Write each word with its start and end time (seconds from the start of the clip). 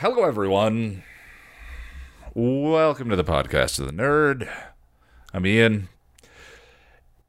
Hello, 0.00 0.24
everyone. 0.24 1.02
Welcome 2.32 3.10
to 3.10 3.16
the 3.16 3.22
podcast 3.22 3.78
of 3.78 3.84
the 3.84 3.92
nerd. 3.92 4.50
I'm 5.34 5.44
Ian. 5.44 5.90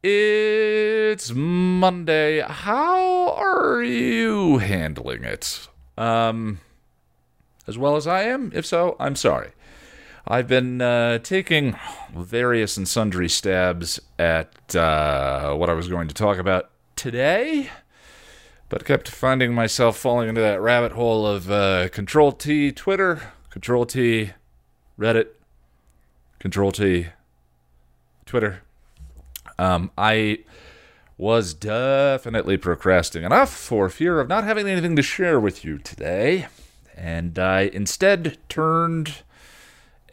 It's 0.02 1.34
Monday. 1.34 2.40
How 2.40 3.32
are 3.32 3.84
you 3.84 4.60
handling 4.60 5.26
it? 5.26 5.68
Um, 5.98 6.62
as 7.68 7.78
well 7.78 7.98
as 7.98 8.08
I 8.08 8.22
am? 8.24 8.54
If 8.56 8.66
so, 8.66 8.96
I'm 9.02 9.18
sorry. 9.18 9.52
I've 10.26 10.48
been 10.48 10.82
uh, 10.82 11.18
taking 11.18 11.76
various 12.16 12.78
and 12.78 12.88
sundry 12.88 13.28
stabs 13.28 14.00
at 14.18 14.74
uh, 14.78 15.56
what 15.56 15.70
I 15.70 15.74
was 15.74 15.90
going 15.90 16.08
to 16.08 16.14
talk 16.16 16.38
about 16.38 16.70
today, 16.96 17.70
but 18.72 18.86
kept 18.86 19.10
finding 19.10 19.54
myself 19.54 19.98
falling 19.98 20.30
into 20.30 20.40
that 20.40 20.62
rabbit 20.62 20.94
hole 20.94 21.28
of 21.28 21.52
uh, 21.52 21.90
Control 21.90 22.32
T 22.32 22.72
Twitter, 22.72 23.34
Control 23.50 23.86
T 23.86 24.32
Reddit, 24.98 25.28
Control 26.40 26.72
T 26.72 27.08
Twitter. 28.26 28.62
Um, 29.60 29.92
I 29.98 30.46
was 31.18 31.54
definitely 31.54 32.56
procrastinating 32.56 33.26
enough 33.26 33.54
for 33.54 33.90
fear 33.90 34.22
of 34.22 34.30
not 34.30 34.46
having 34.46 34.70
anything 34.70 34.96
to 34.96 35.02
share 35.02 35.38
with 35.38 35.66
you 35.66 35.78
today, 35.78 36.48
and 36.96 37.38
I 37.38 37.64
instead 37.74 38.38
turned 38.48 39.24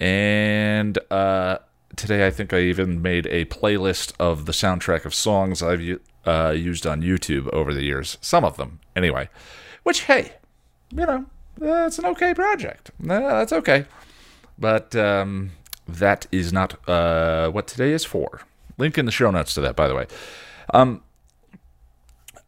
and 0.01 0.99
uh, 1.13 1.59
today 1.97 2.27
I 2.27 2.31
think 2.31 2.53
I 2.53 2.61
even 2.61 3.03
made 3.03 3.27
a 3.27 3.45
playlist 3.47 4.13
of 4.19 4.47
the 4.47 4.53
soundtrack 4.53 5.05
of 5.05 5.15
songs 5.15 5.63
I've 5.63 6.01
uh, 6.27 6.51
used 6.51 6.87
on 6.87 7.03
YouTube 7.03 7.53
over 7.53 7.73
the 7.73 7.85
years. 7.85 8.19
Some 8.21 8.45
of 8.45 8.57
them, 8.57 8.81
anyway. 8.95 9.29
Which, 9.83 10.03
hey, 10.03 10.33
you 10.91 11.07
know, 11.07 11.27
that's 11.57 11.99
an 11.99 12.07
okay 12.07 12.35
project. 12.35 12.91
That's 13.01 13.53
okay. 13.53 13.87
But 14.59 14.95
um, 14.97 15.53
that 15.87 16.27
is 16.31 16.53
not 16.53 16.89
uh, 16.89 17.51
what 17.51 17.67
today 17.67 17.93
is 17.93 18.05
for. 18.05 18.43
Link 18.77 18.99
in 18.99 19.07
the 19.07 19.13
show 19.13 19.31
notes 19.31 19.55
to 19.55 19.61
that, 19.63 19.77
by 19.77 19.89
the 19.89 19.95
way. 19.95 20.07
Um, 20.75 21.03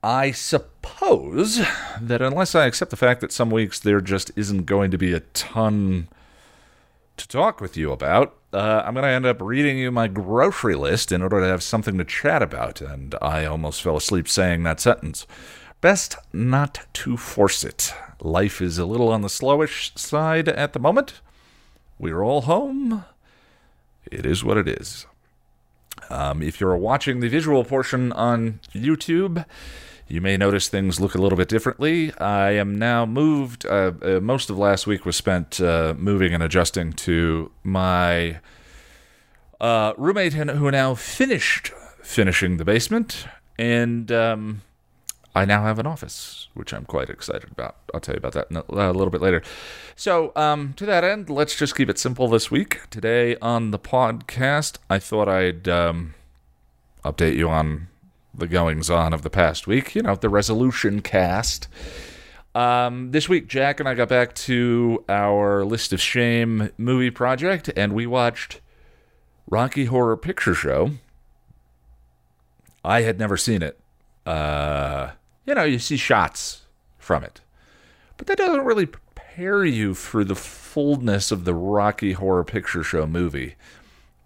I 0.02 0.30
suppose 0.30 1.60
that 2.00 2.22
unless 2.22 2.54
I 2.54 2.66
accept 2.66 2.91
the 2.91 2.97
fact 2.97 3.20
that 3.20 3.32
some 3.32 3.50
weeks 3.50 3.78
there 3.78 4.00
just 4.00 4.30
isn't 4.36 4.64
going 4.64 4.91
to 4.91 4.98
be 4.98 5.12
a 5.12 5.20
ton 5.20 6.08
to 7.16 7.28
talk 7.28 7.60
with 7.60 7.77
you 7.77 7.92
about, 7.92 8.34
uh, 8.53 8.83
I'm 8.84 8.95
going 8.95 9.05
to 9.05 9.11
end 9.11 9.27
up 9.27 9.41
reading 9.41 9.79
you 9.79 9.91
my 9.91 10.09
grocery 10.09 10.75
list 10.75 11.12
in 11.12 11.23
order 11.23 11.41
to 11.41 11.47
have 11.47 11.62
something 11.62 11.97
to 11.98 12.05
chat 12.05 12.43
about, 12.43 12.81
and 12.81 13.15
I 13.23 13.45
almost 13.45 13.83
fell 13.83 13.97
asleep 13.97 14.29
saying 14.29 14.62
that 14.65 14.81
sentence. 14.81 15.27
Best 15.81 16.17
not 16.33 16.87
to 16.95 17.17
force 17.17 17.65
it. 17.65 17.95
Life 18.21 18.61
is 18.61 18.78
a 18.78 18.84
little 18.84 19.09
on 19.09 19.23
the 19.23 19.28
slowish 19.28 19.97
side 19.98 20.48
at 20.48 20.73
the 20.73 20.78
moment. 20.78 21.21
We're 21.98 22.23
all 22.23 22.43
home. 22.43 23.05
It 24.11 24.27
is 24.27 24.43
what 24.45 24.59
it 24.59 24.69
is. 24.69 25.06
Um, 26.11 26.43
if 26.43 26.61
you're 26.61 26.77
watching 26.77 27.21
the 27.21 27.28
visual 27.28 27.65
portion 27.65 28.12
on 28.12 28.61
YouTube, 28.75 29.45
you 30.11 30.20
may 30.20 30.36
notice 30.36 30.69
things 30.69 31.00
look 31.00 31.14
a 31.14 31.19
little 31.19 31.39
bit 31.39 31.48
differently. 31.48 32.12
I 32.19 32.50
am 32.50 32.77
now 32.77 33.06
moved. 33.06 33.64
Uh, 33.64 33.92
uh, 34.03 34.20
most 34.20 34.50
of 34.50 34.58
last 34.58 34.86
week 34.86 35.06
was 35.06 35.16
spent 35.16 35.61
uh, 35.61 35.94
moving 35.97 36.34
and 36.34 36.42
adjusting 36.42 36.92
to 36.94 37.53
my 37.62 38.41
uh, 39.61 39.92
roommate 39.97 40.33
who 40.33 40.70
now 40.70 40.94
finished 40.94 41.70
finishing 42.03 42.56
the 42.56 42.64
basement, 42.64 43.27
and 43.56 44.11
um, 44.11 44.62
I 45.33 45.44
now 45.44 45.62
have 45.62 45.78
an 45.78 45.86
office, 45.86 46.48
which 46.55 46.72
I'm 46.72 46.86
quite 46.86 47.08
excited 47.08 47.50
about. 47.53 47.77
I'll 47.94 48.00
tell 48.00 48.14
you 48.14 48.19
about 48.19 48.33
that 48.33 48.50
a, 48.50 48.91
a, 48.91 48.92
little 48.92 49.11
bit 49.11 49.20
later. 49.20 49.42
So, 49.94 50.33
um, 50.34 50.72
to 50.75 50.86
that 50.86 51.05
end, 51.05 51.31
let's 51.31 51.56
just 51.56 51.77
keep 51.77 51.88
it 51.88 52.00
simple 52.00 52.27
this 52.27 52.50
week. 52.50 52.81
Today 52.91 53.36
on 53.36 53.70
the 53.70 53.78
podcast, 53.78 54.78
I 54.88 54.98
thought 54.98 55.28
I'd 55.28 55.69
um, 55.69 56.14
update 57.04 57.37
you 57.37 57.48
on 57.48 57.90
the 58.34 58.46
goings 58.46 58.91
on 58.91 59.12
of 59.12 59.22
the 59.22 59.30
past 59.30 59.66
week. 59.66 59.94
You 59.94 60.02
know, 60.02 60.14
the 60.14 60.28
resolution 60.28 61.02
cast. 61.02 61.68
Um, 62.54 63.12
this 63.12 63.28
week, 63.28 63.46
Jack 63.46 63.78
and 63.78 63.88
I 63.88 63.94
got 63.94 64.08
back 64.08 64.34
to 64.34 65.04
our 65.08 65.64
list 65.64 65.92
of 65.92 66.00
shame 66.00 66.70
movie 66.76 67.10
project, 67.10 67.70
and 67.76 67.92
we 67.92 68.06
watched 68.06 68.60
Rocky 69.48 69.84
Horror 69.84 70.16
Picture 70.16 70.54
Show. 70.54 70.92
I 72.84 73.02
had 73.02 73.18
never 73.18 73.36
seen 73.36 73.62
it. 73.62 73.78
Uh, 74.26 75.10
you 75.47 75.54
know, 75.54 75.64
you 75.64 75.78
see 75.78 75.97
shots 75.97 76.62
from 76.98 77.22
it, 77.22 77.41
but 78.16 78.26
that 78.26 78.38
doesn't 78.38 78.64
really 78.64 78.86
prepare 78.86 79.64
you 79.64 79.94
for 79.94 80.24
the 80.24 80.34
fullness 80.34 81.30
of 81.30 81.44
the 81.44 81.54
Rocky 81.54 82.12
Horror 82.12 82.44
Picture 82.44 82.82
Show 82.82 83.06
movie. 83.06 83.54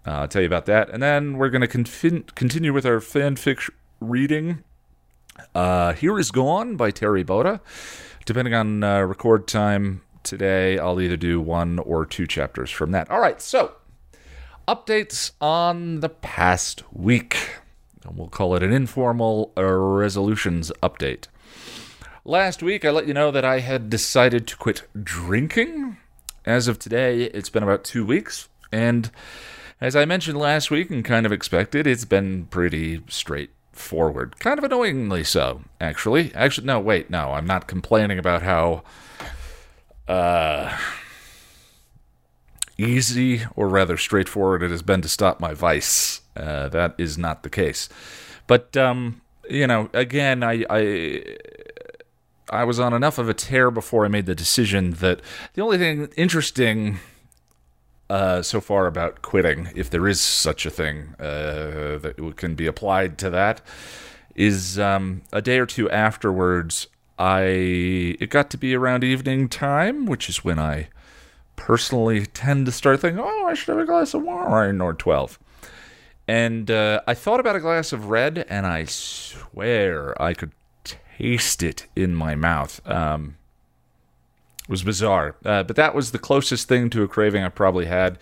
Uh, 0.05 0.11
I'll 0.11 0.27
tell 0.27 0.41
you 0.41 0.47
about 0.47 0.65
that, 0.65 0.89
and 0.89 1.01
then 1.01 1.37
we're 1.37 1.49
going 1.49 1.61
to 1.61 1.67
confin- 1.67 2.33
continue 2.35 2.73
with 2.73 2.85
our 2.85 2.99
fanfic 2.99 3.69
reading. 4.07 4.63
Uh, 5.53 5.93
Here 5.93 6.17
is 6.19 6.31
Gone 6.31 6.75
by 6.75 6.91
Terri 6.91 7.25
Botta. 7.25 7.59
Depending 8.25 8.53
on 8.53 8.83
uh, 8.83 9.01
record 9.01 9.47
time 9.47 10.01
today, 10.23 10.77
I'll 10.77 11.01
either 11.01 11.17
do 11.17 11.41
one 11.41 11.79
or 11.79 12.05
two 12.05 12.27
chapters 12.27 12.71
from 12.71 12.91
that. 12.91 13.09
All 13.09 13.19
right, 13.19 13.41
so 13.41 13.73
updates 14.67 15.31
on 15.41 15.99
the 15.99 16.09
past 16.09 16.83
week. 16.91 17.37
And 18.03 18.17
we'll 18.17 18.27
call 18.27 18.55
it 18.55 18.63
an 18.63 18.71
informal 18.71 19.51
uh, 19.57 19.63
resolutions 19.63 20.71
update. 20.81 21.27
Last 22.23 22.63
week, 22.63 22.85
I 22.85 22.89
let 22.89 23.07
you 23.07 23.13
know 23.13 23.31
that 23.31 23.45
I 23.45 23.59
had 23.59 23.89
decided 23.89 24.47
to 24.47 24.57
quit 24.57 24.83
drinking. 25.03 25.97
As 26.45 26.67
of 26.67 26.79
today, 26.79 27.23
it's 27.23 27.49
been 27.49 27.63
about 27.63 27.83
two 27.83 28.05
weeks, 28.05 28.49
and 28.71 29.09
as 29.81 29.95
I 29.95 30.05
mentioned 30.05 30.37
last 30.37 30.69
week 30.69 30.89
and 30.89 31.03
kind 31.03 31.25
of 31.25 31.31
expected, 31.31 31.87
it's 31.87 32.05
been 32.05 32.45
pretty 32.45 33.01
straight 33.07 33.49
forward. 33.77 34.39
Kind 34.39 34.57
of 34.57 34.63
annoyingly 34.63 35.23
so, 35.23 35.61
actually. 35.79 36.33
Actually, 36.33 36.67
no, 36.67 36.79
wait, 36.79 37.09
no, 37.09 37.33
I'm 37.33 37.45
not 37.45 37.67
complaining 37.67 38.19
about 38.19 38.41
how 38.41 38.83
uh, 40.07 40.77
easy 42.77 43.43
or 43.55 43.67
rather 43.67 43.97
straightforward 43.97 44.63
it 44.63 44.71
has 44.71 44.81
been 44.81 45.01
to 45.01 45.09
stop 45.09 45.39
my 45.39 45.53
vice. 45.53 46.21
Uh, 46.35 46.67
that 46.69 46.95
is 46.97 47.17
not 47.17 47.43
the 47.43 47.49
case. 47.49 47.89
But 48.47 48.75
um, 48.77 49.21
you 49.49 49.67
know, 49.67 49.89
again, 49.93 50.43
I, 50.43 50.65
I 50.69 51.37
I 52.49 52.63
was 52.63 52.79
on 52.79 52.93
enough 52.93 53.17
of 53.17 53.29
a 53.29 53.33
tear 53.33 53.71
before 53.71 54.05
I 54.05 54.09
made 54.09 54.25
the 54.25 54.35
decision 54.35 54.91
that 54.91 55.21
the 55.53 55.61
only 55.61 55.77
thing 55.77 56.09
interesting 56.15 56.99
uh, 58.09 58.41
so 58.41 58.61
far 58.61 58.87
about 58.87 59.21
quitting, 59.21 59.69
if 59.75 59.89
there 59.89 60.07
is 60.07 60.21
such 60.21 60.65
a 60.65 60.69
thing 60.69 61.15
uh, 61.19 61.97
that 61.97 62.33
can 62.35 62.55
be 62.55 62.67
applied 62.67 63.17
to 63.19 63.29
that, 63.29 63.61
is 64.35 64.77
um, 64.77 65.21
a 65.31 65.41
day 65.41 65.59
or 65.59 65.65
two 65.65 65.89
afterwards. 65.89 66.87
I 67.17 68.17
it 68.19 68.29
got 68.29 68.49
to 68.51 68.57
be 68.57 68.75
around 68.75 69.03
evening 69.03 69.47
time, 69.47 70.05
which 70.05 70.27
is 70.27 70.43
when 70.43 70.59
I 70.59 70.89
personally 71.55 72.25
tend 72.25 72.65
to 72.65 72.71
start 72.71 72.99
thinking, 72.99 73.23
"Oh, 73.23 73.45
I 73.45 73.53
should 73.53 73.69
have 73.69 73.83
a 73.83 73.85
glass 73.85 74.13
of 74.13 74.23
wine 74.23 74.81
or 74.81 74.93
12." 74.93 75.39
And 76.27 76.69
uh, 76.69 77.01
I 77.07 77.13
thought 77.13 77.39
about 77.39 77.55
a 77.55 77.59
glass 77.59 77.93
of 77.93 78.09
red, 78.09 78.45
and 78.49 78.65
I 78.65 78.85
swear 78.85 80.19
I 80.21 80.33
could 80.33 80.51
taste 80.83 81.63
it 81.63 81.87
in 81.95 82.13
my 82.15 82.35
mouth. 82.35 82.81
Um, 82.87 83.37
it 84.65 84.69
was 84.69 84.81
bizarre. 84.81 85.35
Uh, 85.45 85.61
but 85.61 85.75
that 85.75 85.93
was 85.93 86.11
the 86.11 86.17
closest 86.17 86.67
thing 86.67 86.89
to 86.89 87.03
a 87.03 87.07
craving 87.07 87.43
I 87.43 87.49
probably 87.49 87.85
had. 87.85 88.17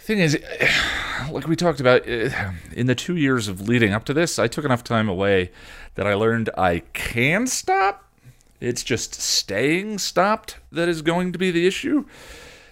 thing 0.00 0.18
is, 0.18 0.38
like 1.30 1.46
we 1.46 1.56
talked 1.56 1.78
about, 1.78 2.08
uh, 2.08 2.30
in 2.72 2.86
the 2.86 2.94
two 2.94 3.16
years 3.16 3.46
of 3.46 3.68
leading 3.68 3.92
up 3.92 4.06
to 4.06 4.14
this, 4.14 4.38
I 4.38 4.48
took 4.48 4.64
enough 4.64 4.82
time 4.82 5.10
away 5.10 5.50
that 5.96 6.06
I 6.06 6.14
learned 6.14 6.48
I 6.56 6.80
can 6.94 7.46
stop. 7.46 8.06
It's 8.60 8.82
just 8.82 9.14
staying 9.14 9.98
stopped 9.98 10.56
that 10.72 10.88
is 10.88 11.02
going 11.02 11.32
to 11.32 11.38
be 11.38 11.50
the 11.50 11.66
issue. 11.66 12.06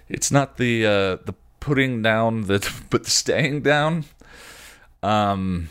It's 0.09 0.31
not 0.31 0.57
the 0.57 0.87
uh, 0.87 1.17
the 1.27 1.35
putting 1.61 2.01
down, 2.01 2.43
the 2.47 2.67
but 2.89 3.05
the 3.05 3.11
staying 3.11 3.61
down. 3.61 4.07
Um, 5.03 5.69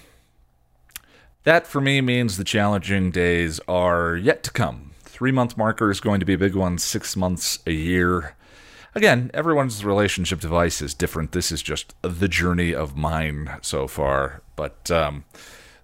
that 1.44 1.66
for 1.66 1.82
me 1.82 2.02
means 2.02 2.38
the 2.38 2.44
challenging 2.44 3.10
days 3.10 3.60
are 3.68 4.16
yet 4.16 4.44
to 4.44 4.52
come 4.52 4.87
Three 5.18 5.32
month 5.32 5.58
marker 5.58 5.90
is 5.90 6.00
going 6.00 6.20
to 6.20 6.28
be 6.28 6.36
a 6.36 6.38
big 6.38 6.54
one, 6.54 6.78
six 6.78 7.16
months, 7.16 7.58
a 7.66 7.72
year. 7.72 8.36
Again, 8.94 9.32
everyone's 9.34 9.84
relationship 9.84 10.40
device 10.40 10.80
is 10.80 10.94
different. 10.94 11.32
This 11.32 11.52
is 11.52 11.64
just 11.64 11.96
the 12.04 12.28
journey 12.28 12.76
of 12.76 12.96
mine 12.96 13.58
so 13.64 13.88
far. 13.88 14.44
But 14.56 14.92
um, 14.92 15.26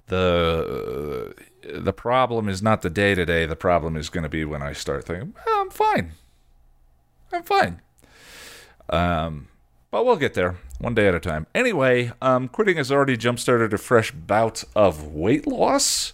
the 0.05 1.33
the 1.67 1.93
problem 1.93 2.47
is 2.47 2.61
not 2.61 2.83
the 2.83 2.91
day 2.91 3.15
to 3.15 3.25
day. 3.25 3.47
The 3.47 3.55
problem 3.55 3.95
is 3.95 4.09
going 4.09 4.21
to 4.21 4.29
be 4.29 4.45
when 4.45 4.61
I 4.61 4.73
start 4.73 5.05
thinking, 5.05 5.33
well, 5.47 5.61
I'm 5.61 5.71
fine. 5.71 6.11
I'm 7.31 7.41
fine. 7.41 7.81
Um, 8.87 9.47
but 9.89 10.05
we'll 10.05 10.15
get 10.17 10.35
there 10.35 10.57
one 10.77 10.93
day 10.93 11.07
at 11.07 11.15
a 11.15 11.19
time. 11.19 11.47
Anyway, 11.55 12.11
um, 12.21 12.49
quitting 12.49 12.77
has 12.77 12.91
already 12.91 13.17
jump 13.17 13.39
started 13.39 13.73
a 13.73 13.79
fresh 13.79 14.11
bout 14.11 14.63
of 14.75 15.07
weight 15.07 15.47
loss. 15.47 16.13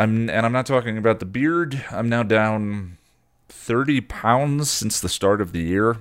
I'm 0.00 0.30
and 0.30 0.46
I'm 0.46 0.52
not 0.52 0.64
talking 0.64 0.96
about 0.96 1.18
the 1.18 1.26
beard. 1.26 1.84
I'm 1.90 2.08
now 2.08 2.22
down 2.22 2.96
30 3.50 4.00
pounds 4.00 4.70
since 4.70 4.98
the 4.98 5.10
start 5.10 5.42
of 5.42 5.52
the 5.52 5.60
year. 5.60 5.98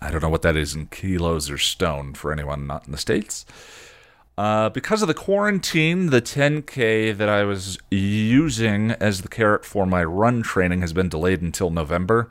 I 0.00 0.10
don't 0.10 0.22
know 0.22 0.30
what 0.30 0.40
that 0.42 0.56
is 0.56 0.74
in 0.74 0.86
kilos 0.86 1.50
or 1.50 1.58
stone 1.58 2.14
for 2.14 2.32
anyone 2.32 2.66
not 2.66 2.86
in 2.86 2.92
the 2.92 2.98
States. 2.98 3.44
Uh, 4.38 4.70
because 4.70 5.02
of 5.02 5.08
the 5.08 5.14
quarantine, 5.14 6.06
the 6.06 6.22
10K 6.22 7.14
that 7.16 7.28
I 7.28 7.44
was 7.44 7.78
using 7.90 8.92
as 8.92 9.20
the 9.20 9.28
carrot 9.28 9.66
for 9.66 9.84
my 9.84 10.02
run 10.02 10.42
training 10.42 10.80
has 10.80 10.94
been 10.94 11.10
delayed 11.10 11.42
until 11.42 11.70
November. 11.70 12.30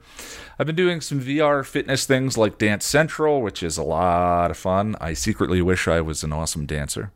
I've 0.58 0.68
been 0.68 0.76
doing 0.76 1.00
some 1.00 1.22
VR 1.22 1.64
fitness 1.64 2.06
things 2.06 2.40
like 2.40 2.58
Dance 2.58 2.86
Central, 2.86 3.42
which 3.42 3.62
is 3.62 3.78
a 3.78 3.84
lot 3.84 4.50
of 4.50 4.58
fun. 4.58 4.96
I 5.00 5.14
secretly 5.14 5.62
wish 5.62 5.88
I 5.88 6.02
was 6.02 6.24
an 6.24 6.34
awesome 6.34 6.66
dancer. 6.66 7.12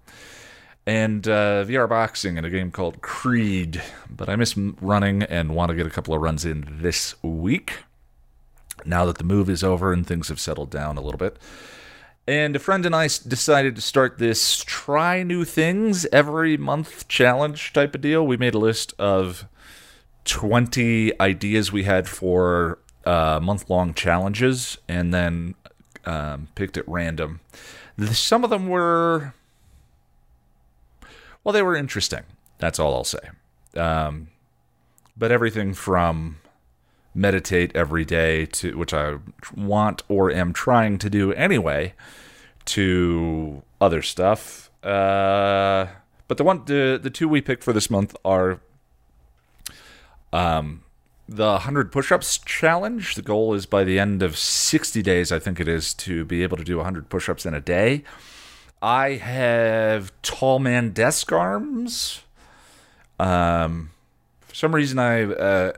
And 0.86 1.28
uh, 1.28 1.66
VR 1.66 1.88
boxing 1.88 2.38
in 2.38 2.46
a 2.46 2.50
game 2.50 2.72
called 2.72 3.02
Creed. 3.02 3.82
But 4.10 4.28
I 4.28 4.36
miss 4.36 4.58
running 4.58 5.24
and 5.24 5.56
want 5.56 5.70
to 5.70 5.76
get 5.76 5.86
a 5.86 5.92
couple 5.92 6.14
of 6.14 6.22
runs 6.22 6.46
in 6.46 6.80
this 6.82 7.16
week 7.24 7.84
now 8.86 9.06
that 9.06 9.18
the 9.18 9.24
move 9.24 9.50
is 9.50 9.64
over 9.64 9.94
and 9.94 10.06
things 10.06 10.30
have 10.30 10.40
settled 10.40 10.72
down 10.72 10.98
a 10.98 11.02
little 11.02 11.18
bit. 11.18 11.38
And 12.28 12.56
a 12.56 12.60
friend 12.60 12.86
and 12.86 12.96
I 12.96 13.06
decided 13.08 13.76
to 13.76 13.82
start 13.82 14.20
this 14.20 14.64
try 14.64 15.24
new 15.24 15.44
things 15.46 16.06
every 16.12 16.58
month 16.58 17.08
challenge 17.08 17.74
type 17.74 17.96
of 17.96 18.02
deal. 18.02 18.26
We 18.26 18.38
made 18.38 18.54
a 18.54 18.60
list 18.60 18.94
of 19.00 19.46
20 20.26 21.20
ideas 21.20 21.72
we 21.72 21.84
had 21.84 22.08
for 22.08 22.78
uh, 23.06 23.40
month 23.42 23.70
long 23.70 23.96
challenges 23.96 24.78
and 24.88 25.12
then 25.12 25.56
um, 26.06 26.50
picked 26.54 26.78
at 26.78 26.88
random. 26.88 27.40
Some 28.12 28.44
of 28.44 28.52
them 28.52 28.68
were, 28.68 29.34
well, 31.44 31.54
they 31.54 31.62
were 31.62 31.76
interesting. 31.76 32.24
That's 32.58 32.80
all 32.80 32.94
I'll 32.94 33.04
say. 33.04 33.30
Um, 33.76 34.30
but 35.18 35.32
everything 35.32 35.74
from 35.74 36.38
meditate 37.14 37.76
every 37.76 38.06
day 38.06 38.46
to 38.46 38.78
which 38.78 38.94
I 38.94 39.18
want 39.56 40.04
or 40.08 40.32
am 40.32 40.54
trying 40.54 40.98
to 41.00 41.10
do 41.10 41.34
anyway 41.34 41.94
to 42.66 43.64
other 43.82 44.02
stuff. 44.02 44.70
Uh, 44.84 45.88
but 46.28 46.38
the 46.38 46.44
one 46.44 46.64
the 46.66 47.00
the 47.02 47.10
two 47.10 47.28
we 47.28 47.42
picked 47.42 47.64
for 47.64 47.74
this 47.74 47.90
month 47.90 48.16
are 48.24 48.62
um 50.32 50.84
the 51.28 51.46
100 51.46 51.92
push-ups 51.92 52.40
challenge. 52.40 53.14
The 53.14 53.22
goal 53.22 53.54
is 53.54 53.68
by 53.68 53.84
the 53.84 54.00
end 54.00 54.24
of 54.24 54.36
60 54.36 55.04
days, 55.04 55.32
I 55.32 55.38
think 55.38 55.60
it 55.60 55.68
is, 55.68 55.94
to 55.96 56.26
be 56.26 56.42
able 56.42 56.58
to 56.58 56.64
do 56.64 56.78
100 56.78 57.08
push-ups 57.08 57.46
in 57.46 57.54
a 57.54 57.62
day. 57.62 58.04
I 58.82 59.12
have 59.14 60.12
tall 60.22 60.60
man 60.60 60.92
desk 60.92 61.32
arms. 61.32 62.22
Um, 63.20 63.92
for 64.48 64.56
some 64.56 64.74
reason 64.74 65.00
I 65.00 65.24
uh, 65.24 65.74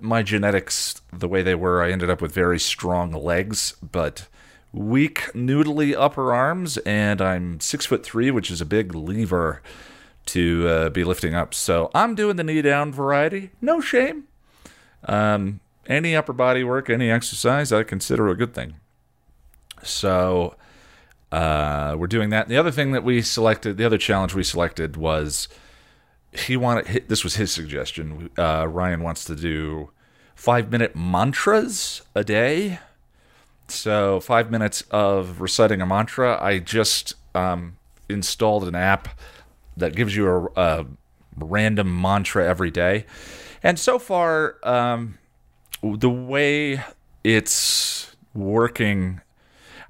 my 0.00 0.22
genetics 0.22 1.00
the 1.12 1.28
way 1.28 1.42
they 1.42 1.54
were, 1.54 1.82
I 1.82 1.90
ended 1.90 2.10
up 2.10 2.22
with 2.22 2.32
very 2.32 2.58
strong 2.58 3.12
legs, 3.12 3.74
but 3.82 4.28
weak 4.72 5.30
noodly 5.34 5.94
upper 5.96 6.32
arms, 6.34 6.76
and 6.78 7.20
I'm 7.20 7.60
six 7.60 7.86
foot 7.86 8.04
three, 8.04 8.30
which 8.30 8.50
is 8.50 8.60
a 8.60 8.66
big 8.66 8.94
lever 8.94 9.62
to 10.26 10.68
uh, 10.68 10.88
be 10.90 11.04
lifting 11.04 11.34
up. 11.34 11.54
So 11.54 11.90
I'm 11.94 12.14
doing 12.14 12.36
the 12.36 12.44
knee 12.44 12.62
down 12.62 12.92
variety. 12.92 13.50
No 13.60 13.80
shame. 13.80 14.24
Um, 15.04 15.60
any 15.86 16.16
upper 16.16 16.32
body 16.32 16.64
work, 16.64 16.90
any 16.90 17.10
exercise, 17.10 17.72
I 17.72 17.84
consider 17.84 18.28
a 18.28 18.34
good 18.34 18.54
thing. 18.54 18.74
So 19.82 20.56
uh, 21.32 21.96
we're 21.98 22.06
doing 22.06 22.30
that. 22.30 22.48
The 22.48 22.56
other 22.56 22.70
thing 22.70 22.92
that 22.92 23.04
we 23.04 23.22
selected, 23.22 23.76
the 23.76 23.84
other 23.84 23.98
challenge 23.98 24.34
we 24.34 24.44
selected 24.44 24.96
was 24.96 25.48
he 26.32 26.56
wanted 26.56 27.08
this 27.08 27.24
was 27.24 27.36
his 27.36 27.52
suggestion. 27.52 28.30
Uh, 28.38 28.66
Ryan 28.68 29.02
wants 29.02 29.24
to 29.24 29.34
do 29.34 29.90
five 30.34 30.70
minute 30.70 30.94
mantras 30.94 32.02
a 32.14 32.22
day. 32.22 32.78
So 33.68 34.20
five 34.20 34.50
minutes 34.50 34.82
of 34.90 35.40
reciting 35.40 35.80
a 35.80 35.86
mantra. 35.86 36.40
I 36.40 36.60
just 36.60 37.14
um, 37.34 37.78
installed 38.08 38.68
an 38.68 38.76
app 38.76 39.08
that 39.76 39.96
gives 39.96 40.14
you 40.14 40.28
a, 40.28 40.44
a, 40.56 40.86
random 41.38 42.00
mantra 42.00 42.46
every 42.48 42.70
day, 42.70 43.04
and 43.62 43.78
so 43.78 43.98
far, 43.98 44.56
um, 44.62 45.18
the 45.82 46.08
way 46.08 46.82
it's 47.24 48.16
working. 48.34 49.20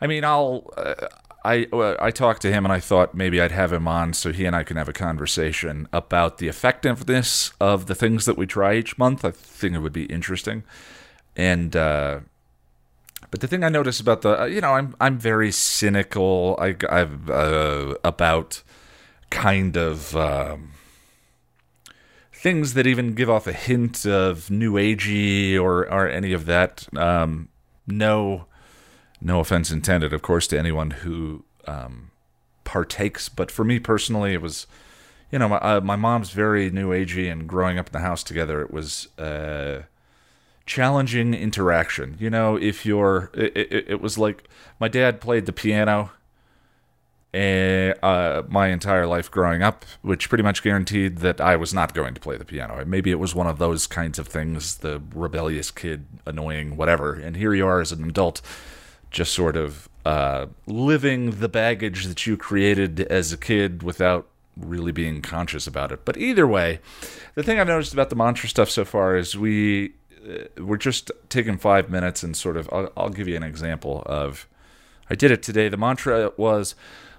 I 0.00 0.06
mean, 0.06 0.24
I'll. 0.24 0.70
Uh, 0.76 1.08
I 1.46 1.66
I 2.00 2.10
talked 2.10 2.42
to 2.42 2.52
him 2.52 2.64
and 2.64 2.72
I 2.72 2.80
thought 2.80 3.14
maybe 3.14 3.40
I'd 3.40 3.52
have 3.52 3.72
him 3.72 3.86
on 3.86 4.12
so 4.12 4.32
he 4.32 4.44
and 4.44 4.56
I 4.56 4.64
can 4.64 4.76
have 4.76 4.88
a 4.88 4.92
conversation 4.92 5.88
about 5.92 6.38
the 6.38 6.48
effectiveness 6.48 7.52
of 7.60 7.86
the 7.86 7.94
things 7.94 8.24
that 8.24 8.36
we 8.36 8.46
try 8.46 8.74
each 8.74 8.98
month. 8.98 9.24
I 9.24 9.30
think 9.30 9.74
it 9.74 9.78
would 9.78 9.92
be 9.92 10.06
interesting, 10.06 10.64
and 11.36 11.76
uh, 11.76 12.20
but 13.30 13.40
the 13.40 13.46
thing 13.46 13.62
I 13.62 13.68
notice 13.68 14.00
about 14.00 14.22
the 14.22 14.42
uh, 14.42 14.44
you 14.46 14.60
know 14.60 14.72
I'm 14.72 14.96
I'm 15.00 15.18
very 15.18 15.52
cynical 15.52 16.56
I 16.60 16.74
I've 16.90 17.30
uh, 17.30 17.94
about 18.04 18.62
kind 19.30 19.76
of. 19.76 20.16
Um, 20.16 20.72
things 22.32 22.74
that 22.74 22.86
even 22.86 23.14
give 23.14 23.30
off 23.30 23.48
a 23.48 23.52
hint 23.52 24.06
of 24.06 24.50
new 24.50 24.74
agey 24.74 25.58
or 25.58 25.90
or 25.90 26.08
any 26.08 26.32
of 26.32 26.46
that. 26.46 26.86
Um, 26.96 27.48
no 27.88 28.46
no 29.20 29.40
offense 29.40 29.70
intended, 29.70 30.12
of 30.12 30.22
course, 30.22 30.46
to 30.48 30.58
anyone 30.58 30.90
who 30.90 31.44
um, 31.66 32.10
partakes. 32.64 33.28
But 33.28 33.50
for 33.50 33.64
me 33.64 33.78
personally, 33.78 34.34
it 34.34 34.42
was, 34.42 34.66
you 35.30 35.38
know, 35.38 35.48
my, 35.48 35.56
uh, 35.56 35.80
my 35.80 35.96
mom's 35.96 36.30
very 36.30 36.70
new 36.70 36.90
agey, 36.90 37.30
and 37.30 37.48
growing 37.48 37.78
up 37.78 37.88
in 37.88 37.92
the 37.92 38.00
house 38.00 38.22
together, 38.22 38.60
it 38.60 38.70
was 38.70 39.08
uh, 39.18 39.82
challenging 40.66 41.34
interaction. 41.34 42.16
You 42.18 42.30
know, 42.30 42.56
if 42.56 42.84
you're, 42.84 43.30
it, 43.34 43.56
it, 43.56 43.84
it 43.88 44.00
was 44.00 44.18
like 44.18 44.48
my 44.78 44.88
dad 44.88 45.20
played 45.20 45.46
the 45.46 45.52
piano. 45.52 46.10
Uh, 47.34 48.44
my 48.48 48.68
entire 48.68 49.06
life 49.06 49.30
growing 49.30 49.62
up, 49.62 49.84
which 50.00 50.30
pretty 50.30 50.42
much 50.42 50.62
guaranteed 50.62 51.18
that 51.18 51.38
I 51.38 51.54
was 51.56 51.74
not 51.74 51.92
going 51.92 52.14
to 52.14 52.20
play 52.20 52.38
the 52.38 52.46
piano. 52.46 52.82
Maybe 52.86 53.10
it 53.10 53.18
was 53.18 53.34
one 53.34 53.46
of 53.46 53.58
those 53.58 53.86
kinds 53.86 54.18
of 54.18 54.26
things, 54.26 54.78
the 54.78 55.02
rebellious 55.14 55.70
kid, 55.70 56.06
annoying, 56.24 56.78
whatever. 56.78 57.12
And 57.12 57.36
here 57.36 57.52
you 57.52 57.66
are 57.66 57.82
as 57.82 57.92
an 57.92 58.08
adult, 58.08 58.40
just 59.16 59.32
sort 59.32 59.56
of 59.56 59.88
uh, 60.04 60.44
living 60.66 61.40
the 61.40 61.48
baggage 61.48 62.04
that 62.04 62.26
you 62.26 62.36
created 62.36 63.00
as 63.00 63.32
a 63.32 63.38
kid 63.38 63.82
without 63.82 64.28
really 64.58 64.92
being 64.92 65.22
conscious 65.22 65.66
about 65.66 65.90
it. 65.90 66.04
But 66.04 66.18
either 66.18 66.46
way, 66.46 66.80
the 67.34 67.42
thing 67.42 67.58
I've 67.58 67.66
noticed 67.66 67.94
about 67.94 68.10
the 68.10 68.16
mantra 68.16 68.46
stuff 68.46 68.68
so 68.68 68.84
far 68.84 69.16
is 69.16 69.34
we 69.34 69.94
uh, 70.28 70.62
we're 70.62 70.76
just 70.76 71.10
taking 71.30 71.56
five 71.56 71.88
minutes 71.88 72.22
and 72.22 72.36
sort 72.36 72.58
of 72.58 72.68
I'll, 72.70 72.92
I'll 72.94 73.08
give 73.08 73.26
you 73.26 73.36
an 73.36 73.42
example 73.42 74.02
of 74.04 74.46
I 75.08 75.14
did 75.14 75.30
it 75.30 75.42
today. 75.42 75.70
The 75.70 75.78
mantra 75.78 76.32
was 76.36 76.74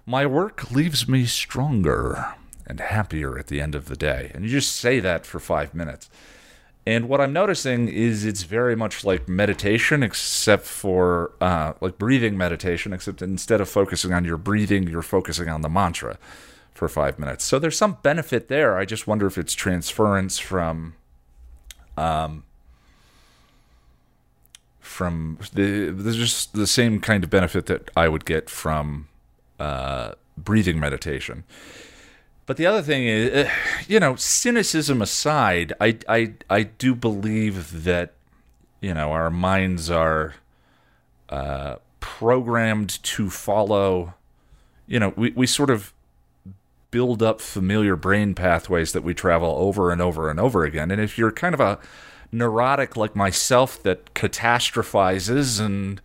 my 0.06 0.27
work 0.27 0.70
leaves 0.70 1.08
me 1.08 1.25
stronger 1.25 2.36
and 2.68 2.80
happier 2.80 3.39
at 3.39 3.48
the 3.48 3.60
end 3.60 3.74
of 3.74 3.86
the 3.86 3.96
day. 3.96 4.30
And 4.36 4.44
you 4.44 4.51
just 4.51 4.75
say 4.75 5.00
that 5.00 5.25
for 5.25 5.39
five 5.39 5.74
minutes. 5.74 6.12
And 6.88 7.10
what 7.10 7.20
I'm 7.20 7.34
noticing 7.34 7.89
is 7.89 8.24
it's 8.24 8.44
very 8.44 8.74
much 8.74 9.03
like 9.03 9.27
meditation, 9.27 10.03
except 10.03 10.65
for 10.65 11.34
uh, 11.41 11.74
like 11.82 11.98
breathing 11.98 12.38
meditation, 12.38 12.94
except 12.94 13.22
instead 13.22 13.60
of 13.60 13.67
focusing 13.67 14.13
on 14.13 14.24
your 14.24 14.38
breathing, 14.38 14.88
you're 14.88 15.01
focusing 15.01 15.50
on 15.50 15.60
the 15.60 15.67
mantra 15.67 16.17
for 16.74 16.88
five 16.88 17.20
minutes. 17.20 17.44
So 17.44 17.60
there's 17.60 17.77
some 17.77 17.98
benefit 18.03 18.48
there. 18.48 18.77
I 18.77 18.86
just 18.86 19.06
wonder 19.06 19.27
if 19.27 19.38
it's 19.38 19.53
transference 19.53 20.39
from, 20.39 20.94
um, 21.98 22.46
from 24.79 25.39
the 25.53 25.89
there's 25.89 26.15
just 26.15 26.53
the 26.53 26.67
same 26.67 27.01
kind 27.01 27.22
of 27.22 27.29
benefit 27.29 27.65
that 27.65 27.91
I 27.98 28.08
would 28.08 28.24
get 28.24 28.50
from 28.50 29.10
uh, 29.60 30.13
breathing 30.38 30.79
meditation. 30.79 31.44
But 32.48 32.56
the 32.56 32.66
other 32.66 32.82
thing 32.82 33.06
is, 33.06 33.46
uh, 33.46 33.51
you 33.88 34.00
know, 34.00 34.16
cynicism 34.16 35.01
aside, 35.01 35.74
I, 35.82 35.98
I, 36.08 36.34
I 36.50 36.63
do 36.63 36.96
believe 36.96 37.84
that, 37.84 38.13
you 38.80 38.94
know, 38.94 39.12
our 39.12 39.30
minds 39.30 39.92
are 39.92 40.36
uh, 41.27 41.75
programmed 42.00 43.04
to 43.04 43.30
follow, 43.30 44.13
you 44.88 44.98
know, 44.98 45.13
we, 45.18 45.32
we 45.32 45.46
sort 45.46 45.70
of 45.70 45.94
build 46.89 47.22
up 47.22 47.42
familiar 47.42 47.98
brain 47.98 48.34
pathways 48.34 48.94
that 48.94 49.04
we 49.04 49.13
travel 49.13 49.54
over 49.58 49.92
and 49.92 50.01
over 50.01 50.30
and 50.30 50.39
over 50.39 50.63
again. 50.63 50.89
And 50.89 51.01
if 51.01 51.18
you're 51.18 51.34
kind 51.34 51.54
of 51.54 51.60
a 51.60 51.80
neurotic 52.32 52.96
like 52.96 53.13
myself 53.13 53.84
that 53.84 54.13
catastrophizes 54.13 55.60
and, 55.60 56.00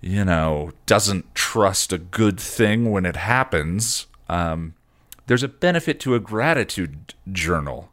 you 0.00 0.24
know, 0.24 0.72
doesn't 0.86 1.34
trust 1.34 1.92
a 1.92 1.98
good 1.98 2.40
thing 2.40 2.90
when 2.90 3.04
it 3.04 3.16
happens, 3.16 4.06
um, 4.26 4.72
there's 5.30 5.44
a 5.44 5.48
benefit 5.48 6.00
to 6.00 6.16
a 6.16 6.18
gratitude 6.18 7.14
journal. 7.30 7.92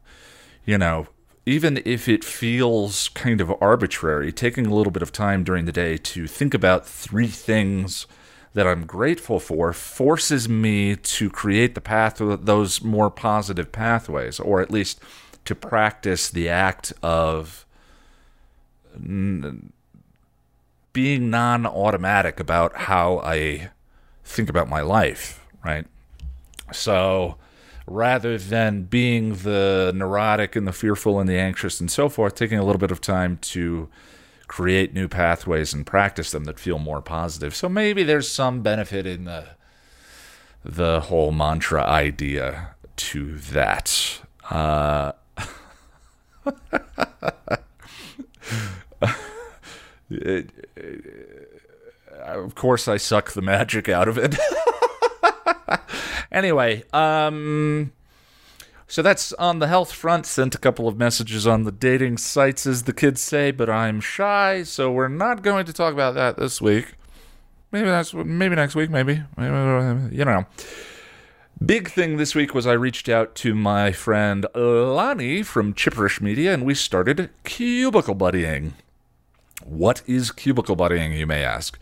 You 0.64 0.76
know, 0.76 1.06
even 1.46 1.80
if 1.84 2.08
it 2.08 2.24
feels 2.24 3.10
kind 3.10 3.40
of 3.40 3.54
arbitrary, 3.60 4.32
taking 4.32 4.66
a 4.66 4.74
little 4.74 4.90
bit 4.90 5.04
of 5.04 5.12
time 5.12 5.44
during 5.44 5.64
the 5.64 5.70
day 5.70 5.98
to 5.98 6.26
think 6.26 6.52
about 6.52 6.84
three 6.84 7.28
things 7.28 8.08
that 8.54 8.66
I'm 8.66 8.86
grateful 8.86 9.38
for 9.38 9.72
forces 9.72 10.48
me 10.48 10.96
to 10.96 11.30
create 11.30 11.76
the 11.76 11.80
path 11.80 12.16
those 12.18 12.82
more 12.82 13.08
positive 13.08 13.70
pathways, 13.70 14.40
or 14.40 14.60
at 14.60 14.72
least 14.72 15.00
to 15.44 15.54
practice 15.54 16.28
the 16.30 16.48
act 16.48 16.92
of 17.04 17.64
being 20.92 21.30
non 21.30 21.66
automatic 21.66 22.40
about 22.40 22.74
how 22.76 23.20
I 23.20 23.70
think 24.24 24.50
about 24.50 24.68
my 24.68 24.80
life, 24.80 25.46
right? 25.64 25.86
So 26.72 27.36
rather 27.86 28.36
than 28.38 28.82
being 28.82 29.34
the 29.36 29.92
neurotic 29.94 30.54
and 30.54 30.66
the 30.66 30.72
fearful 30.72 31.18
and 31.18 31.28
the 31.28 31.38
anxious 31.38 31.80
and 31.80 31.90
so 31.90 32.08
forth, 32.08 32.34
taking 32.34 32.58
a 32.58 32.64
little 32.64 32.78
bit 32.78 32.90
of 32.90 33.00
time 33.00 33.38
to 33.38 33.88
create 34.46 34.94
new 34.94 35.08
pathways 35.08 35.72
and 35.72 35.86
practice 35.86 36.30
them 36.30 36.44
that 36.44 36.58
feel 36.58 36.78
more 36.78 37.00
positive. 37.00 37.54
So 37.54 37.68
maybe 37.68 38.02
there's 38.02 38.30
some 38.30 38.62
benefit 38.62 39.06
in 39.06 39.24
the 39.24 39.50
the 40.64 41.00
whole 41.02 41.30
mantra 41.32 41.84
idea 41.84 42.74
to 42.96 43.36
that. 43.38 44.20
Uh, 44.50 45.12
it, 50.10 50.50
it, 50.76 51.62
of 52.18 52.54
course, 52.54 52.88
I 52.88 52.96
suck 52.96 53.32
the 53.32 53.42
magic 53.42 53.88
out 53.88 54.08
of 54.08 54.18
it. 54.18 54.36
anyway, 56.32 56.82
um, 56.92 57.92
so 58.86 59.02
that's 59.02 59.32
on 59.34 59.58
the 59.58 59.68
health 59.68 59.92
front. 59.92 60.26
Sent 60.26 60.54
a 60.54 60.58
couple 60.58 60.88
of 60.88 60.96
messages 60.96 61.46
on 61.46 61.64
the 61.64 61.72
dating 61.72 62.18
sites, 62.18 62.66
as 62.66 62.84
the 62.84 62.92
kids 62.92 63.20
say, 63.20 63.50
but 63.50 63.68
I'm 63.68 64.00
shy, 64.00 64.62
so 64.62 64.90
we're 64.90 65.08
not 65.08 65.42
going 65.42 65.66
to 65.66 65.72
talk 65.72 65.92
about 65.92 66.14
that 66.14 66.36
this 66.36 66.60
week. 66.60 66.94
Maybe 67.70 67.86
that's 67.86 68.14
maybe 68.14 68.56
next 68.56 68.74
week. 68.74 68.90
Maybe 68.90 69.22
you 69.38 70.24
know. 70.24 70.46
Big 71.64 71.90
thing 71.90 72.18
this 72.18 72.36
week 72.36 72.54
was 72.54 72.68
I 72.68 72.72
reached 72.72 73.08
out 73.08 73.34
to 73.36 73.52
my 73.52 73.90
friend 73.90 74.46
Lonnie 74.54 75.42
from 75.42 75.74
Chipperish 75.74 76.20
Media, 76.20 76.54
and 76.54 76.64
we 76.64 76.72
started 76.72 77.30
cubicle 77.42 78.14
buddying. 78.14 78.74
What 79.64 80.02
is 80.06 80.30
cubicle 80.30 80.76
buddying, 80.76 81.18
you 81.18 81.26
may 81.26 81.42
ask? 81.42 81.76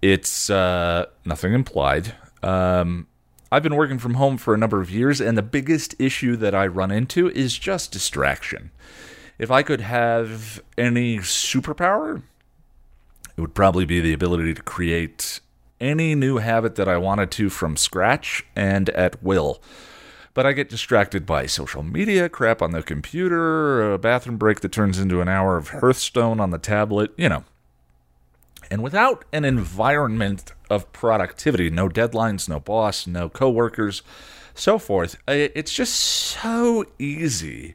It's 0.00 0.48
uh, 0.48 1.06
nothing 1.26 1.52
implied. 1.52 2.14
Um, 2.42 3.06
I've 3.52 3.62
been 3.62 3.76
working 3.76 3.98
from 3.98 4.14
home 4.14 4.38
for 4.38 4.54
a 4.54 4.56
number 4.56 4.80
of 4.80 4.90
years, 4.90 5.20
and 5.20 5.36
the 5.36 5.42
biggest 5.42 5.94
issue 5.98 6.36
that 6.36 6.54
I 6.54 6.66
run 6.66 6.90
into 6.90 7.28
is 7.32 7.58
just 7.58 7.92
distraction. 7.92 8.70
If 9.38 9.50
I 9.50 9.62
could 9.62 9.82
have 9.82 10.62
any 10.78 11.18
superpower, 11.18 12.22
it 13.36 13.40
would 13.42 13.52
probably 13.54 13.84
be 13.84 14.00
the 14.00 14.14
ability 14.14 14.54
to 14.54 14.62
create 14.62 15.40
any 15.82 16.14
new 16.14 16.38
habit 16.38 16.76
that 16.76 16.88
I 16.88 16.96
wanted 16.96 17.30
to 17.32 17.50
from 17.50 17.76
scratch 17.76 18.42
and 18.56 18.88
at 18.88 19.22
will. 19.22 19.60
But 20.32 20.46
I 20.46 20.52
get 20.52 20.70
distracted 20.70 21.26
by 21.26 21.44
social 21.44 21.82
media, 21.82 22.30
crap 22.30 22.62
on 22.62 22.70
the 22.70 22.82
computer, 22.82 23.92
a 23.92 23.98
bathroom 23.98 24.38
break 24.38 24.60
that 24.60 24.72
turns 24.72 24.98
into 24.98 25.20
an 25.20 25.28
hour 25.28 25.58
of 25.58 25.68
Hearthstone 25.68 26.40
on 26.40 26.52
the 26.52 26.58
tablet, 26.58 27.12
you 27.18 27.28
know. 27.28 27.44
And 28.72 28.82
without 28.82 29.24
an 29.32 29.44
environment 29.44 30.52
of 30.70 30.92
productivity, 30.92 31.70
no 31.70 31.88
deadlines, 31.88 32.48
no 32.48 32.58
boss, 32.58 33.06
no 33.06 33.28
coworkers, 33.28 34.02
so 34.54 34.78
forth, 34.78 35.16
it's 35.28 35.72
just 35.72 35.94
so 35.94 36.86
easy 36.98 37.74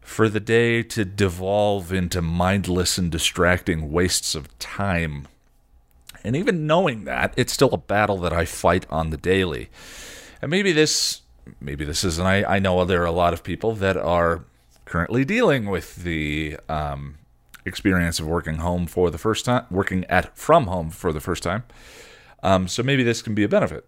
for 0.00 0.28
the 0.28 0.40
day 0.40 0.82
to 0.82 1.04
devolve 1.04 1.92
into 1.92 2.20
mindless 2.20 2.98
and 2.98 3.10
distracting 3.10 3.90
wastes 3.90 4.34
of 4.34 4.56
time 4.58 5.28
and 6.26 6.34
even 6.34 6.66
knowing 6.66 7.04
that, 7.04 7.32
it's 7.36 7.52
still 7.52 7.72
a 7.72 7.78
battle 7.78 8.18
that 8.18 8.32
I 8.32 8.46
fight 8.46 8.84
on 8.90 9.10
the 9.10 9.16
daily. 9.16 9.70
And 10.42 10.50
maybe 10.50 10.72
this 10.72 11.22
maybe 11.60 11.84
this 11.84 12.02
isn't 12.02 12.26
I, 12.26 12.56
I 12.56 12.58
know 12.58 12.84
there 12.84 13.02
are 13.02 13.06
a 13.06 13.12
lot 13.12 13.32
of 13.32 13.44
people 13.44 13.76
that 13.76 13.96
are 13.96 14.42
currently 14.84 15.24
dealing 15.24 15.66
with 15.66 15.94
the 16.02 16.58
um, 16.68 17.18
experience 17.66 18.20
of 18.20 18.26
working 18.26 18.56
home 18.56 18.86
for 18.86 19.10
the 19.10 19.18
first 19.18 19.44
time, 19.44 19.66
working 19.70 20.04
at 20.06 20.36
from 20.36 20.66
home 20.66 20.90
for 20.90 21.12
the 21.12 21.20
first 21.20 21.42
time. 21.42 21.64
Um, 22.42 22.68
so 22.68 22.82
maybe 22.82 23.02
this 23.02 23.22
can 23.22 23.34
be 23.34 23.42
a 23.42 23.48
benefit. 23.48 23.84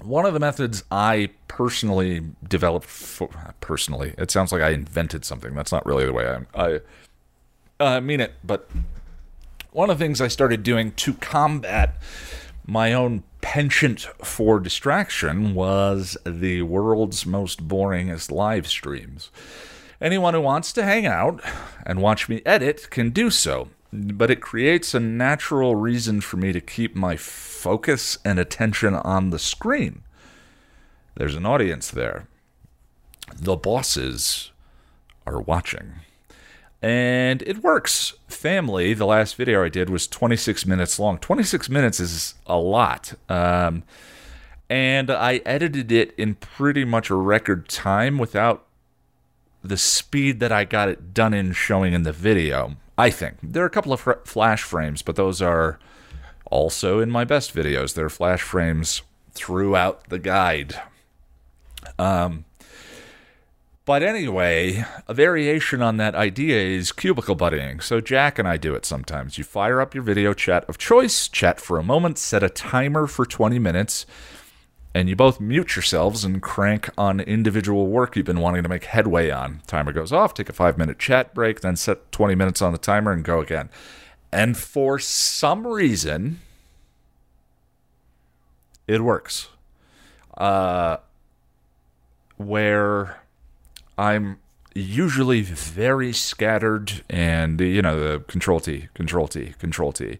One 0.00 0.26
of 0.26 0.34
the 0.34 0.40
methods 0.40 0.82
I 0.90 1.30
personally 1.46 2.22
developed, 2.48 2.86
for, 2.86 3.28
personally, 3.60 4.14
it 4.18 4.30
sounds 4.30 4.50
like 4.50 4.62
I 4.62 4.70
invented 4.70 5.24
something. 5.24 5.54
That's 5.54 5.70
not 5.70 5.86
really 5.86 6.04
the 6.04 6.12
way 6.12 6.38
I, 6.54 6.80
I 7.78 8.00
mean 8.00 8.20
it, 8.20 8.34
but 8.42 8.68
one 9.70 9.90
of 9.90 9.98
the 9.98 10.04
things 10.04 10.20
I 10.20 10.28
started 10.28 10.62
doing 10.62 10.92
to 10.92 11.14
combat 11.14 11.96
my 12.66 12.92
own 12.92 13.22
penchant 13.40 14.00
for 14.24 14.58
distraction 14.58 15.54
was 15.54 16.16
the 16.24 16.62
world's 16.62 17.26
most 17.26 17.68
boringest 17.68 18.30
live 18.30 18.66
streams. 18.66 19.30
Anyone 20.04 20.34
who 20.34 20.42
wants 20.42 20.70
to 20.74 20.84
hang 20.84 21.06
out 21.06 21.40
and 21.86 22.02
watch 22.02 22.28
me 22.28 22.42
edit 22.44 22.90
can 22.90 23.08
do 23.08 23.30
so, 23.30 23.70
but 23.90 24.30
it 24.30 24.42
creates 24.42 24.92
a 24.92 25.00
natural 25.00 25.76
reason 25.76 26.20
for 26.20 26.36
me 26.36 26.52
to 26.52 26.60
keep 26.60 26.94
my 26.94 27.16
focus 27.16 28.18
and 28.22 28.38
attention 28.38 28.92
on 28.92 29.30
the 29.30 29.38
screen. 29.38 30.02
There's 31.14 31.36
an 31.36 31.46
audience 31.46 31.90
there. 31.90 32.28
The 33.34 33.56
bosses 33.56 34.50
are 35.26 35.40
watching 35.40 35.94
and 36.82 37.40
it 37.46 37.62
works. 37.62 38.12
Family, 38.28 38.92
the 38.92 39.06
last 39.06 39.36
video 39.36 39.64
I 39.64 39.70
did 39.70 39.88
was 39.88 40.06
26 40.06 40.66
minutes 40.66 40.98
long. 40.98 41.16
26 41.16 41.70
minutes 41.70 41.98
is 41.98 42.34
a 42.46 42.58
lot. 42.58 43.14
Um, 43.30 43.84
and 44.68 45.10
I 45.10 45.40
edited 45.46 45.90
it 45.90 46.14
in 46.18 46.34
pretty 46.34 46.84
much 46.84 47.08
a 47.08 47.14
record 47.14 47.70
time 47.70 48.18
without 48.18 48.63
the 49.64 49.76
speed 49.76 50.40
that 50.40 50.52
I 50.52 50.64
got 50.64 50.88
it 50.88 51.14
done 51.14 51.34
in 51.34 51.52
showing 51.52 51.94
in 51.94 52.02
the 52.02 52.12
video. 52.12 52.76
I 52.96 53.10
think. 53.10 53.38
There 53.42 53.62
are 53.64 53.66
a 53.66 53.70
couple 53.70 53.92
of 53.92 54.00
fr- 54.00 54.12
flash 54.24 54.62
frames, 54.62 55.02
but 55.02 55.16
those 55.16 55.42
are 55.42 55.80
also 56.44 57.00
in 57.00 57.10
my 57.10 57.24
best 57.24 57.54
videos. 57.54 57.94
There 57.94 58.06
are 58.06 58.10
flash 58.10 58.42
frames 58.42 59.02
throughout 59.32 60.08
the 60.10 60.20
guide. 60.20 60.80
Um, 61.98 62.44
but 63.84 64.02
anyway, 64.02 64.84
a 65.08 65.14
variation 65.14 65.82
on 65.82 65.96
that 65.98 66.14
idea 66.14 66.56
is 66.58 66.92
cubicle 66.92 67.36
buddying. 67.36 67.82
So 67.82 68.00
Jack 68.00 68.38
and 68.38 68.48
I 68.48 68.56
do 68.56 68.74
it 68.74 68.86
sometimes. 68.86 69.36
You 69.36 69.44
fire 69.44 69.80
up 69.80 69.94
your 69.94 70.04
video 70.04 70.32
chat 70.32 70.64
of 70.68 70.78
choice, 70.78 71.28
chat 71.28 71.60
for 71.60 71.78
a 71.78 71.82
moment, 71.82 72.16
set 72.16 72.42
a 72.42 72.48
timer 72.48 73.06
for 73.06 73.26
20 73.26 73.58
minutes, 73.58 74.06
and 74.94 75.08
you 75.08 75.16
both 75.16 75.40
mute 75.40 75.74
yourselves 75.74 76.24
and 76.24 76.40
crank 76.40 76.88
on 76.96 77.18
individual 77.18 77.88
work 77.88 78.14
you've 78.14 78.24
been 78.24 78.40
wanting 78.40 78.62
to 78.62 78.68
make 78.68 78.84
headway 78.84 79.28
on. 79.28 79.60
Timer 79.66 79.92
goes 79.92 80.12
off, 80.12 80.34
take 80.34 80.48
a 80.48 80.52
five 80.52 80.78
minute 80.78 80.98
chat 80.98 81.34
break, 81.34 81.60
then 81.60 81.74
set 81.74 82.12
20 82.12 82.36
minutes 82.36 82.62
on 82.62 82.72
the 82.72 82.78
timer 82.78 83.10
and 83.10 83.24
go 83.24 83.40
again. 83.40 83.68
And 84.32 84.56
for 84.56 84.98
some 84.98 85.66
reason, 85.66 86.40
it 88.86 89.00
works. 89.00 89.48
Uh, 90.36 90.98
where 92.36 93.20
I'm 93.96 94.38
usually 94.74 95.42
very 95.42 96.12
scattered 96.12 97.04
and 97.08 97.60
you 97.60 97.80
know 97.82 97.98
the 97.98 98.20
control 98.20 98.60
T, 98.60 98.88
control 98.94 99.28
T, 99.28 99.54
control 99.58 99.92
T. 99.92 100.18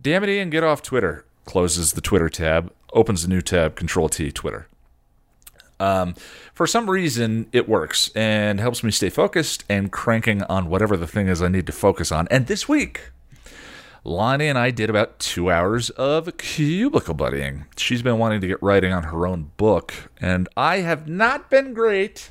Damn 0.00 0.24
it, 0.24 0.30
Ian, 0.30 0.50
get 0.50 0.64
off 0.64 0.82
Twitter. 0.82 1.24
Closes 1.44 1.92
the 1.92 2.00
Twitter 2.00 2.28
tab, 2.28 2.72
opens 2.92 3.24
a 3.24 3.28
new 3.28 3.40
tab, 3.40 3.76
control 3.76 4.08
T, 4.08 4.30
Twitter. 4.30 4.68
Um, 5.80 6.14
for 6.54 6.66
some 6.66 6.88
reason, 6.88 7.48
it 7.52 7.68
works 7.68 8.10
and 8.14 8.60
helps 8.60 8.84
me 8.84 8.92
stay 8.92 9.10
focused 9.10 9.64
and 9.68 9.90
cranking 9.90 10.42
on 10.44 10.68
whatever 10.68 10.96
the 10.96 11.08
thing 11.08 11.26
is 11.26 11.42
I 11.42 11.48
need 11.48 11.66
to 11.66 11.72
focus 11.72 12.12
on. 12.12 12.28
And 12.30 12.46
this 12.46 12.68
week, 12.68 13.10
Lonnie 14.04 14.48
and 14.48 14.58
I 14.58 14.70
did 14.70 14.90
about 14.90 15.18
two 15.18 15.50
hours 15.50 15.90
of 15.90 16.36
cubicle 16.36 17.14
buddying. 17.14 17.66
She's 17.76 18.02
been 18.02 18.18
wanting 18.18 18.40
to 18.42 18.46
get 18.46 18.62
writing 18.62 18.92
on 18.92 19.04
her 19.04 19.26
own 19.26 19.50
book, 19.56 20.10
and 20.20 20.48
I 20.56 20.78
have 20.78 21.08
not 21.08 21.50
been 21.50 21.74
great 21.74 22.30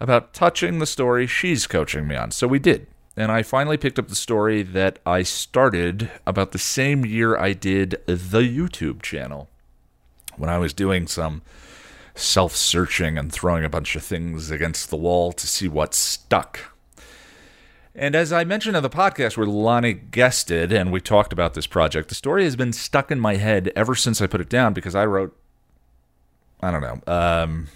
about 0.00 0.32
touching 0.32 0.78
the 0.78 0.86
story 0.86 1.26
she's 1.26 1.66
coaching 1.66 2.08
me 2.08 2.16
on. 2.16 2.30
So 2.30 2.48
we 2.48 2.58
did. 2.58 2.86
And 3.16 3.30
I 3.30 3.42
finally 3.42 3.76
picked 3.76 3.98
up 3.98 4.08
the 4.08 4.14
story 4.14 4.62
that 4.62 4.98
I 5.04 5.22
started 5.22 6.10
about 6.26 6.52
the 6.52 6.58
same 6.58 7.04
year 7.04 7.36
I 7.36 7.52
did 7.52 8.00
the 8.06 8.40
YouTube 8.40 9.02
channel. 9.02 9.49
When 10.40 10.50
I 10.50 10.58
was 10.58 10.72
doing 10.72 11.06
some 11.06 11.42
self 12.14 12.56
searching 12.56 13.16
and 13.18 13.32
throwing 13.32 13.64
a 13.64 13.68
bunch 13.68 13.94
of 13.96 14.02
things 14.02 14.50
against 14.50 14.90
the 14.90 14.96
wall 14.96 15.32
to 15.32 15.46
see 15.46 15.68
what 15.68 15.94
stuck. 15.94 16.60
And 17.94 18.14
as 18.14 18.32
I 18.32 18.44
mentioned 18.44 18.76
in 18.76 18.82
the 18.82 18.90
podcast 18.90 19.36
where 19.36 19.46
Lonnie 19.46 19.94
guested 19.94 20.72
and 20.72 20.92
we 20.92 21.00
talked 21.00 21.32
about 21.32 21.54
this 21.54 21.66
project, 21.66 22.08
the 22.08 22.14
story 22.14 22.44
has 22.44 22.56
been 22.56 22.72
stuck 22.72 23.10
in 23.10 23.18
my 23.20 23.36
head 23.36 23.72
ever 23.74 23.94
since 23.94 24.20
I 24.20 24.26
put 24.26 24.40
it 24.40 24.48
down 24.48 24.72
because 24.72 24.94
I 24.94 25.04
wrote, 25.06 25.36
I 26.60 26.70
don't 26.70 26.80
know, 26.80 27.12
um, 27.12 27.68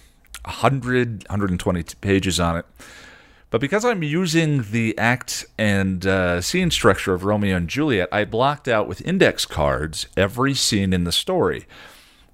100, 0.45 1.25
120 1.29 1.83
pages 2.01 2.39
on 2.39 2.57
it. 2.57 2.67
But 3.51 3.61
because 3.61 3.85
I'm 3.85 4.03
using 4.03 4.63
the 4.71 4.97
act 4.99 5.47
and 5.59 6.05
uh, 6.07 6.41
scene 6.41 6.71
structure 6.71 7.15
of 7.15 7.25
Romeo 7.25 7.57
and 7.57 7.69
Juliet, 7.69 8.09
I 8.11 8.25
blocked 8.25 8.67
out 8.67 8.89
with 8.89 9.01
index 9.07 9.47
cards 9.47 10.07
every 10.17 10.55
scene 10.55 10.93
in 10.93 11.05
the 11.05 11.13
story. 11.13 11.67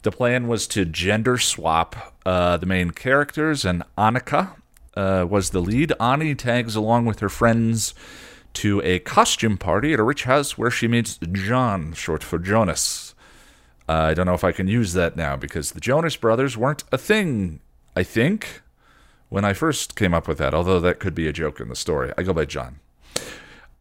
The 0.03 0.11
plan 0.11 0.49
was 0.49 0.67
to 0.69 0.85
gender 0.85 1.37
swap 1.37 2.15
uh, 2.25 2.57
the 2.57 2.67
main 2.67 2.91
characters, 2.93 3.65
and 3.65 3.83
Annika 3.99 4.57
uh, 4.95 5.27
was 5.29 5.51
the 5.51 5.61
lead. 5.61 5.93
Ani 6.01 6.35
tags 6.35 6.75
along 6.75 7.05
with 7.05 7.21
her 7.21 7.29
friends 7.29 7.95
to 8.55 8.81
a 8.83 8.99
costume 9.01 9.59
party 9.59 9.93
at 9.93 10.01
a 10.01 10.03
rich 10.03 10.25
house 10.25 10.57
where 10.57 10.71
she 10.71 10.89
meets 10.89 11.19
John, 11.33 11.93
short 11.93 12.23
for 12.23 12.39
Jonas. 12.39 13.15
Uh, 13.89 13.93
I 13.93 14.15
don't 14.15 14.27
know 14.27 14.35
if 14.35 14.45
I 14.45 14.53
can 14.53 14.69
use 14.69 14.93
that 14.95 15.17
now 15.17 15.37
because 15.37 15.73
the 15.73 15.81
Jonas 15.81 16.17
brothers 16.17 16.57
weren't 16.57 16.85
a 16.93 16.99
thing, 16.99 17.61
I 17.95 18.03
think, 18.03 18.63
when 19.29 19.45
I 19.45 19.53
first 19.53 19.97
came 19.97 20.15
up 20.15 20.27
with 20.27 20.39
that, 20.39 20.55
although 20.55 20.81
that 20.81 21.01
could 21.01 21.15
be 21.15 21.29
a 21.29 21.33
joke 21.33 21.61
in 21.61 21.69
the 21.69 21.77
story. 21.77 22.13
I 22.17 22.23
go 22.23 22.33
by 22.33 22.45
John. 22.45 22.81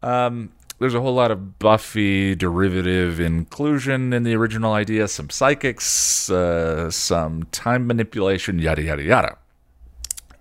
Um, 0.01 0.51
there's 0.79 0.95
a 0.95 1.01
whole 1.01 1.13
lot 1.13 1.29
of 1.29 1.59
Buffy 1.59 2.35
derivative 2.35 3.19
inclusion 3.19 4.13
in 4.13 4.23
the 4.23 4.35
original 4.35 4.73
idea, 4.73 5.07
some 5.07 5.29
psychics, 5.29 6.29
uh, 6.29 6.89
some 6.89 7.43
time 7.51 7.85
manipulation, 7.85 8.59
yada, 8.59 8.81
yada, 8.81 9.03
yada. 9.03 9.37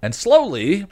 And 0.00 0.14
slowly, 0.14 0.86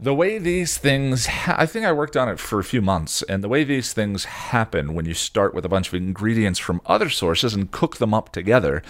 the 0.00 0.14
way 0.14 0.38
these 0.38 0.78
things, 0.78 1.26
ha- 1.26 1.56
I 1.58 1.66
think 1.66 1.86
I 1.86 1.92
worked 1.92 2.16
on 2.16 2.28
it 2.28 2.40
for 2.40 2.58
a 2.58 2.64
few 2.64 2.82
months, 2.82 3.22
and 3.22 3.42
the 3.42 3.48
way 3.48 3.62
these 3.62 3.92
things 3.92 4.24
happen 4.24 4.94
when 4.94 5.06
you 5.06 5.14
start 5.14 5.54
with 5.54 5.64
a 5.64 5.68
bunch 5.68 5.88
of 5.88 5.94
ingredients 5.94 6.58
from 6.58 6.80
other 6.86 7.08
sources 7.08 7.54
and 7.54 7.70
cook 7.70 7.98
them 7.98 8.12
up 8.12 8.32
together, 8.32 8.82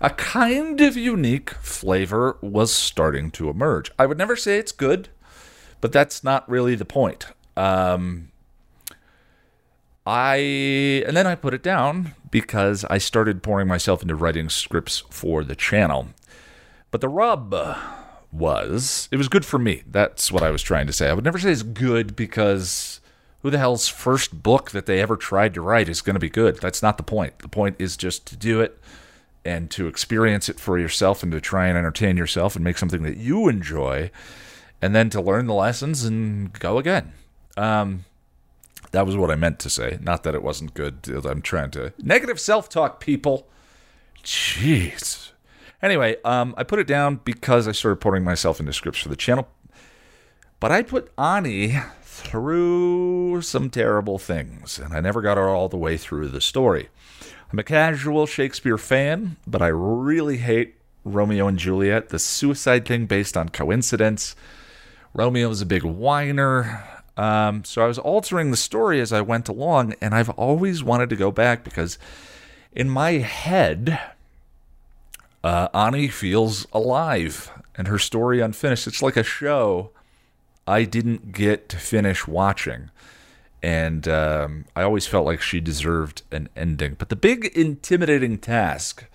a 0.00 0.10
kind 0.10 0.80
of 0.80 0.96
unique 0.96 1.50
flavor 1.50 2.38
was 2.40 2.72
starting 2.72 3.30
to 3.32 3.50
emerge. 3.50 3.90
I 3.98 4.06
would 4.06 4.18
never 4.18 4.36
say 4.36 4.58
it's 4.58 4.72
good, 4.72 5.08
but 5.82 5.92
that's 5.92 6.24
not 6.24 6.48
really 6.48 6.74
the 6.74 6.84
point. 6.84 7.26
Um, 7.56 8.30
I 10.06 10.36
and 11.06 11.16
then 11.16 11.26
I 11.26 11.34
put 11.34 11.54
it 11.54 11.62
down 11.62 12.14
because 12.30 12.84
I 12.90 12.98
started 12.98 13.42
pouring 13.42 13.68
myself 13.68 14.02
into 14.02 14.14
writing 14.14 14.48
scripts 14.48 15.02
for 15.10 15.44
the 15.44 15.56
channel. 15.56 16.08
But 16.90 17.00
the 17.00 17.08
rub 17.08 17.54
was 18.30 19.08
it 19.10 19.16
was 19.16 19.28
good 19.28 19.44
for 19.44 19.58
me. 19.58 19.82
That's 19.86 20.30
what 20.30 20.42
I 20.42 20.50
was 20.50 20.62
trying 20.62 20.86
to 20.86 20.92
say. 20.92 21.08
I 21.08 21.14
would 21.14 21.24
never 21.24 21.38
say 21.38 21.52
it's 21.52 21.62
good 21.62 22.16
because 22.16 23.00
who 23.42 23.50
the 23.50 23.58
hell's 23.58 23.88
first 23.88 24.42
book 24.42 24.70
that 24.72 24.86
they 24.86 25.00
ever 25.00 25.16
tried 25.16 25.54
to 25.54 25.60
write 25.60 25.88
is 25.88 26.00
going 26.00 26.14
to 26.14 26.20
be 26.20 26.30
good? 26.30 26.56
That's 26.60 26.82
not 26.82 26.96
the 26.96 27.02
point. 27.02 27.38
The 27.38 27.48
point 27.48 27.76
is 27.78 27.96
just 27.96 28.26
to 28.26 28.36
do 28.36 28.60
it 28.60 28.78
and 29.44 29.70
to 29.70 29.86
experience 29.86 30.48
it 30.48 30.58
for 30.58 30.78
yourself 30.78 31.22
and 31.22 31.30
to 31.32 31.40
try 31.40 31.66
and 31.66 31.76
entertain 31.76 32.16
yourself 32.16 32.56
and 32.56 32.64
make 32.64 32.78
something 32.78 33.02
that 33.02 33.18
you 33.18 33.48
enjoy 33.48 34.10
and 34.80 34.94
then 34.94 35.10
to 35.10 35.20
learn 35.20 35.46
the 35.46 35.54
lessons 35.54 36.04
and 36.04 36.52
go 36.54 36.78
again. 36.78 37.12
Um, 37.56 38.06
that 38.94 39.06
was 39.06 39.16
what 39.16 39.30
I 39.30 39.34
meant 39.34 39.58
to 39.60 39.70
say. 39.70 39.98
Not 40.00 40.22
that 40.22 40.34
it 40.34 40.42
wasn't 40.42 40.74
good. 40.74 41.08
I'm 41.08 41.42
trying 41.42 41.70
to 41.72 41.92
negative 42.02 42.40
self-talk, 42.40 43.00
people. 43.00 43.46
Jeez. 44.22 45.32
Anyway, 45.82 46.16
um, 46.24 46.54
I 46.56 46.62
put 46.62 46.78
it 46.78 46.86
down 46.86 47.20
because 47.24 47.68
I 47.68 47.72
started 47.72 48.00
pouring 48.00 48.24
myself 48.24 48.58
into 48.58 48.72
scripts 48.72 49.00
for 49.00 49.10
the 49.10 49.16
channel. 49.16 49.48
But 50.60 50.72
I 50.72 50.82
put 50.82 51.12
Ani 51.18 51.76
through 52.02 53.42
some 53.42 53.68
terrible 53.68 54.18
things, 54.18 54.78
and 54.78 54.94
I 54.94 55.00
never 55.00 55.20
got 55.20 55.36
her 55.36 55.48
all 55.48 55.68
the 55.68 55.76
way 55.76 55.98
through 55.98 56.28
the 56.28 56.40
story. 56.40 56.88
I'm 57.52 57.58
a 57.58 57.64
casual 57.64 58.26
Shakespeare 58.26 58.78
fan, 58.78 59.36
but 59.46 59.60
I 59.60 59.66
really 59.66 60.38
hate 60.38 60.76
Romeo 61.04 61.48
and 61.48 61.58
Juliet, 61.58 62.08
the 62.08 62.18
suicide 62.18 62.86
thing 62.86 63.04
based 63.04 63.36
on 63.36 63.50
coincidence. 63.50 64.34
Romeo's 65.12 65.60
a 65.60 65.66
big 65.66 65.84
whiner. 65.84 66.93
Um, 67.16 67.64
so 67.64 67.82
I 67.82 67.86
was 67.86 67.98
altering 67.98 68.50
the 68.50 68.56
story 68.56 69.00
as 69.00 69.12
I 69.12 69.20
went 69.20 69.48
along, 69.48 69.94
and 70.00 70.14
I've 70.14 70.30
always 70.30 70.82
wanted 70.82 71.10
to 71.10 71.16
go 71.16 71.30
back 71.30 71.62
because 71.62 71.98
in 72.72 72.90
my 72.90 73.12
head, 73.12 74.00
uh, 75.44 75.68
Ani 75.72 76.08
feels 76.08 76.66
alive 76.72 77.50
and 77.76 77.86
her 77.88 77.98
story 77.98 78.40
unfinished. 78.40 78.86
It's 78.86 79.02
like 79.02 79.16
a 79.16 79.22
show 79.22 79.90
I 80.66 80.84
didn't 80.84 81.32
get 81.32 81.68
to 81.70 81.76
finish 81.76 82.26
watching. 82.26 82.90
And 83.62 84.06
um, 84.08 84.64
I 84.76 84.82
always 84.82 85.06
felt 85.06 85.26
like 85.26 85.40
she 85.40 85.60
deserved 85.60 86.22
an 86.30 86.48
ending. 86.56 86.96
But 86.98 87.08
the 87.08 87.16
big 87.16 87.46
intimidating 87.56 88.38
task 88.38 89.06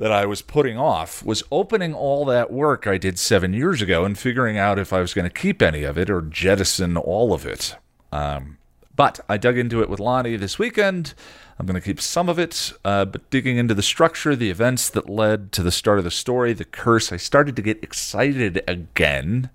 that 0.00 0.10
I 0.10 0.24
was 0.24 0.40
putting 0.40 0.78
off 0.78 1.22
was 1.22 1.42
opening 1.52 1.92
all 1.92 2.24
that 2.24 2.50
work 2.50 2.86
I 2.86 2.96
did 2.96 3.18
seven 3.18 3.52
years 3.52 3.82
ago 3.82 4.06
and 4.06 4.18
figuring 4.18 4.56
out 4.56 4.78
if 4.78 4.94
I 4.94 5.00
was 5.00 5.12
going 5.12 5.28
to 5.28 5.30
keep 5.30 5.60
any 5.60 5.84
of 5.84 5.98
it 5.98 6.08
or 6.08 6.22
jettison 6.22 6.96
all 6.96 7.34
of 7.34 7.44
it. 7.44 7.76
Um, 8.10 8.56
but 8.96 9.20
I 9.28 9.36
dug 9.36 9.58
into 9.58 9.82
it 9.82 9.90
with 9.90 10.00
Lonnie 10.00 10.36
this 10.36 10.58
weekend. 10.58 11.12
I'm 11.58 11.66
going 11.66 11.78
to 11.78 11.84
keep 11.84 12.00
some 12.00 12.30
of 12.30 12.38
it, 12.38 12.72
uh, 12.82 13.04
but 13.04 13.28
digging 13.28 13.58
into 13.58 13.74
the 13.74 13.82
structure, 13.82 14.34
the 14.34 14.48
events 14.48 14.88
that 14.88 15.10
led 15.10 15.52
to 15.52 15.62
the 15.62 15.70
start 15.70 15.98
of 15.98 16.04
the 16.04 16.10
story, 16.10 16.54
the 16.54 16.64
curse, 16.64 17.12
I 17.12 17.18
started 17.18 17.54
to 17.56 17.62
get 17.62 17.84
excited 17.84 18.62
again. 18.66 19.50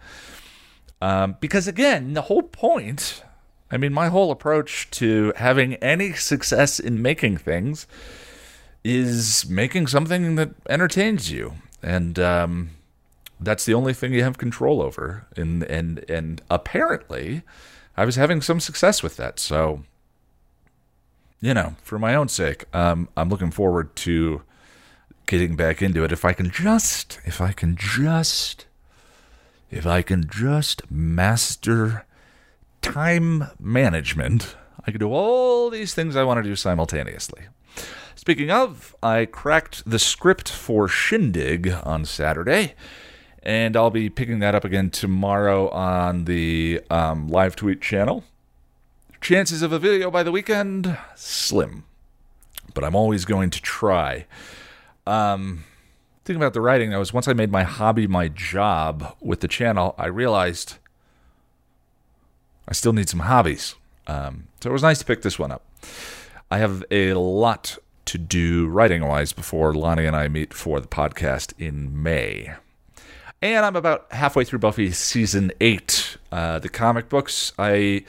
Um, 1.02 1.38
because, 1.40 1.68
again, 1.68 2.14
the 2.14 2.24
whole 2.24 2.44
point, 2.44 3.24
I 3.72 3.78
mean, 3.78 3.94
my 3.94 4.10
whole 4.10 4.30
approach 4.30 4.92
to 4.92 5.34
having 5.38 5.74
any 5.76 6.14
success 6.14 6.80
in 6.80 7.02
making 7.02 7.38
things 7.38 7.88
is 8.86 9.50
making 9.50 9.88
something 9.88 10.36
that 10.36 10.52
entertains 10.70 11.32
you, 11.32 11.56
and 11.82 12.20
um, 12.20 12.70
that's 13.40 13.66
the 13.66 13.74
only 13.74 13.94
thing 13.94 14.14
you 14.14 14.22
have 14.22 14.38
control 14.38 14.80
over. 14.80 15.26
And 15.36 15.64
and 15.64 16.06
and 16.08 16.42
apparently, 16.52 17.42
I 17.98 18.06
was 18.06 18.16
having 18.16 18.42
some 18.42 18.60
success 18.60 19.02
with 19.02 19.18
that. 19.18 19.40
So, 19.40 19.82
you 21.42 21.56
know, 21.56 21.76
for 21.82 21.98
my 21.98 22.14
own 22.14 22.28
sake, 22.28 22.66
um, 22.76 23.10
I'm 23.18 23.28
looking 23.28 23.50
forward 23.50 23.96
to 23.98 24.44
getting 25.26 25.56
back 25.56 25.82
into 25.82 26.04
it. 26.04 26.12
If 26.12 26.24
I 26.24 26.34
can 26.34 26.52
just, 26.52 27.20
if 27.26 27.42
I 27.42 27.54
can 27.54 27.76
just, 27.76 28.68
if 29.72 29.88
I 29.88 30.04
can 30.04 30.30
just 30.30 30.92
master 30.92 32.06
time 32.84 33.46
management, 33.60 34.56
I 34.86 34.92
can 34.92 35.00
do 35.00 35.12
all 35.12 35.72
these 35.72 35.96
things 35.96 36.16
I 36.16 36.24
want 36.24 36.38
to 36.38 36.44
do 36.44 36.56
simultaneously. 36.56 37.46
Speaking 38.18 38.50
of, 38.50 38.96
I 39.04 39.26
cracked 39.26 39.90
the 39.90 40.00
script 40.00 40.50
for 40.50 40.88
Shindig 40.88 41.70
on 41.84 42.06
Saturday, 42.06 42.74
and 43.44 43.76
I'll 43.76 43.90
be 43.90 44.10
picking 44.10 44.40
that 44.40 44.56
up 44.56 44.64
again 44.64 44.90
tomorrow 44.90 45.68
on 45.70 46.24
the 46.24 46.80
um, 46.90 47.28
live 47.28 47.58
tweet 47.58 47.82
channel. 47.82 48.24
Chances 49.20 49.62
of 49.62 49.74
a 49.74 49.80
video 49.80 50.10
by 50.10 50.24
the 50.24 50.32
weekend? 50.32 50.98
Slim. 51.16 51.84
But 52.74 52.86
I'm 52.86 52.96
always 52.96 53.26
going 53.26 53.50
to 53.50 53.62
try. 53.62 54.28
Um, 55.06 55.66
thinking 56.24 56.42
about 56.42 56.54
the 56.54 56.62
writing, 56.62 56.92
though, 56.92 57.02
is 57.02 57.12
once 57.12 57.28
I 57.28 57.34
made 57.34 57.52
my 57.52 57.64
hobby 57.64 58.08
my 58.08 58.30
job 58.30 59.18
with 59.20 59.42
the 59.42 59.50
channel, 59.50 59.94
I 59.98 60.06
realized 60.06 60.76
I 62.66 62.72
still 62.72 62.94
need 62.94 63.10
some 63.10 63.20
hobbies. 63.20 63.76
Um, 64.08 64.48
so 64.62 64.70
it 64.70 64.74
was 64.74 64.84
nice 64.84 65.00
to 65.00 65.06
pick 65.06 65.22
this 65.22 65.38
one 65.38 65.52
up. 65.52 65.66
I 66.50 66.60
have 66.60 66.84
a 66.90 67.14
lot 67.14 67.78
to 68.06 68.18
do 68.18 68.68
writing 68.68 69.06
wise 69.08 69.34
before 69.34 69.74
Lonnie 69.74 70.06
and 70.06 70.16
I 70.16 70.28
meet 70.28 70.54
for 70.54 70.80
the 70.80 70.88
podcast 70.88 71.54
in 71.58 72.02
May. 72.02 72.54
And 73.42 73.66
I'm 73.66 73.76
about 73.76 74.12
halfway 74.12 74.44
through 74.44 74.60
Buffy 74.60 74.92
season 74.92 75.52
eight. 75.62 76.18
Uh, 76.32 76.60
the 76.60 76.70
comic 76.70 77.10
books, 77.10 77.54
I 77.60 78.06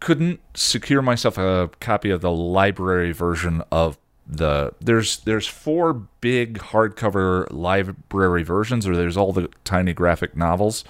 couldn't 0.00 0.40
secure 0.54 1.02
myself 1.02 1.38
a 1.38 1.70
copy 1.80 2.10
of 2.10 2.20
the 2.20 2.30
library 2.30 3.12
version 3.12 3.62
of 3.72 3.98
the 4.26 4.72
there's 4.80 5.18
there's 5.18 5.46
four 5.46 5.92
big 5.92 6.58
hardcover 6.58 7.46
library 7.50 8.42
versions 8.42 8.86
or 8.86 8.96
there's 8.96 9.16
all 9.16 9.32
the 9.32 9.48
tiny 9.64 9.92
graphic 9.92 10.36
novels 10.36 10.82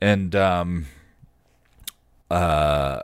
and 0.00 0.36
um 0.36 0.86
uh 2.30 3.00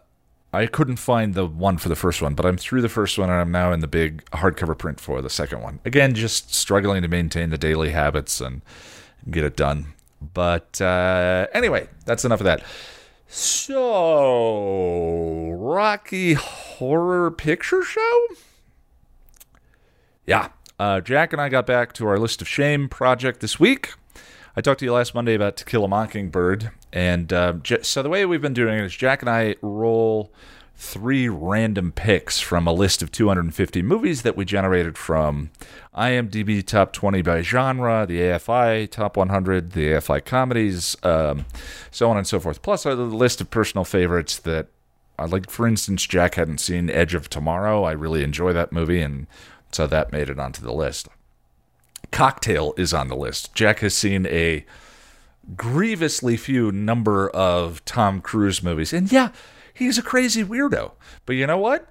I 0.52 0.66
couldn't 0.66 0.96
find 0.96 1.34
the 1.34 1.46
one 1.46 1.78
for 1.78 1.88
the 1.88 1.96
first 1.96 2.20
one, 2.20 2.34
but 2.34 2.44
I'm 2.44 2.56
through 2.56 2.82
the 2.82 2.88
first 2.88 3.16
one 3.18 3.30
and 3.30 3.38
I'm 3.38 3.52
now 3.52 3.72
in 3.72 3.78
the 3.80 3.86
big 3.86 4.24
hardcover 4.30 4.76
print 4.76 5.00
for 5.00 5.22
the 5.22 5.30
second 5.30 5.62
one. 5.62 5.78
Again, 5.84 6.14
just 6.14 6.52
struggling 6.54 7.02
to 7.02 7.08
maintain 7.08 7.50
the 7.50 7.58
daily 7.58 7.90
habits 7.90 8.40
and 8.40 8.62
get 9.30 9.44
it 9.44 9.56
done. 9.56 9.94
But 10.34 10.80
uh, 10.80 11.46
anyway, 11.54 11.88
that's 12.04 12.24
enough 12.24 12.40
of 12.40 12.44
that. 12.46 12.64
So, 13.28 13.76
Rocky 15.52 16.34
Horror 16.34 17.30
Picture 17.30 17.84
Show? 17.84 18.26
Yeah. 20.26 20.48
Uh, 20.80 21.00
Jack 21.00 21.32
and 21.32 21.40
I 21.40 21.48
got 21.48 21.64
back 21.64 21.92
to 21.94 22.08
our 22.08 22.18
List 22.18 22.42
of 22.42 22.48
Shame 22.48 22.88
project 22.88 23.40
this 23.40 23.60
week. 23.60 23.92
I 24.56 24.60
talked 24.60 24.80
to 24.80 24.84
you 24.84 24.92
last 24.92 25.14
Monday 25.14 25.34
about 25.34 25.56
To 25.58 25.64
Kill 25.64 25.84
a 25.84 25.88
Mockingbird. 25.88 26.70
And 26.92 27.32
uh, 27.32 27.54
so 27.82 28.02
the 28.02 28.08
way 28.08 28.26
we've 28.26 28.42
been 28.42 28.54
doing 28.54 28.78
it 28.78 28.84
is 28.84 28.96
Jack 28.96 29.22
and 29.22 29.30
I 29.30 29.54
roll 29.62 30.32
three 30.74 31.28
random 31.28 31.92
picks 31.92 32.40
from 32.40 32.66
a 32.66 32.72
list 32.72 33.00
of 33.02 33.12
250 33.12 33.82
movies 33.82 34.22
that 34.22 34.36
we 34.36 34.44
generated 34.44 34.98
from 34.98 35.50
IMDb 35.94 36.66
Top 36.66 36.92
20 36.92 37.22
by 37.22 37.42
genre, 37.42 38.06
the 38.06 38.18
AFI 38.18 38.90
Top 38.90 39.16
100, 39.16 39.72
the 39.72 39.88
AFI 39.88 40.24
comedies, 40.24 40.96
um, 41.04 41.44
so 41.92 42.10
on 42.10 42.16
and 42.16 42.26
so 42.26 42.40
forth. 42.40 42.62
Plus 42.62 42.84
a 42.86 42.94
list 42.94 43.40
of 43.40 43.50
personal 43.50 43.84
favorites 43.84 44.38
that, 44.38 44.66
uh, 45.18 45.28
like 45.28 45.48
for 45.48 45.68
instance, 45.68 46.06
Jack 46.06 46.34
hadn't 46.34 46.58
seen 46.58 46.90
Edge 46.90 47.14
of 47.14 47.30
Tomorrow. 47.30 47.84
I 47.84 47.92
really 47.92 48.24
enjoy 48.24 48.52
that 48.54 48.72
movie, 48.72 49.02
and 49.02 49.28
so 49.70 49.86
that 49.86 50.10
made 50.10 50.28
it 50.28 50.40
onto 50.40 50.62
the 50.62 50.72
list. 50.72 51.08
Cocktail 52.10 52.74
is 52.76 52.92
on 52.92 53.08
the 53.08 53.16
list. 53.16 53.54
Jack 53.54 53.80
has 53.80 53.94
seen 53.94 54.26
a 54.26 54.64
grievously 55.56 56.36
few 56.36 56.70
number 56.72 57.28
of 57.30 57.84
Tom 57.84 58.20
Cruise 58.20 58.62
movies. 58.62 58.92
And 58.92 59.10
yeah, 59.10 59.30
he's 59.72 59.98
a 59.98 60.02
crazy 60.02 60.44
weirdo. 60.44 60.92
But 61.26 61.36
you 61.36 61.46
know 61.46 61.58
what? 61.58 61.88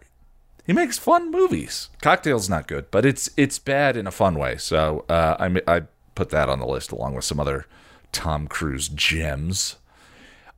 He 0.66 0.74
makes 0.74 0.98
fun 0.98 1.32
movies. 1.32 1.90
Cocktail's 2.02 2.50
not 2.50 2.68
good, 2.68 2.92
but 2.92 3.06
it's 3.06 3.30
it's 3.36 3.58
bad 3.58 3.98
in 3.98 4.06
a 4.06 4.12
fun 4.12 4.38
way. 4.38 4.58
So 4.58 5.04
uh, 5.10 5.36
I 5.40 5.62
I 5.68 5.82
put 6.14 6.30
that 6.30 6.48
on 6.48 6.60
the 6.60 6.68
list 6.68 6.92
along 6.92 7.16
with 7.16 7.26
some 7.26 7.40
other 7.40 7.66
Tom 8.12 8.48
Cruise 8.48 8.88
gems. 8.88 9.78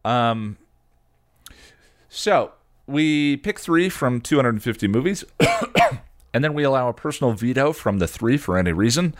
Um. 0.03 0.57
So 2.09 2.51
we 2.87 3.37
pick 3.37 3.57
three 3.57 3.87
from 3.87 4.19
250 4.19 4.89
movies, 4.89 5.23
and 6.33 6.43
then 6.43 6.53
we 6.53 6.63
allow 6.63 6.89
a 6.89 6.93
personal 6.93 7.31
veto 7.31 7.71
from 7.71 7.99
the 7.99 8.07
three 8.07 8.35
for 8.35 8.57
any 8.57 8.73
reason 8.73 9.15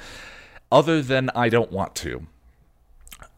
other 0.71 1.01
than 1.01 1.29
I 1.35 1.49
don't 1.49 1.71
want 1.71 1.95
to. 1.95 2.27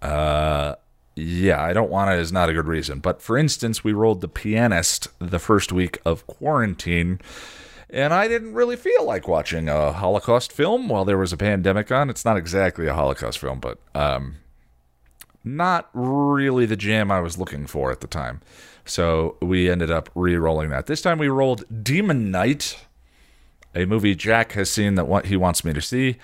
Uh, 0.02 0.76
yeah, 1.16 1.62
I 1.62 1.74
don't 1.74 1.90
want 1.90 2.12
it 2.12 2.20
is 2.20 2.32
not 2.32 2.50
a 2.50 2.54
good 2.54 2.68
reason. 2.68 3.00
But 3.00 3.22
for 3.22 3.38
instance, 3.38 3.84
we 3.84 3.94
rolled 3.94 4.22
The 4.22 4.28
Pianist 4.28 5.08
the 5.20 5.40
first 5.40 5.72
week 5.72 6.00
of 6.06 6.26
quarantine, 6.28 7.20
and 7.90 8.14
I 8.14 8.28
didn't 8.28 8.54
really 8.54 8.76
feel 8.76 9.06
like 9.06 9.28
watching 9.28 9.70
a 9.70 9.94
Holocaust 9.94 10.52
film 10.52 10.90
while 10.90 11.06
there 11.06 11.18
was 11.18 11.32
a 11.32 11.38
pandemic 11.38 11.92
on. 11.92 12.10
It's 12.10 12.26
not 12.26 12.38
exactly 12.38 12.88
a 12.88 12.94
Holocaust 12.94 13.38
film, 13.38 13.60
but 13.60 13.78
um, 13.94 14.38
not 15.44 15.90
really 15.94 16.66
the 16.66 16.76
jam 16.76 17.12
I 17.12 17.20
was 17.20 17.38
looking 17.38 17.68
for 17.68 17.92
at 17.92 18.02
the 18.02 18.08
time. 18.08 18.42
So 18.86 19.38
we 19.42 19.70
ended 19.70 19.92
up 19.92 20.10
re 20.16 20.36
rolling 20.36 20.70
that. 20.72 20.88
This 20.88 21.02
time 21.02 21.20
we 21.20 21.28
rolled 21.28 21.84
Demon 21.84 22.32
Knight, 22.32 22.86
a 23.76 23.86
movie 23.86 24.16
Jack 24.16 24.54
has 24.54 24.70
seen 24.70 24.96
that 24.96 25.08
what 25.08 25.28
he 25.28 25.38
wants 25.38 25.64
me 25.64 25.74
to 25.74 25.82
see. 25.82 26.18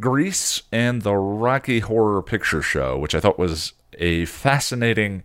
Grease 0.00 0.62
and 0.72 1.02
the 1.02 1.14
Rocky 1.14 1.80
Horror 1.80 2.22
Picture 2.22 2.62
Show, 2.62 2.98
which 2.98 3.14
I 3.14 3.20
thought 3.20 3.38
was 3.38 3.72
a 3.98 4.24
fascinating, 4.24 5.22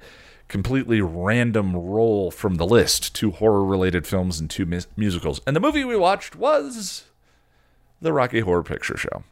completely 0.48 1.02
random 1.02 1.76
roll 1.76 2.30
from 2.32 2.56
the 2.56 2.66
list 2.66 3.16
two 3.16 3.32
horror 3.32 3.66
related 3.66 4.06
films 4.06 4.40
and 4.40 4.50
two 4.50 4.66
mu- 4.66 4.82
musicals. 4.96 5.42
And 5.48 5.56
the 5.56 5.60
movie 5.60 5.84
we 5.84 5.96
watched 5.96 6.36
was 6.36 7.06
the 8.02 8.14
Rocky 8.14 8.42
Horror 8.42 8.64
Picture 8.64 8.98
Show. 8.98 9.24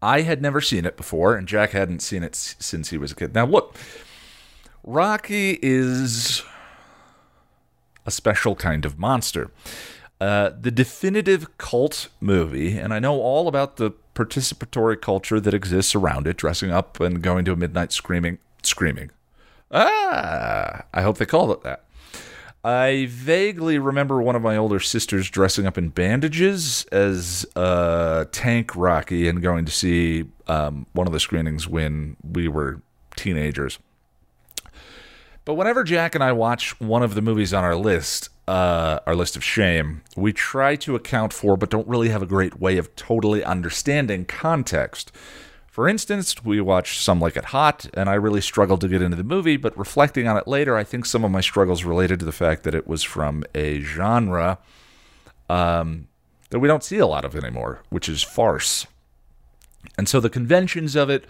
I 0.00 0.20
had 0.22 0.40
never 0.42 0.60
seen 0.60 0.84
it 0.84 0.96
before, 0.96 1.34
and 1.36 1.48
Jack 1.48 1.70
hadn't 1.70 2.00
seen 2.02 2.22
it 2.22 2.34
s- 2.34 2.56
since 2.58 2.90
he 2.90 2.98
was 2.98 3.12
a 3.12 3.14
kid. 3.16 3.34
Now, 3.34 3.46
look, 3.46 3.76
Rocky 4.84 5.58
is 5.62 6.42
a 8.06 8.10
special 8.10 8.54
kind 8.56 8.84
of 8.84 8.98
monster. 8.98 9.50
Uh, 10.20 10.50
the 10.60 10.70
definitive 10.70 11.56
cult 11.58 12.08
movie, 12.20 12.76
and 12.78 12.92
I 12.94 12.98
know 13.00 13.20
all 13.20 13.48
about 13.48 13.76
the 13.76 13.90
participatory 14.14 15.00
culture 15.00 15.40
that 15.40 15.54
exists 15.54 15.94
around 15.94 16.26
it, 16.26 16.36
dressing 16.36 16.70
up 16.70 17.00
and 17.00 17.22
going 17.22 17.44
to 17.44 17.52
a 17.52 17.56
midnight 17.56 17.92
screaming, 17.92 18.38
screaming. 18.62 19.10
Ah, 19.70 20.82
I 20.92 21.02
hope 21.02 21.18
they 21.18 21.26
called 21.26 21.50
it 21.50 21.62
that. 21.62 21.84
I 22.64 23.06
vaguely 23.10 23.78
remember 23.78 24.22
one 24.22 24.36
of 24.36 24.42
my 24.42 24.56
older 24.56 24.78
sisters 24.78 25.28
dressing 25.28 25.66
up 25.66 25.76
in 25.76 25.88
bandages 25.88 26.84
as 26.92 27.44
uh, 27.56 28.26
Tank 28.30 28.76
Rocky 28.76 29.28
and 29.28 29.42
going 29.42 29.64
to 29.64 29.72
see 29.72 30.26
um, 30.46 30.86
one 30.92 31.08
of 31.08 31.12
the 31.12 31.18
screenings 31.18 31.66
when 31.66 32.16
we 32.22 32.46
were 32.46 32.80
teenagers. 33.16 33.80
But 35.44 35.54
whenever 35.54 35.82
Jack 35.82 36.14
and 36.14 36.22
I 36.22 36.30
watch 36.30 36.78
one 36.80 37.02
of 37.02 37.16
the 37.16 37.22
movies 37.22 37.52
on 37.52 37.64
our 37.64 37.74
list, 37.74 38.28
uh, 38.48 39.00
our 39.06 39.14
list 39.14 39.36
of 39.36 39.44
shame, 39.44 40.02
we 40.16 40.32
try 40.32 40.76
to 40.76 40.96
account 40.96 41.32
for, 41.32 41.56
but 41.56 41.70
don't 41.70 41.86
really 41.86 42.08
have 42.08 42.22
a 42.22 42.26
great 42.26 42.60
way 42.60 42.76
of 42.76 42.94
totally 42.96 43.44
understanding 43.44 44.24
context. 44.24 45.12
For 45.68 45.88
instance, 45.88 46.44
we 46.44 46.60
watched 46.60 47.00
Some 47.00 47.18
Like 47.18 47.36
It 47.36 47.46
Hot, 47.46 47.86
and 47.94 48.10
I 48.10 48.14
really 48.14 48.42
struggled 48.42 48.82
to 48.82 48.88
get 48.88 49.00
into 49.00 49.16
the 49.16 49.24
movie, 49.24 49.56
but 49.56 49.76
reflecting 49.78 50.28
on 50.28 50.36
it 50.36 50.46
later, 50.46 50.76
I 50.76 50.84
think 50.84 51.06
some 51.06 51.24
of 51.24 51.30
my 51.30 51.40
struggles 51.40 51.84
related 51.84 52.18
to 52.18 52.26
the 52.26 52.32
fact 52.32 52.64
that 52.64 52.74
it 52.74 52.86
was 52.86 53.02
from 53.02 53.42
a 53.54 53.80
genre 53.80 54.58
um, 55.48 56.08
that 56.50 56.58
we 56.58 56.68
don't 56.68 56.84
see 56.84 56.98
a 56.98 57.06
lot 57.06 57.24
of 57.24 57.34
anymore, 57.34 57.80
which 57.88 58.08
is 58.08 58.22
farce. 58.22 58.86
And 59.96 60.08
so 60.08 60.20
the 60.20 60.28
conventions 60.28 60.94
of 60.94 61.08
it 61.08 61.24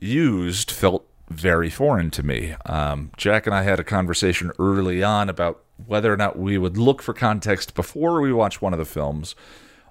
used 0.00 0.70
felt 0.70 1.04
very 1.28 1.70
foreign 1.70 2.10
to 2.12 2.22
me. 2.22 2.54
Um, 2.64 3.10
Jack 3.16 3.46
and 3.46 3.54
I 3.54 3.62
had 3.62 3.80
a 3.80 3.84
conversation 3.84 4.52
early 4.58 5.02
on 5.02 5.28
about 5.28 5.62
whether 5.84 6.12
or 6.12 6.16
not 6.16 6.38
we 6.38 6.56
would 6.56 6.78
look 6.78 7.02
for 7.02 7.12
context 7.12 7.74
before 7.74 8.20
we 8.20 8.32
watch 8.32 8.62
one 8.62 8.72
of 8.72 8.78
the 8.78 8.84
films 8.84 9.34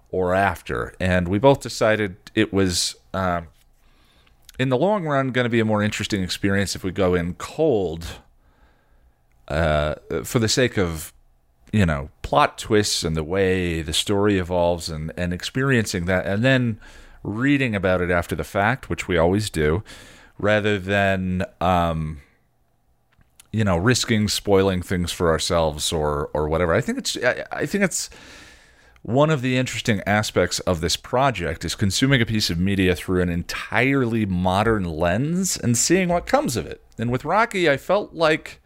or 0.10 0.34
after. 0.34 0.96
And 1.00 1.28
we 1.28 1.40
both 1.40 1.62
decided 1.62 2.16
it 2.34 2.54
was, 2.54 2.96
uh, 3.14 3.42
in 4.58 4.70
the 4.70 4.78
long 4.78 5.06
run, 5.06 5.32
going 5.32 5.46
to 5.46 5.50
be 5.50 5.60
a 5.60 5.66
more 5.66 5.84
interesting 5.84 6.24
experience 6.24 6.76
if 6.76 6.84
we 6.84 6.92
go 6.92 7.14
in 7.14 7.34
cold 7.36 8.06
uh, 9.48 9.96
for 10.24 10.40
the 10.40 10.48
sake 10.48 10.78
of, 10.78 11.14
you 11.72 11.86
know, 11.86 12.10
plot 12.22 12.58
twists 12.58 13.04
and 13.04 13.16
the 13.16 13.24
way 13.24 13.82
the 13.82 13.94
story 13.94 14.40
evolves 14.40 14.90
and, 14.90 15.12
and 15.18 15.34
experiencing 15.34 16.06
that. 16.06 16.26
And 16.26 16.44
then 16.44 16.80
reading 17.22 17.76
about 17.76 18.02
it 18.02 18.10
after 18.10 18.36
the 18.36 18.44
fact, 18.44 18.90
which 18.90 19.08
we 19.08 19.18
always 19.18 19.50
do, 19.50 19.84
rather 20.38 20.80
than. 20.80 21.44
Um, 21.62 22.22
you 23.52 23.64
know, 23.64 23.78
risking 23.78 24.28
spoiling 24.28 24.82
things 24.82 25.14
for 25.14 25.30
ourselves 25.32 25.94
or 25.94 26.30
or 26.34 26.50
whatever. 26.50 26.74
I 26.74 26.82
think 26.82 26.98
it's 26.98 27.16
I, 27.16 27.46
I 27.54 27.66
think 27.66 27.86
it's 27.86 28.10
one 29.06 29.30
of 29.30 29.42
the 29.42 29.56
interesting 29.56 30.02
aspects 30.06 30.60
of 30.62 30.82
this 30.82 30.98
project 30.98 31.64
is 31.64 31.76
consuming 31.76 32.22
a 32.22 32.26
piece 32.26 32.50
of 32.50 32.60
media 32.60 32.96
through 32.96 33.22
an 33.22 33.30
entirely 33.30 34.26
modern 34.26 34.84
lens 34.84 35.56
and 35.56 35.78
seeing 35.78 36.10
what 36.10 36.26
comes 36.26 36.58
of 36.58 36.66
it. 36.66 36.82
And 36.98 37.12
with 37.12 37.24
Rocky, 37.24 37.70
I 37.70 37.78
felt 37.78 38.14
like 38.14 38.60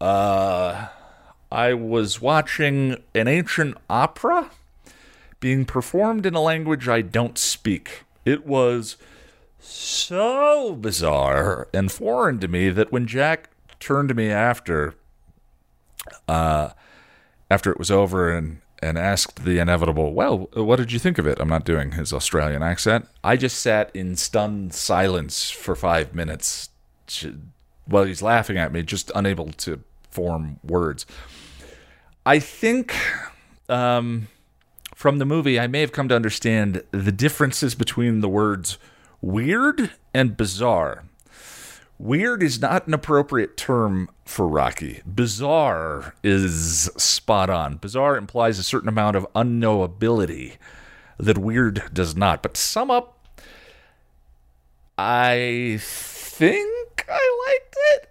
uh, 0.00 0.88
I 1.50 1.72
was 1.72 2.20
watching 2.20 2.96
an 3.14 3.28
ancient 3.28 3.78
opera 3.88 4.50
being 5.38 5.64
performed 5.64 6.26
in 6.26 6.34
a 6.34 6.42
language 6.42 6.88
I 6.88 7.00
don't 7.00 7.38
speak. 7.38 8.02
It 8.24 8.44
was 8.44 8.96
so 9.62 10.74
bizarre 10.74 11.68
and 11.72 11.90
foreign 11.90 12.38
to 12.40 12.48
me 12.48 12.68
that 12.70 12.92
when 12.92 13.06
Jack 13.06 13.50
turned 13.80 14.08
to 14.08 14.14
me 14.14 14.30
after 14.30 14.94
uh, 16.28 16.70
after 17.50 17.70
it 17.70 17.78
was 17.78 17.90
over 17.90 18.30
and 18.30 18.60
and 18.82 18.98
asked 18.98 19.44
the 19.44 19.58
inevitable, 19.58 20.12
"Well, 20.12 20.48
what 20.54 20.76
did 20.76 20.90
you 20.90 20.98
think 20.98 21.18
of 21.18 21.26
it?" 21.26 21.38
I'm 21.40 21.48
not 21.48 21.64
doing 21.64 21.92
his 21.92 22.12
Australian 22.12 22.62
accent. 22.62 23.06
I 23.22 23.36
just 23.36 23.58
sat 23.58 23.90
in 23.94 24.16
stunned 24.16 24.74
silence 24.74 25.50
for 25.50 25.76
5 25.76 26.14
minutes 26.14 26.68
while 27.86 28.04
he's 28.04 28.22
laughing 28.22 28.58
at 28.58 28.72
me, 28.72 28.82
just 28.82 29.12
unable 29.14 29.52
to 29.52 29.80
form 30.10 30.58
words. 30.64 31.06
I 32.26 32.38
think 32.38 32.94
um, 33.68 34.28
from 34.94 35.18
the 35.18 35.24
movie, 35.24 35.58
I 35.60 35.66
may 35.66 35.80
have 35.80 35.92
come 35.92 36.08
to 36.08 36.16
understand 36.16 36.82
the 36.90 37.12
differences 37.12 37.74
between 37.74 38.20
the 38.20 38.28
words 38.28 38.78
weird 39.22 39.92
and 40.12 40.36
bizarre. 40.36 41.04
Weird 41.98 42.42
is 42.42 42.60
not 42.60 42.88
an 42.88 42.94
appropriate 42.94 43.56
term 43.56 44.10
for 44.24 44.48
Rocky. 44.48 45.02
Bizarre 45.06 46.16
is 46.24 46.90
spot 46.96 47.48
on. 47.48 47.76
Bizarre 47.76 48.16
implies 48.16 48.58
a 48.58 48.64
certain 48.64 48.88
amount 48.88 49.16
of 49.16 49.26
unknowability 49.34 50.56
that 51.18 51.38
weird 51.38 51.84
does 51.92 52.16
not. 52.16 52.42
But 52.42 52.54
to 52.54 52.60
sum 52.60 52.90
up, 52.90 53.18
I 54.98 55.78
think 55.80 57.06
I 57.08 57.46
liked 57.48 57.76
it. 57.90 58.10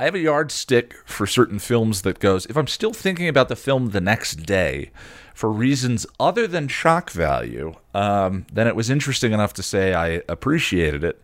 I 0.00 0.04
have 0.04 0.14
a 0.14 0.20
yardstick 0.20 0.94
for 1.04 1.26
certain 1.26 1.58
films 1.58 2.02
that 2.02 2.18
goes 2.18 2.46
if 2.46 2.56
I'm 2.56 2.66
still 2.66 2.92
thinking 2.92 3.28
about 3.28 3.48
the 3.48 3.56
film 3.56 3.90
the 3.90 4.00
next 4.00 4.46
day 4.46 4.90
for 5.38 5.52
reasons 5.52 6.04
other 6.18 6.48
than 6.48 6.66
shock 6.66 7.10
value, 7.10 7.72
um, 7.94 8.44
then 8.52 8.66
it 8.66 8.74
was 8.74 8.90
interesting 8.90 9.30
enough 9.32 9.52
to 9.52 9.62
say 9.62 9.94
I 9.94 10.20
appreciated 10.28 11.04
it. 11.04 11.22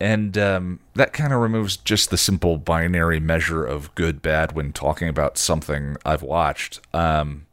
And 0.00 0.38
um, 0.38 0.80
that 0.94 1.12
kind 1.12 1.34
of 1.34 1.42
removes 1.42 1.76
just 1.76 2.08
the 2.08 2.16
simple 2.16 2.56
binary 2.56 3.20
measure 3.20 3.62
of 3.62 3.94
good 3.94 4.22
bad 4.22 4.52
when 4.52 4.72
talking 4.72 5.10
about 5.10 5.36
something 5.36 5.98
I've 6.02 6.22
watched. 6.22 6.80
Um, 6.94 7.44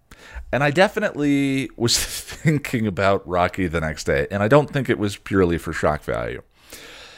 and 0.53 0.63
I 0.63 0.71
definitely 0.71 1.69
was 1.75 1.97
thinking 2.01 2.87
about 2.87 3.27
Rocky 3.27 3.67
the 3.67 3.81
next 3.81 4.05
day, 4.05 4.25
and 4.31 4.41
I 4.41 4.47
don't 4.47 4.69
think 4.69 4.89
it 4.89 4.97
was 4.97 5.17
purely 5.17 5.57
for 5.57 5.73
shock 5.73 6.01
value. 6.03 6.43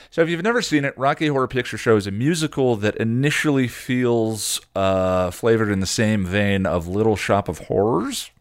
So, 0.10 0.24
if 0.24 0.30
you've 0.30 0.42
never 0.42 0.64
seen 0.64 0.86
it, 0.86 0.98
Rocky 0.98 1.28
Horror 1.28 1.48
Picture 1.48 1.78
Show 1.78 1.98
is 1.98 2.08
a 2.08 2.12
musical 2.12 2.78
that 2.78 2.96
initially 2.96 3.68
feels 3.68 4.60
uh, 4.76 5.30
flavored 5.30 5.70
in 5.70 5.82
the 5.82 5.86
same 5.86 6.26
vein 6.26 6.66
of 6.66 6.88
Little 6.88 7.16
Shop 7.16 7.48
of 7.48 7.60
Horrors. 7.60 8.32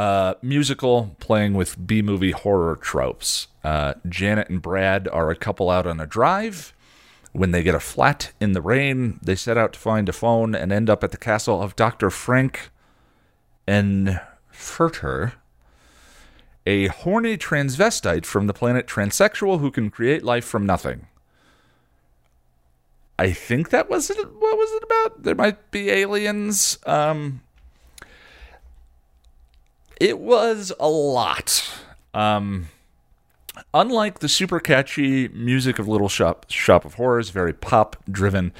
Uh, 0.00 0.32
musical 0.40 1.14
playing 1.20 1.52
with 1.52 1.86
B 1.86 2.00
movie 2.00 2.30
horror 2.30 2.74
tropes. 2.76 3.48
Uh, 3.62 3.92
Janet 4.08 4.48
and 4.48 4.62
Brad 4.62 5.06
are 5.08 5.28
a 5.28 5.36
couple 5.36 5.68
out 5.68 5.86
on 5.86 6.00
a 6.00 6.06
drive. 6.06 6.72
When 7.32 7.50
they 7.50 7.62
get 7.62 7.74
a 7.74 7.80
flat 7.80 8.32
in 8.40 8.52
the 8.52 8.62
rain, 8.62 9.20
they 9.22 9.34
set 9.34 9.58
out 9.58 9.74
to 9.74 9.78
find 9.78 10.08
a 10.08 10.14
phone 10.14 10.54
and 10.54 10.72
end 10.72 10.88
up 10.88 11.04
at 11.04 11.10
the 11.10 11.18
castle 11.18 11.60
of 11.60 11.76
Dr. 11.76 12.08
Frank 12.08 12.70
and 13.66 14.18
Furter. 14.50 15.32
a 16.64 16.86
horny 16.86 17.36
transvestite 17.36 18.24
from 18.24 18.46
the 18.46 18.54
planet 18.54 18.86
Transsexual 18.86 19.60
who 19.60 19.70
can 19.70 19.90
create 19.90 20.24
life 20.24 20.46
from 20.46 20.64
nothing. 20.64 21.08
I 23.18 23.32
think 23.32 23.68
that 23.68 23.90
was 23.90 24.08
it. 24.08 24.16
What 24.16 24.56
was 24.56 24.72
it 24.72 24.82
about? 24.82 25.24
There 25.24 25.34
might 25.34 25.70
be 25.70 25.90
aliens. 25.90 26.78
Um, 26.86 27.42
it 30.00 30.18
was 30.18 30.72
a 30.80 30.88
lot. 30.88 31.70
Um, 32.14 32.68
unlike 33.72 34.18
the 34.18 34.28
super 34.28 34.58
catchy 34.58 35.28
music 35.28 35.78
of 35.78 35.86
Little 35.86 36.08
Shop 36.08 36.46
Shop 36.48 36.84
of 36.84 36.94
Horrors, 36.94 37.30
very 37.30 37.52
pop 37.52 37.96
driven, 38.10 38.52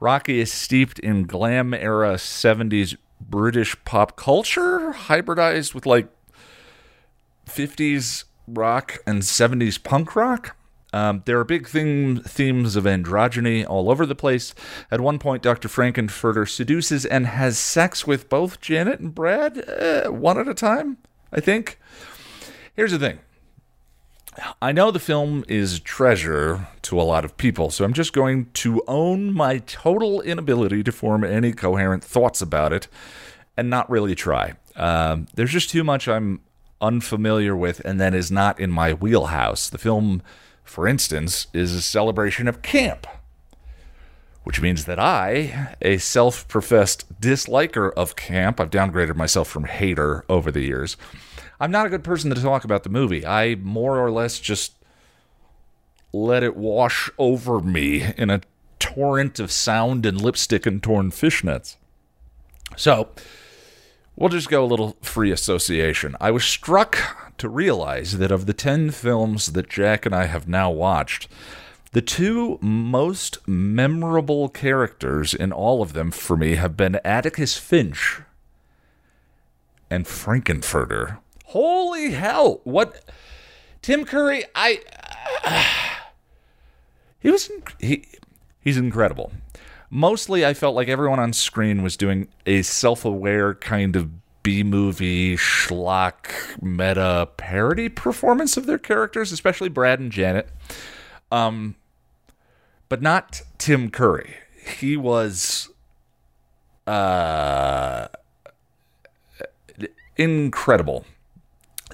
Rocky 0.00 0.40
is 0.40 0.52
steeped 0.52 0.98
in 0.98 1.24
glam 1.24 1.72
era 1.72 2.14
70s 2.14 2.96
British 3.20 3.76
pop 3.84 4.16
culture, 4.16 4.92
hybridized 4.92 5.74
with 5.74 5.86
like 5.86 6.08
50s 7.46 8.24
rock 8.48 8.98
and 9.06 9.22
70s 9.22 9.82
punk 9.82 10.16
rock. 10.16 10.56
Um, 10.92 11.22
there 11.26 11.38
are 11.38 11.44
big 11.44 11.68
theme, 11.68 12.22
themes 12.22 12.76
of 12.76 12.84
androgyny 12.84 13.68
all 13.68 13.90
over 13.90 14.06
the 14.06 14.14
place. 14.14 14.54
At 14.90 15.00
one 15.00 15.18
point, 15.18 15.42
Dr. 15.42 15.68
Frank-N-Furter 15.68 16.48
seduces 16.48 17.04
and 17.04 17.26
has 17.26 17.58
sex 17.58 18.06
with 18.06 18.28
both 18.28 18.60
Janet 18.60 19.00
and 19.00 19.14
Brad, 19.14 19.68
uh, 19.68 20.10
one 20.10 20.38
at 20.38 20.48
a 20.48 20.54
time, 20.54 20.98
I 21.32 21.40
think. 21.40 21.78
Here's 22.74 22.92
the 22.92 22.98
thing 22.98 23.18
I 24.60 24.72
know 24.72 24.90
the 24.90 24.98
film 24.98 25.44
is 25.48 25.80
treasure 25.80 26.68
to 26.82 27.00
a 27.00 27.02
lot 27.02 27.24
of 27.24 27.36
people, 27.36 27.70
so 27.70 27.84
I'm 27.84 27.92
just 27.92 28.12
going 28.12 28.50
to 28.54 28.82
own 28.86 29.32
my 29.32 29.58
total 29.58 30.20
inability 30.20 30.82
to 30.84 30.92
form 30.92 31.24
any 31.24 31.52
coherent 31.52 32.04
thoughts 32.04 32.42
about 32.42 32.72
it 32.72 32.86
and 33.56 33.70
not 33.70 33.88
really 33.90 34.14
try. 34.14 34.54
Um, 34.76 35.26
there's 35.34 35.52
just 35.52 35.70
too 35.70 35.84
much 35.84 36.06
I'm 36.06 36.40
unfamiliar 36.80 37.56
with 37.56 37.80
and 37.86 37.98
that 38.00 38.14
is 38.14 38.30
not 38.30 38.60
in 38.60 38.70
my 38.70 38.92
wheelhouse. 38.92 39.70
The 39.70 39.78
film 39.78 40.22
for 40.66 40.86
instance, 40.86 41.46
is 41.54 41.72
a 41.72 41.80
celebration 41.80 42.48
of 42.48 42.60
camp, 42.60 43.06
which 44.44 44.60
means 44.60 44.84
that 44.84 44.98
I, 44.98 45.76
a 45.80 45.98
self 45.98 46.46
professed 46.48 47.20
disliker 47.20 47.92
of 47.94 48.16
camp, 48.16 48.60
I've 48.60 48.70
downgraded 48.70 49.16
myself 49.16 49.48
from 49.48 49.64
hater 49.64 50.24
over 50.28 50.50
the 50.50 50.60
years. 50.60 50.96
I'm 51.58 51.70
not 51.70 51.86
a 51.86 51.88
good 51.88 52.04
person 52.04 52.34
to 52.34 52.42
talk 52.42 52.64
about 52.64 52.82
the 52.82 52.90
movie. 52.90 53.24
I 53.24 53.54
more 53.54 53.98
or 53.98 54.10
less 54.10 54.38
just 54.38 54.74
let 56.12 56.42
it 56.42 56.56
wash 56.56 57.08
over 57.16 57.60
me 57.60 58.12
in 58.18 58.28
a 58.28 58.42
torrent 58.78 59.38
of 59.38 59.50
sound 59.50 60.04
and 60.04 60.20
lipstick 60.20 60.66
and 60.66 60.82
torn 60.82 61.10
fishnets. 61.10 61.76
So, 62.76 63.08
we'll 64.16 64.28
just 64.28 64.50
go 64.50 64.64
a 64.64 64.66
little 64.66 64.96
free 65.00 65.30
association. 65.30 66.16
I 66.20 66.30
was 66.30 66.44
struck 66.44 67.25
to 67.38 67.48
realize 67.48 68.18
that 68.18 68.30
of 68.30 68.46
the 68.46 68.52
10 68.52 68.90
films 68.90 69.52
that 69.52 69.68
Jack 69.68 70.06
and 70.06 70.14
I 70.14 70.26
have 70.26 70.48
now 70.48 70.70
watched, 70.70 71.28
the 71.92 72.02
two 72.02 72.58
most 72.60 73.38
memorable 73.48 74.48
characters 74.48 75.32
in 75.32 75.52
all 75.52 75.82
of 75.82 75.92
them 75.92 76.10
for 76.10 76.36
me 76.36 76.56
have 76.56 76.76
been 76.76 77.00
Atticus 77.04 77.56
Finch 77.56 78.20
and 79.88 80.06
Frank-N-Furter. 80.06 81.18
Holy 81.46 82.10
hell! 82.10 82.60
What 82.64 83.04
Tim 83.80 84.04
Curry? 84.04 84.44
I 84.54 84.80
uh, 85.44 85.64
he 87.20 87.30
was 87.30 87.50
he 87.78 88.06
he's 88.60 88.76
incredible. 88.76 89.32
Mostly, 89.88 90.44
I 90.44 90.52
felt 90.52 90.74
like 90.74 90.88
everyone 90.88 91.20
on 91.20 91.32
screen 91.32 91.82
was 91.82 91.96
doing 91.96 92.26
a 92.44 92.62
self-aware 92.62 93.54
kind 93.54 93.94
of 93.94 94.10
B 94.46 94.62
movie 94.62 95.36
schlock 95.36 96.62
meta 96.62 97.28
parody 97.36 97.88
performance 97.88 98.56
of 98.56 98.66
their 98.66 98.78
characters, 98.78 99.32
especially 99.32 99.68
Brad 99.68 99.98
and 99.98 100.12
Janet. 100.12 100.48
Um, 101.32 101.74
but 102.88 103.02
not 103.02 103.42
Tim 103.58 103.90
Curry. 103.90 104.36
He 104.78 104.96
was 104.96 105.68
uh, 106.86 108.06
incredible. 110.16 111.06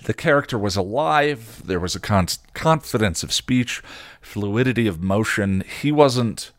The 0.05 0.13
character 0.13 0.59
was 0.59 0.77
alive. 0.77 1.63
There 1.65 1.81
was 1.81 1.95
a 1.95 2.01
con- 2.01 2.27
confidence 2.53 3.23
of 3.23 3.33
speech, 3.33 3.83
fluidity 4.21 4.87
of 4.87 5.03
motion. 5.03 5.65
He 5.81 5.91
wasn't 5.91 6.53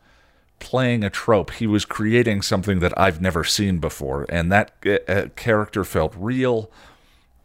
playing 0.58 1.04
a 1.04 1.10
trope. 1.10 1.52
He 1.52 1.66
was 1.66 1.84
creating 1.84 2.42
something 2.42 2.80
that 2.80 2.98
I've 2.98 3.20
never 3.20 3.44
seen 3.44 3.78
before, 3.78 4.26
and 4.28 4.50
that 4.52 4.72
uh, 5.08 5.26
character 5.36 5.84
felt 5.84 6.14
real 6.16 6.70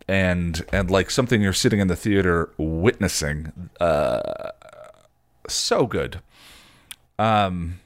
and 0.07 0.65
and 0.73 0.89
like 0.89 1.11
something 1.11 1.41
you're 1.41 1.53
sitting 1.53 1.79
in 1.79 1.87
the 1.87 1.95
theater 1.95 2.51
witnessing. 2.57 3.69
Uh, 3.79 4.51
so 5.47 5.85
good. 5.85 6.21
Um, 7.17 7.79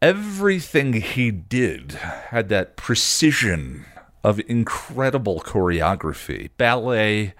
everything 0.00 0.92
he 0.94 1.30
did 1.30 1.92
had 1.92 2.48
that 2.50 2.76
precision 2.76 3.86
of 4.22 4.40
incredible 4.48 5.40
choreography, 5.40 6.50
ballet 6.56 7.34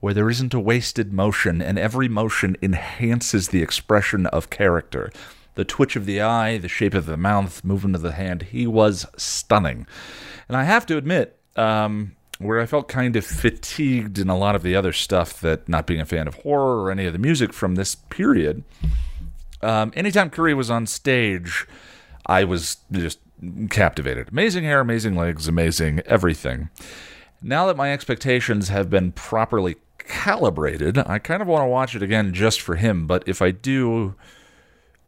where 0.00 0.14
there 0.14 0.30
isn't 0.30 0.54
a 0.54 0.60
wasted 0.60 1.12
motion 1.12 1.62
and 1.62 1.78
every 1.78 2.08
motion 2.08 2.56
enhances 2.62 3.48
the 3.48 3.62
expression 3.62 4.26
of 4.26 4.50
character 4.50 5.10
the 5.56 5.64
twitch 5.64 5.96
of 5.96 6.06
the 6.06 6.20
eye, 6.20 6.58
the 6.58 6.68
shape 6.68 6.94
of 6.94 7.06
the 7.06 7.16
mouth, 7.16 7.64
movement 7.64 7.96
of 7.96 8.02
the 8.02 8.12
hand. 8.12 8.42
He 8.42 8.66
was 8.66 9.04
stunning. 9.16 9.86
And 10.48 10.56
I 10.56 10.64
have 10.64 10.86
to 10.86 10.96
admit, 10.96 11.38
um, 11.56 12.14
where 12.38 12.60
I 12.60 12.66
felt 12.66 12.88
kind 12.88 13.16
of 13.16 13.24
fatigued 13.24 14.18
in 14.18 14.28
a 14.28 14.36
lot 14.36 14.54
of 14.54 14.62
the 14.62 14.76
other 14.76 14.92
stuff 14.92 15.40
that 15.40 15.68
not 15.68 15.86
being 15.86 16.00
a 16.00 16.06
fan 16.06 16.28
of 16.28 16.36
horror 16.36 16.82
or 16.82 16.90
any 16.90 17.06
of 17.06 17.12
the 17.12 17.18
music 17.18 17.52
from 17.52 17.74
this 17.74 17.94
period, 17.94 18.62
um, 19.62 19.92
anytime 19.96 20.30
Curry 20.30 20.54
was 20.54 20.70
on 20.70 20.86
stage, 20.86 21.66
I 22.26 22.44
was 22.44 22.76
just 22.92 23.18
captivated. 23.70 24.28
Amazing 24.28 24.64
hair, 24.64 24.80
amazing 24.80 25.16
legs, 25.16 25.48
amazing 25.48 26.00
everything. 26.00 26.68
Now 27.42 27.66
that 27.66 27.76
my 27.76 27.92
expectations 27.92 28.68
have 28.68 28.90
been 28.90 29.12
properly 29.12 29.76
calibrated, 29.98 30.98
I 30.98 31.18
kind 31.18 31.42
of 31.42 31.48
want 31.48 31.62
to 31.62 31.68
watch 31.68 31.94
it 31.94 32.02
again 32.02 32.32
just 32.32 32.60
for 32.60 32.76
him. 32.76 33.06
But 33.06 33.26
if 33.26 33.40
I 33.40 33.50
do, 33.50 34.14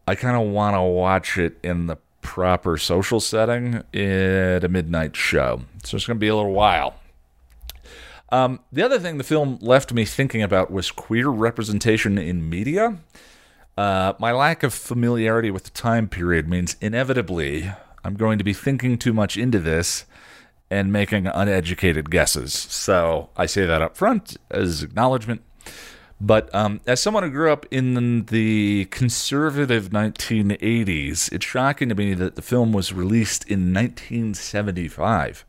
I 0.09 0.15
kind 0.15 0.39
of 0.39 0.49
want 0.49 0.75
to 0.75 0.81
watch 0.81 1.37
it 1.37 1.59
in 1.63 1.87
the 1.87 1.97
proper 2.23 2.79
social 2.79 3.21
setting 3.21 3.83
at 3.93 4.65
a 4.65 4.69
midnight 4.71 5.15
show. 5.15 5.61
So 5.85 5.99
it's 5.99 6.07
going 6.07 6.17
to 6.17 6.21
be 6.21 6.29
a 6.29 6.35
little 6.35 6.55
while. 6.55 6.95
Um, 8.31 8.61
the 8.73 8.83
other 8.83 8.99
thing 8.99 9.19
the 9.19 9.25
film 9.25 9.59
left 9.61 9.93
me 9.93 10.07
thinking 10.07 10.43
about 10.43 10.71
was 10.71 10.91
queer 10.91 11.29
representation 11.29 12.17
in 12.17 12.49
media. 12.49 12.97
Uh, 13.77 14.15
my 14.19 14.33
lack 14.33 14.63
of 14.63 14.73
familiarity 14.73 15.51
with 15.51 15.65
the 15.65 15.71
time 15.73 16.09
period 16.09 16.49
means 16.49 16.77
inevitably 16.81 17.71
I'm 18.03 18.15
going 18.15 18.39
to 18.39 18.45
be 18.45 18.55
thinking 18.55 18.97
too 18.97 19.13
much 19.13 19.37
into 19.37 19.59
this 19.59 20.07
and 20.71 20.91
making 20.91 21.27
uneducated 21.27 22.11
guesses. 22.11 22.55
So 22.55 23.29
I 23.37 23.45
say 23.45 23.67
that 23.67 23.83
up 23.83 23.95
front 23.95 24.39
as 24.51 24.83
acknowledgement. 24.83 25.43
But 26.21 26.53
um, 26.55 26.81
as 26.87 27.01
someone 27.01 27.23
who 27.23 27.31
grew 27.31 27.53
up 27.53 27.65
in 27.71 28.25
the 28.27 28.87
conservative 28.87 29.91
1980s, 29.91 31.33
it's 31.33 31.47
shocking 31.47 31.89
to 31.91 31.95
me 31.95 32.15
that 32.15 32.35
the 32.35 32.43
film 32.43 32.73
was 32.73 32.93
released 32.93 33.45
in 33.45 33.73
1975. 33.73 35.45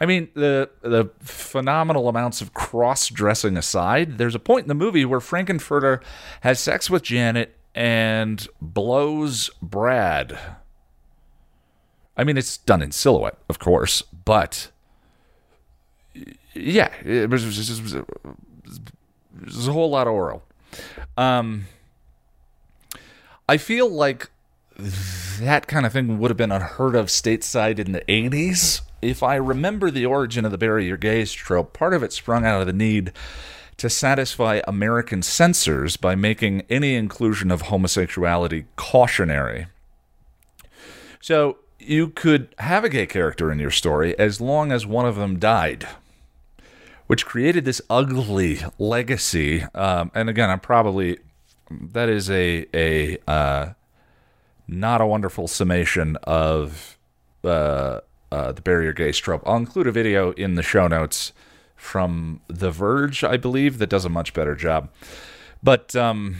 I 0.00 0.06
mean, 0.06 0.28
the 0.34 0.70
the 0.80 1.10
phenomenal 1.20 2.08
amounts 2.08 2.40
of 2.40 2.54
cross 2.54 3.08
dressing 3.08 3.56
aside, 3.56 4.18
there's 4.18 4.34
a 4.34 4.40
point 4.40 4.64
in 4.64 4.68
the 4.68 4.74
movie 4.74 5.04
where 5.04 5.20
Frank-N-Furter 5.20 6.02
has 6.40 6.58
sex 6.58 6.90
with 6.90 7.02
Janet 7.02 7.56
and 7.74 8.48
blows 8.60 9.50
Brad. 9.62 10.38
I 12.16 12.24
mean, 12.24 12.36
it's 12.36 12.58
done 12.58 12.82
in 12.82 12.90
silhouette, 12.90 13.38
of 13.48 13.58
course, 13.58 14.02
but 14.02 14.70
yeah, 16.54 16.92
it 17.04 17.30
was 17.30 17.44
there's 19.34 19.68
a 19.68 19.72
whole 19.72 19.90
lot 19.90 20.06
of 20.06 20.14
oral. 20.14 20.42
Um, 21.16 21.66
I 23.48 23.56
feel 23.56 23.88
like 23.88 24.30
that 24.76 25.66
kind 25.66 25.86
of 25.86 25.92
thing 25.92 26.18
would 26.18 26.30
have 26.30 26.36
been 26.36 26.52
unheard 26.52 26.94
of 26.94 27.06
stateside 27.06 27.78
in 27.78 27.92
the 27.92 28.00
80s. 28.02 28.80
If 29.02 29.22
I 29.22 29.36
remember 29.36 29.90
the 29.90 30.06
origin 30.06 30.44
of 30.44 30.50
the 30.50 30.58
bury 30.58 30.86
your 30.86 30.96
gays 30.96 31.32
trope, 31.32 31.72
part 31.72 31.94
of 31.94 32.02
it 32.02 32.12
sprung 32.12 32.44
out 32.44 32.60
of 32.60 32.66
the 32.66 32.72
need 32.72 33.12
to 33.76 33.90
satisfy 33.90 34.60
American 34.66 35.20
censors 35.20 35.96
by 35.96 36.14
making 36.14 36.62
any 36.70 36.94
inclusion 36.94 37.50
of 37.50 37.62
homosexuality 37.62 38.66
cautionary. 38.76 39.66
So 41.20 41.58
you 41.78 42.08
could 42.08 42.54
have 42.58 42.84
a 42.84 42.88
gay 42.88 43.06
character 43.06 43.50
in 43.50 43.58
your 43.58 43.70
story 43.70 44.18
as 44.18 44.40
long 44.40 44.72
as 44.72 44.86
one 44.86 45.06
of 45.06 45.16
them 45.16 45.38
died 45.38 45.86
which 47.14 47.26
created 47.26 47.64
this 47.64 47.80
ugly 47.88 48.58
legacy. 48.76 49.62
Um, 49.72 50.10
and 50.16 50.28
again, 50.28 50.50
I'm 50.50 50.58
probably 50.58 51.18
that 51.70 52.08
is 52.08 52.28
a 52.28 52.66
a 52.74 53.18
uh, 53.28 53.74
not 54.66 55.00
a 55.00 55.06
wonderful 55.06 55.46
summation 55.46 56.16
of 56.24 56.98
uh, 57.44 58.00
uh, 58.32 58.50
the 58.50 58.60
bury 58.60 58.86
your 58.86 58.92
gays 58.92 59.16
trope. 59.16 59.44
I'll 59.46 59.54
include 59.54 59.86
a 59.86 59.92
video 59.92 60.32
in 60.32 60.56
the 60.56 60.62
show 60.64 60.88
notes 60.88 61.32
from 61.76 62.40
The 62.48 62.72
Verge, 62.72 63.22
I 63.22 63.36
believe, 63.36 63.78
that 63.78 63.90
does 63.90 64.04
a 64.04 64.08
much 64.08 64.34
better 64.34 64.56
job. 64.56 64.90
But 65.62 65.94
um, 65.94 66.38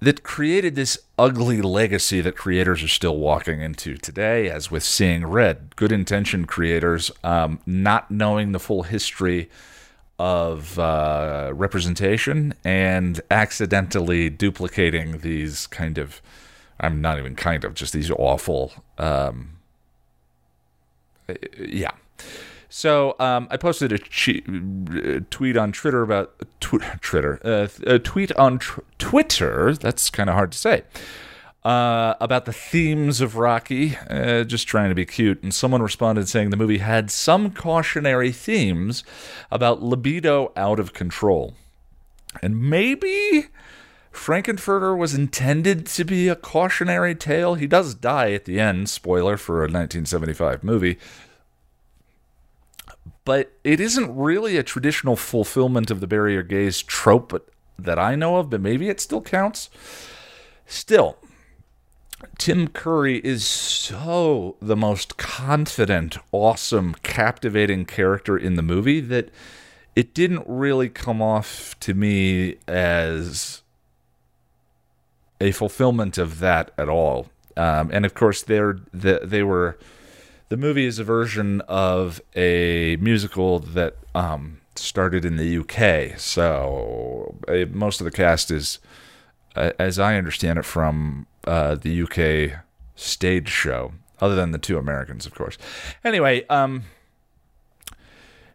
that 0.00 0.22
created 0.22 0.76
this 0.76 0.98
ugly 1.18 1.60
legacy 1.60 2.22
that 2.22 2.36
creators 2.36 2.82
are 2.82 2.88
still 2.88 3.18
walking 3.18 3.60
into 3.60 3.98
today, 3.98 4.48
as 4.48 4.70
with 4.70 4.82
Seeing 4.82 5.26
Red. 5.26 5.76
Good 5.76 5.92
intention 5.92 6.46
creators 6.46 7.10
um, 7.22 7.60
not 7.66 8.10
knowing 8.10 8.52
the 8.52 8.58
full 8.58 8.84
history 8.84 9.50
of 10.18 10.78
uh, 10.78 11.52
representation 11.54 12.54
and 12.64 13.20
accidentally 13.30 14.30
duplicating 14.30 15.18
these 15.18 15.66
kind 15.66 15.98
of, 15.98 16.22
I'm 16.80 17.00
not 17.00 17.18
even 17.18 17.34
kind 17.34 17.64
of, 17.64 17.74
just 17.74 17.92
these 17.92 18.10
awful, 18.10 18.72
um, 18.98 19.58
yeah. 21.58 21.90
So 22.68 23.14
um, 23.18 23.48
I 23.50 23.56
posted 23.56 23.92
a 23.92 23.98
che- 23.98 24.42
tweet 25.30 25.56
on 25.56 25.72
Twitter 25.72 26.02
about 26.02 26.34
tw- 26.60 26.82
Twitter, 27.00 27.40
uh, 27.44 27.68
a 27.86 27.98
tweet 27.98 28.32
on 28.32 28.58
tr- 28.58 28.80
Twitter. 28.98 29.74
That's 29.74 30.10
kind 30.10 30.28
of 30.28 30.34
hard 30.34 30.52
to 30.52 30.58
say. 30.58 30.82
Uh, 31.66 32.14
about 32.20 32.44
the 32.44 32.52
themes 32.52 33.20
of 33.20 33.34
Rocky, 33.34 33.96
uh, 34.08 34.44
just 34.44 34.68
trying 34.68 34.88
to 34.88 34.94
be 34.94 35.04
cute. 35.04 35.42
And 35.42 35.52
someone 35.52 35.82
responded 35.82 36.28
saying 36.28 36.50
the 36.50 36.56
movie 36.56 36.78
had 36.78 37.10
some 37.10 37.50
cautionary 37.50 38.30
themes 38.30 39.02
about 39.50 39.82
libido 39.82 40.52
out 40.54 40.78
of 40.78 40.92
control. 40.92 41.54
And 42.40 42.70
maybe 42.70 43.46
Frank-N-Furter 44.12 44.96
was 44.96 45.12
intended 45.12 45.86
to 45.86 46.04
be 46.04 46.28
a 46.28 46.36
cautionary 46.36 47.16
tale. 47.16 47.56
He 47.56 47.66
does 47.66 47.96
die 47.96 48.30
at 48.30 48.44
the 48.44 48.60
end, 48.60 48.88
spoiler 48.88 49.36
for 49.36 49.56
a 49.56 49.66
1975 49.66 50.62
movie. 50.62 51.00
But 53.24 53.50
it 53.64 53.80
isn't 53.80 54.16
really 54.16 54.56
a 54.56 54.62
traditional 54.62 55.16
fulfillment 55.16 55.90
of 55.90 55.98
the 55.98 56.06
bury 56.06 56.34
your 56.34 56.44
gays 56.44 56.80
trope 56.80 57.50
that 57.76 57.98
I 57.98 58.14
know 58.14 58.36
of, 58.36 58.50
but 58.50 58.60
maybe 58.60 58.88
it 58.88 59.00
still 59.00 59.20
counts. 59.20 59.68
Still, 60.64 61.18
Tim 62.38 62.68
Curry 62.68 63.18
is 63.18 63.44
so 63.44 64.56
the 64.60 64.76
most 64.76 65.16
confident, 65.16 66.16
awesome, 66.32 66.94
captivating 67.02 67.84
character 67.84 68.36
in 68.36 68.54
the 68.54 68.62
movie 68.62 69.00
that 69.00 69.30
it 69.94 70.14
didn't 70.14 70.44
really 70.46 70.88
come 70.88 71.20
off 71.20 71.78
to 71.80 71.94
me 71.94 72.56
as 72.66 73.62
a 75.40 75.52
fulfillment 75.52 76.16
of 76.16 76.38
that 76.38 76.70
at 76.78 76.88
all. 76.88 77.28
Um, 77.56 77.90
and 77.92 78.04
of 78.04 78.14
course, 78.14 78.42
they're 78.42 78.78
the, 78.92 79.20
they 79.22 79.42
were 79.42 79.78
the 80.48 80.56
movie 80.56 80.86
is 80.86 80.98
a 80.98 81.04
version 81.04 81.60
of 81.62 82.20
a 82.34 82.96
musical 82.96 83.58
that 83.58 83.96
um, 84.14 84.60
started 84.76 85.24
in 85.24 85.36
the 85.36 85.58
UK. 85.58 86.18
So 86.18 87.34
uh, 87.48 87.66
most 87.72 88.00
of 88.00 88.04
the 88.04 88.10
cast 88.10 88.50
is, 88.50 88.78
uh, 89.56 89.72
as 89.78 89.98
I 89.98 90.16
understand 90.16 90.58
it, 90.58 90.64
from 90.64 91.26
uh, 91.46 91.76
the 91.76 92.02
UK 92.02 92.60
stage 92.94 93.48
show, 93.48 93.92
other 94.20 94.34
than 94.34 94.50
the 94.50 94.58
two 94.58 94.78
Americans, 94.78 95.26
of 95.26 95.34
course. 95.34 95.58
Anyway, 96.04 96.46
um, 96.48 96.84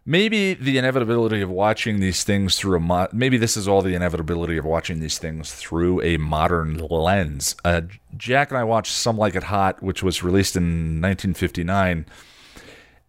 maybe 0.04 0.54
the 0.54 0.78
inevitability 0.78 1.40
of 1.40 1.50
watching 1.50 2.00
these 2.00 2.24
things 2.24 2.56
through 2.56 2.76
a 2.76 2.80
mo- 2.80 3.08
maybe 3.12 3.36
this 3.36 3.56
is 3.56 3.68
all 3.68 3.82
the 3.82 3.94
inevitability 3.94 4.56
of 4.56 4.64
watching 4.64 5.00
these 5.00 5.18
things 5.18 5.54
through 5.54 6.02
a 6.02 6.16
modern 6.16 6.78
lens. 6.78 7.54
Uh, 7.64 7.82
Jack 8.16 8.50
and 8.50 8.58
I 8.58 8.64
watched 8.64 8.92
Some 8.92 9.16
Like 9.16 9.34
It 9.34 9.44
Hot, 9.44 9.82
which 9.82 10.02
was 10.02 10.22
released 10.22 10.56
in 10.56 11.00
1959. 11.00 12.06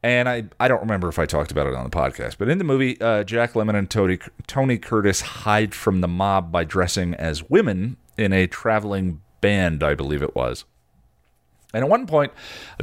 And 0.06 0.28
I, 0.28 0.43
I 0.60 0.67
don't 0.67 0.82
remember 0.82 1.08
if 1.08 1.17
I 1.17 1.26
talked 1.26 1.50
about 1.50 1.65
it 1.65 1.74
on 1.74 1.86
the 1.86 1.89
podcast, 1.89 2.38
but 2.38 2.50
in 2.50 2.58
the 2.58 2.65
movie, 2.65 3.00
uh, 3.00 3.24
Jack 3.24 3.54
Lemmon 3.54 3.76
and 3.76 3.89
Tony, 3.89 4.19
Tony 4.48 4.78
Curtis 4.78 5.22
hide 5.22 5.74
from 5.74 6.02
the 6.02 6.10
mob 6.10 6.52
by 6.52 6.65
dressing 6.65 7.13
as 7.13 7.50
women 7.50 7.96
in 8.17 8.34
a 8.34 8.46
traveling 8.46 9.22
band, 9.43 9.84
I 9.84 9.93
believe 9.93 10.23
it 10.23 10.36
was. 10.36 10.63
And 11.73 11.84
at 11.84 11.89
one 11.89 12.08
point, 12.08 12.32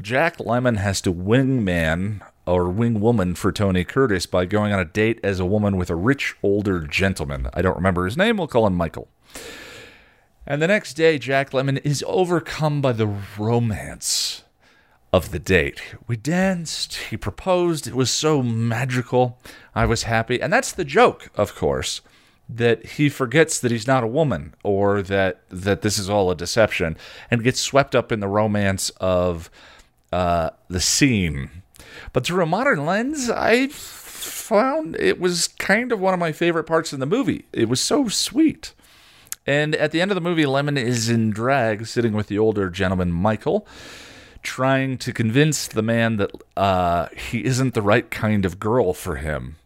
Jack 0.03 0.37
Lemmon 0.37 0.77
has 0.77 1.01
to 1.01 1.13
wingman 1.13 2.21
or 2.47 2.69
wing 2.69 3.01
woman 3.01 3.35
for 3.35 3.51
Tony 3.51 3.83
Curtis 3.83 4.27
by 4.27 4.45
going 4.45 4.73
on 4.73 4.79
a 4.79 4.85
date 4.85 5.21
as 5.23 5.41
a 5.41 5.47
woman 5.47 5.79
with 5.79 5.89
a 5.89 5.97
rich 5.97 6.37
older 6.43 6.81
gentleman. 6.81 7.49
I 7.55 7.63
don't 7.63 7.77
remember 7.77 8.05
his 8.05 8.17
name. 8.17 8.37
We'll 8.37 8.47
call 8.47 8.67
him 8.67 8.75
Michael. 8.75 9.09
And 10.47 10.61
the 10.61 10.67
next 10.67 10.95
day, 10.95 11.19
Jack 11.19 11.53
Lemmon 11.53 11.81
is 11.85 12.05
overcome 12.07 12.83
by 12.83 12.93
the 12.93 13.07
romance 13.39 14.43
of 15.13 15.31
the 15.31 15.39
date. 15.39 15.81
We 16.07 16.17
danced, 16.17 16.97
he 16.97 17.17
proposed, 17.17 17.87
it 17.87 17.95
was 17.95 18.11
so 18.11 18.43
magical. 18.43 19.39
I 19.75 19.87
was 19.87 20.03
happy. 20.03 20.43
And 20.43 20.53
that's 20.53 20.73
the 20.73 20.85
joke, 20.85 21.31
of 21.37 21.55
course, 21.55 22.03
that 22.57 22.85
he 22.85 23.09
forgets 23.09 23.61
that 23.61 23.71
he's 23.71 23.87
not 23.87 24.03
a 24.03 24.09
woman 24.09 24.55
or 24.63 25.03
that 25.03 25.41
that 25.51 25.83
this 25.83 25.99
is 25.99 26.11
all 26.11 26.31
a 26.31 26.35
deception 26.35 26.97
and 27.31 27.45
gets 27.45 27.61
swept 27.61 27.95
up 27.95 28.11
in 28.11 28.21
the 28.21 28.29
romance 28.29 28.91
of 29.01 29.51
uh, 30.13 30.51
the 30.69 30.81
scene 30.81 31.51
but 32.13 32.25
through 32.25 32.43
a 32.43 32.47
modern 32.47 32.87
lens, 32.87 33.31
I 33.31 33.69
found 33.69 34.97
it 34.97 35.21
was 35.21 35.49
kind 35.49 35.93
of 35.93 36.01
one 36.01 36.15
of 36.15 36.21
my 36.21 36.33
favorite 36.33 36.65
parts 36.65 36.93
in 36.93 37.01
the 37.01 37.07
movie. 37.07 37.45
It 37.53 37.69
was 37.69 37.81
so 37.81 38.09
sweet. 38.09 38.75
And 39.47 39.75
at 39.75 39.91
the 39.91 40.01
end 40.01 40.11
of 40.11 40.15
the 40.15 40.21
movie, 40.21 40.45
Lemmon 40.45 40.77
is 40.77 41.09
in 41.09 41.31
drag, 41.31 41.87
sitting 41.87 42.13
with 42.13 42.27
the 42.27 42.39
older 42.39 42.69
gentleman, 42.69 43.11
Michael, 43.11 43.67
trying 44.43 44.99
to 44.99 45.13
convince 45.13 45.67
the 45.67 45.83
man 45.83 46.17
that 46.17 46.31
uh, 46.57 47.09
he 47.17 47.45
isn't 47.45 47.75
the 47.75 47.83
right 47.83 48.11
kind 48.11 48.45
of 48.45 48.61
girl 48.61 48.93
for 48.93 49.17
him. 49.17 49.57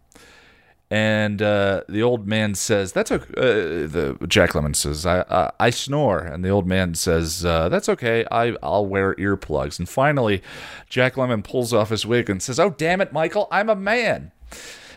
And 0.94 1.42
uh, 1.42 1.82
the 1.88 2.04
old 2.04 2.28
man 2.28 2.54
says, 2.54 2.92
"That's 2.92 3.10
okay." 3.10 3.34
Uh, 3.36 3.88
the 3.88 4.16
Jack 4.28 4.50
Lemmon 4.52 4.76
says, 4.76 5.04
"I 5.04 5.24
I, 5.28 5.50
I 5.58 5.70
snore," 5.70 6.20
and 6.20 6.44
the 6.44 6.50
old 6.50 6.68
man 6.68 6.94
says, 6.94 7.44
uh, 7.44 7.68
"That's 7.68 7.88
okay. 7.88 8.24
I 8.30 8.54
I'll 8.62 8.86
wear 8.86 9.16
earplugs." 9.16 9.80
And 9.80 9.88
finally, 9.88 10.40
Jack 10.88 11.16
Lemmon 11.16 11.42
pulls 11.42 11.72
off 11.72 11.88
his 11.88 12.06
wig 12.06 12.30
and 12.30 12.40
says, 12.40 12.60
"Oh 12.60 12.70
damn 12.70 13.00
it, 13.00 13.12
Michael! 13.12 13.48
I'm 13.50 13.68
a 13.68 13.74
man." 13.74 14.30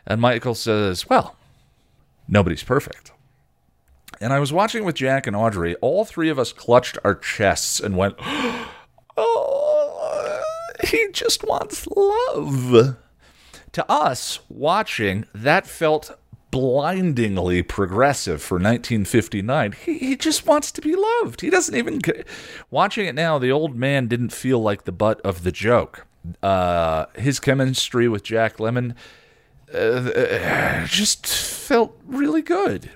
And 0.05 0.21
Michael 0.21 0.53
says, 0.53 1.09
"Well, 1.09 1.35
nobody's 2.27 2.61
perfect." 2.61 3.11
And 4.21 4.31
I 4.31 4.37
was 4.37 4.53
watching 4.53 4.85
with 4.85 4.93
Jack 4.93 5.25
and 5.25 5.35
Audrey. 5.35 5.73
All 5.77 6.05
three 6.05 6.29
of 6.29 6.37
us 6.37 6.53
clutched 6.53 6.99
our 7.03 7.15
chests 7.15 7.79
and 7.79 7.97
went, 7.97 8.13
"Oh, 9.17 10.43
he 10.87 11.07
just 11.11 11.43
wants 11.43 11.87
love." 11.87 12.97
To 13.73 13.89
us 13.91 14.39
watching, 14.49 15.25
that 15.33 15.67
felt 15.67 16.17
blindingly 16.51 17.61
progressive 17.61 18.41
for 18.41 18.55
1959. 18.55 19.73
He, 19.73 19.97
he 19.99 20.15
just 20.15 20.45
wants 20.45 20.71
to 20.71 20.81
be 20.81 20.95
loved. 20.95 21.41
He 21.41 21.49
doesn't 21.49 21.75
even. 21.75 22.01
Watching 22.71 23.05
it 23.05 23.15
now, 23.15 23.37
the 23.37 23.51
old 23.51 23.75
man 23.75 24.07
didn't 24.07 24.31
feel 24.31 24.59
like 24.59 24.85
the 24.85 24.91
butt 24.91 25.21
of 25.21 25.43
the 25.43 25.51
joke. 25.51 26.07
Uh, 26.41 27.05
his 27.15 27.39
chemistry 27.39 28.07
with 28.07 28.23
Jack 28.23 28.57
Lemmon 28.57 28.95
uh, 29.73 30.85
just 30.87 31.27
felt 31.27 31.97
really 32.05 32.41
good. 32.41 32.91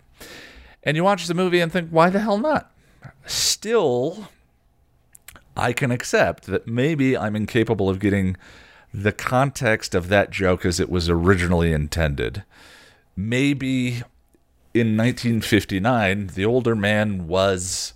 And 0.84 0.98
you 0.98 1.04
watch 1.04 1.28
the 1.28 1.34
movie 1.34 1.60
and 1.60 1.72
think, 1.72 1.90
why 1.90 2.10
the 2.10 2.20
hell 2.20 2.38
not? 2.38 2.72
Still, 3.26 4.30
I 5.56 5.74
can 5.74 5.92
accept 5.92 6.46
that 6.48 6.68
maybe 6.68 7.16
I'm 7.16 7.36
incapable 7.36 7.90
of 7.90 8.00
getting 8.00 8.38
the 8.94 9.12
context 9.12 9.96
of 9.96 10.10
that 10.10 10.32
joke 10.32 10.66
as 10.66 10.80
it 10.80 10.90
was 10.90 11.10
originally 11.10 11.72
intended. 11.72 12.44
Maybe 13.16 14.04
in 14.74 14.98
1959, 14.98 16.32
the 16.34 16.46
older 16.46 16.76
man 16.76 17.28
was. 17.28 17.94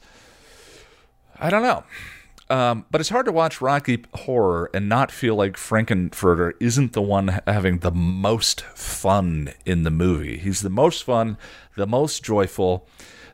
I 1.37 1.49
don't 1.49 1.63
know. 1.63 1.83
Um, 2.47 2.85
but 2.91 3.01
it's 3.01 3.09
hard 3.09 3.25
to 3.25 3.31
watch 3.31 3.59
Rocky 3.59 4.05
Horror 4.13 4.69
and 4.73 4.87
not 4.87 5.11
feel 5.11 5.35
like 5.35 5.57
Frank-N-Furter 5.57 6.53
isn't 6.59 6.93
the 6.93 7.01
one 7.01 7.41
having 7.47 7.79
the 7.79 7.91
most 7.91 8.61
fun 8.61 9.51
in 9.65 9.83
the 9.83 9.89
movie. 9.89 10.37
He's 10.37 10.61
the 10.61 10.69
most 10.69 11.03
fun, 11.03 11.37
the 11.75 11.87
most 11.87 12.23
joyful, 12.23 12.87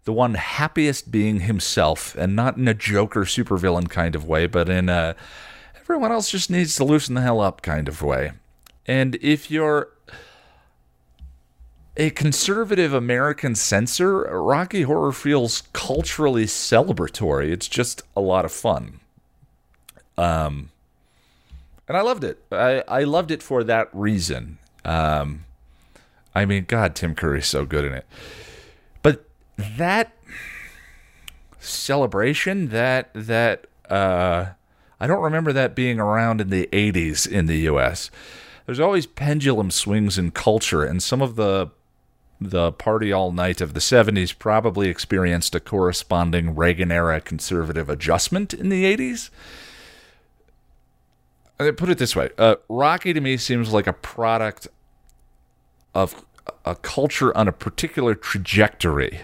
the 0.05 0.13
one 0.13 0.35
happiest 0.35 1.11
being 1.11 1.41
himself, 1.41 2.15
and 2.15 2.37
not 2.37 2.55
in 2.55 2.69
a 2.69 2.73
Joker 2.73 3.25
supervillain 3.25 3.89
kind 3.89 4.15
of 4.15 4.25
way, 4.25 4.47
but 4.47 4.69
in 4.69 4.87
a 4.87 5.17
everyone 5.91 6.13
else 6.13 6.31
just 6.31 6.49
needs 6.49 6.77
to 6.77 6.85
loosen 6.85 7.15
the 7.15 7.21
hell 7.21 7.41
up 7.41 7.61
kind 7.61 7.89
of 7.89 8.01
way. 8.01 8.31
And 8.87 9.15
if 9.15 9.51
you're 9.51 9.89
a 11.97 12.11
conservative 12.11 12.93
American 12.93 13.55
censor, 13.55 14.19
Rocky 14.41 14.83
Horror 14.83 15.11
feels 15.11 15.63
culturally 15.73 16.45
celebratory. 16.45 17.51
It's 17.51 17.67
just 17.67 18.03
a 18.15 18.21
lot 18.21 18.45
of 18.45 18.53
fun. 18.53 19.01
Um, 20.17 20.71
and 21.89 21.97
I 21.97 22.01
loved 22.01 22.23
it. 22.23 22.41
I, 22.53 22.85
I 22.87 23.03
loved 23.03 23.29
it 23.29 23.43
for 23.43 23.61
that 23.65 23.89
reason. 23.91 24.59
Um, 24.85 25.43
I 26.33 26.45
mean, 26.45 26.63
God, 26.69 26.95
Tim 26.95 27.15
Curry's 27.15 27.47
so 27.47 27.65
good 27.65 27.83
in 27.83 27.91
it. 27.91 28.05
But 29.03 29.25
that 29.57 30.13
celebration, 31.59 32.69
that 32.69 33.09
that 33.13 33.67
uh, 33.89 34.51
I 35.01 35.07
don't 35.07 35.23
remember 35.23 35.51
that 35.51 35.73
being 35.73 35.99
around 35.99 36.41
in 36.41 36.51
the 36.51 36.69
80s 36.71 37.27
in 37.27 37.47
the 37.47 37.61
US. 37.61 38.11
there's 38.67 38.79
always 38.79 39.07
pendulum 39.07 39.71
swings 39.71 40.19
in 40.19 40.29
culture, 40.29 40.83
and 40.83 41.01
some 41.01 41.23
of 41.23 41.35
the 41.35 41.71
the 42.39 42.71
party 42.71 43.11
all 43.11 43.31
night 43.31 43.61
of 43.61 43.75
the 43.75 43.79
70s 43.79 44.37
probably 44.37 44.89
experienced 44.89 45.53
a 45.53 45.59
corresponding 45.59 46.55
Reagan 46.55 46.91
era 46.91 47.21
conservative 47.21 47.87
adjustment 47.87 48.51
in 48.51 48.69
the 48.69 48.83
80s. 48.83 49.29
Uh, 51.59 51.71
put 51.71 51.89
it 51.89 51.97
this 51.97 52.15
way 52.15 52.29
uh, 52.37 52.55
Rocky 52.69 53.13
to 53.13 53.21
me 53.21 53.37
seems 53.37 53.73
like 53.73 53.87
a 53.87 53.93
product 53.93 54.67
of 55.95 56.25
a 56.63 56.75
culture 56.75 57.35
on 57.35 57.47
a 57.47 57.51
particular 57.51 58.13
trajectory. 58.13 59.21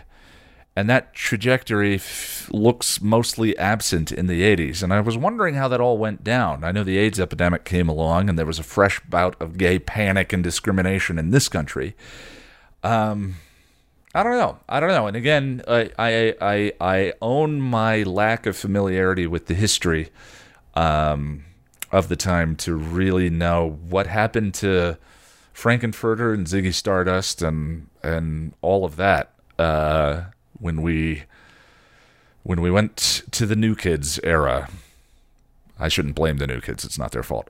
And 0.77 0.87
that 0.91 1.15
trajectory 1.15 1.95
f- 1.95 2.47
looks 2.51 3.01
mostly 3.01 3.57
absent 3.57 4.11
in 4.11 4.27
the 4.27 4.43
80s. 4.43 4.83
And 4.83 4.93
I 4.93 5.01
was 5.01 5.17
wondering 5.17 5.55
how 5.55 5.67
that 5.69 5.81
all 5.81 5.97
went 5.97 6.23
down. 6.23 6.63
I 6.63 6.71
know 6.71 6.83
the 6.83 6.99
AIDS 6.99 7.19
epidemic 7.19 7.65
came 7.65 7.89
along 7.89 8.29
and 8.29 8.37
there 8.37 8.45
was 8.45 8.59
a 8.59 8.63
fresh 8.63 8.99
bout 8.99 9.35
of 9.41 9.57
gay 9.57 9.79
panic 9.79 10.33
and 10.33 10.43
discrimination 10.43 11.17
in 11.17 11.31
this 11.31 11.49
country. 11.49 11.95
Um, 12.83 13.37
I 14.13 14.21
don't 14.21 14.37
know. 14.37 14.59
I 14.69 14.79
don't 14.79 14.91
know. 14.91 15.07
And 15.07 15.17
again, 15.17 15.63
I, 15.67 15.89
I, 15.97 16.35
I, 16.39 16.73
I 16.79 17.13
own 17.23 17.59
my 17.59 18.03
lack 18.03 18.45
of 18.45 18.55
familiarity 18.55 19.25
with 19.25 19.47
the 19.47 19.55
history 19.55 20.11
um, 20.75 21.43
of 21.91 22.07
the 22.07 22.15
time 22.15 22.55
to 22.57 22.75
really 22.75 23.31
know 23.31 23.79
what 23.89 24.05
happened 24.05 24.53
to 24.53 24.99
Frank-N-Furter 25.53 26.35
and 26.35 26.45
Ziggy 26.45 26.71
Stardust 26.71 27.41
and 27.41 27.87
and 28.03 28.53
all 28.61 28.85
of 28.85 28.95
that 28.97 29.33
uh, 29.57 30.25
when 30.59 30.81
we 30.81 31.23
when 32.43 32.61
we 32.61 32.71
went 32.71 33.23
to 33.31 33.45
the 33.45 33.55
New 33.55 33.75
Kids 33.75 34.19
era. 34.23 34.69
I 35.79 35.89
shouldn't 35.89 36.15
blame 36.15 36.37
the 36.37 36.47
New 36.47 36.61
Kids; 36.61 36.83
it's 36.83 36.97
not 36.97 37.11
their 37.11 37.23
fault. 37.23 37.49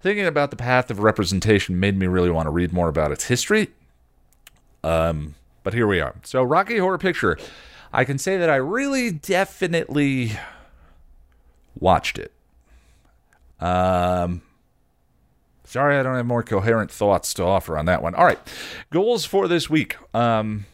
Thinking 0.00 0.26
about 0.26 0.50
the 0.50 0.56
path 0.56 0.90
of 0.90 1.00
representation 1.00 1.78
made 1.78 1.96
me 1.98 2.06
really 2.06 2.30
want 2.30 2.46
to 2.46 2.50
read 2.50 2.72
more 2.72 2.88
about 2.88 3.12
its 3.12 3.24
history. 3.24 3.68
Um, 4.84 5.34
but 5.64 5.74
here 5.74 5.86
we 5.86 6.00
are. 6.00 6.14
So, 6.22 6.42
Rocky 6.42 6.78
Horror 6.78 6.98
Picture. 6.98 7.38
I 7.92 8.04
can 8.04 8.18
say 8.18 8.36
that 8.36 8.50
I 8.50 8.56
really 8.56 9.10
definitely 9.10 10.32
watched 11.78 12.18
it. 12.18 12.32
Um, 13.60 14.42
Sorry, 15.68 15.98
I 15.98 16.02
don't 16.02 16.16
have 16.16 16.24
more 16.24 16.42
coherent 16.42 16.90
thoughts 16.90 17.34
to 17.34 17.44
offer 17.44 17.76
on 17.76 17.84
that 17.84 18.02
one. 18.02 18.14
All 18.14 18.24
right, 18.24 18.38
goals 18.90 19.26
for 19.26 19.46
this 19.48 19.68
week. 19.68 19.96
Um, 20.14 20.64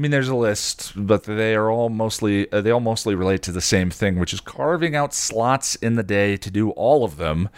I 0.00 0.02
mean, 0.02 0.12
there's 0.12 0.30
a 0.30 0.34
list, 0.34 0.94
but 0.96 1.24
they 1.24 1.54
are 1.54 1.70
all 1.70 1.90
mostly 1.90 2.50
uh, 2.50 2.62
they 2.62 2.70
all 2.70 2.80
mostly 2.80 3.14
relate 3.14 3.42
to 3.42 3.52
the 3.52 3.60
same 3.60 3.90
thing, 3.90 4.18
which 4.18 4.32
is 4.32 4.40
carving 4.40 4.96
out 4.96 5.12
slots 5.12 5.74
in 5.74 5.96
the 5.96 6.02
day 6.02 6.38
to 6.38 6.50
do 6.50 6.70
all 6.70 7.04
of 7.04 7.18
them, 7.18 7.50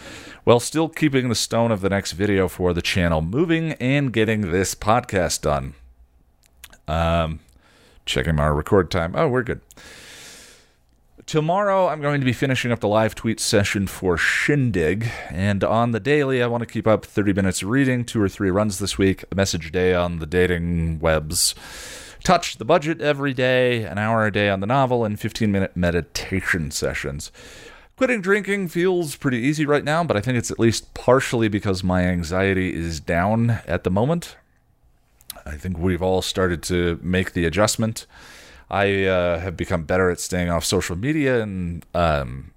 while 0.43 0.59
still 0.59 0.89
keeping 0.89 1.29
the 1.29 1.37
stone 1.37 1.71
of 1.71 1.83
the 1.83 1.89
next 1.89 2.15
video 2.15 2.49
for 2.49 2.73
the 2.73 2.83
channel 2.83 3.23
moving 3.23 3.75
and 3.75 4.13
getting 4.13 4.51
this 4.51 4.75
podcast 4.75 5.43
done. 5.43 5.75
Um, 6.89 7.39
checking 8.07 8.35
my 8.35 8.49
record 8.49 8.91
time. 8.91 9.15
Oh, 9.15 9.29
we're 9.29 9.45
good. 9.45 9.61
Tomorrow, 11.25 11.87
I'm 11.87 12.01
going 12.01 12.21
to 12.21 12.25
be 12.25 12.33
finishing 12.33 12.73
up 12.73 12.81
the 12.81 12.89
live 12.89 13.15
tweet 13.15 13.39
session 13.39 13.87
for 13.87 14.19
Shindig. 14.19 15.09
And 15.31 15.63
on 15.63 15.93
the 15.93 16.01
daily, 16.01 16.43
I 16.43 16.49
want 16.49 16.63
to 16.63 16.67
keep 16.67 16.89
up 16.89 17.05
30 17.07 17.35
minutes 17.35 17.63
of 17.63 17.69
reading, 17.69 18.05
two 18.05 18.21
or 18.21 18.29
three 18.29 18.51
runs 18.51 18.81
this 18.81 18.99
week, 18.99 19.25
a 19.31 19.37
message 19.37 19.69
a 19.69 19.71
day 19.71 19.95
on 19.95 20.19
the 20.19 20.27
dating 20.27 20.99
webs. 20.99 21.55
Touch 22.23 22.59
the 22.59 22.65
budget 22.65 23.01
every 23.01 23.35
day, 23.35 23.83
an 23.83 23.99
hour 23.99 24.25
a 24.25 24.33
day 24.33 24.49
on 24.49 24.61
the 24.61 24.67
novel, 24.67 25.05
and 25.05 25.19
15 25.19 25.51
minute 25.51 25.77
meditation 25.77 26.71
sessions. 26.71 27.33
Quitting 27.97 28.21
drinking 28.21 28.69
feels 28.69 29.17
pretty 29.17 29.39
easy 29.39 29.67
right 29.67 29.85
now, 29.85 30.05
but 30.05 30.17
I 30.17 30.21
think 30.21 30.39
it's 30.39 30.51
at 30.51 30.59
least 30.59 30.95
partially 30.95 31.49
because 31.49 31.83
my 31.83 32.05
anxiety 32.05 32.75
is 32.75 33.01
down 33.01 33.61
at 33.67 33.85
the 33.85 33.91
moment. 33.91 34.37
I 35.45 35.57
think 35.57 35.79
we've 35.79 36.03
all 36.03 36.23
started 36.23 36.63
to 36.65 37.01
make 37.03 37.33
the 37.33 37.45
adjustment. 37.45 38.07
I 38.71 39.05
uh, 39.05 39.41
have 39.41 39.57
become 39.57 39.83
better 39.83 40.09
at 40.09 40.21
staying 40.21 40.49
off 40.49 40.65
social 40.65 40.97
media 40.97 41.43
and 41.43 41.85
um, 41.93 42.53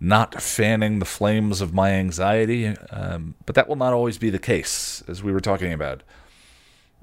not 0.00 0.42
fanning 0.42 0.98
the 0.98 1.04
flames 1.04 1.60
of 1.60 1.72
my 1.72 1.92
anxiety. 1.92 2.68
Um, 2.90 3.36
but 3.46 3.54
that 3.54 3.68
will 3.68 3.76
not 3.76 3.92
always 3.92 4.18
be 4.18 4.30
the 4.30 4.38
case, 4.38 5.04
as 5.06 5.22
we 5.22 5.32
were 5.32 5.40
talking 5.40 5.72
about. 5.72 6.02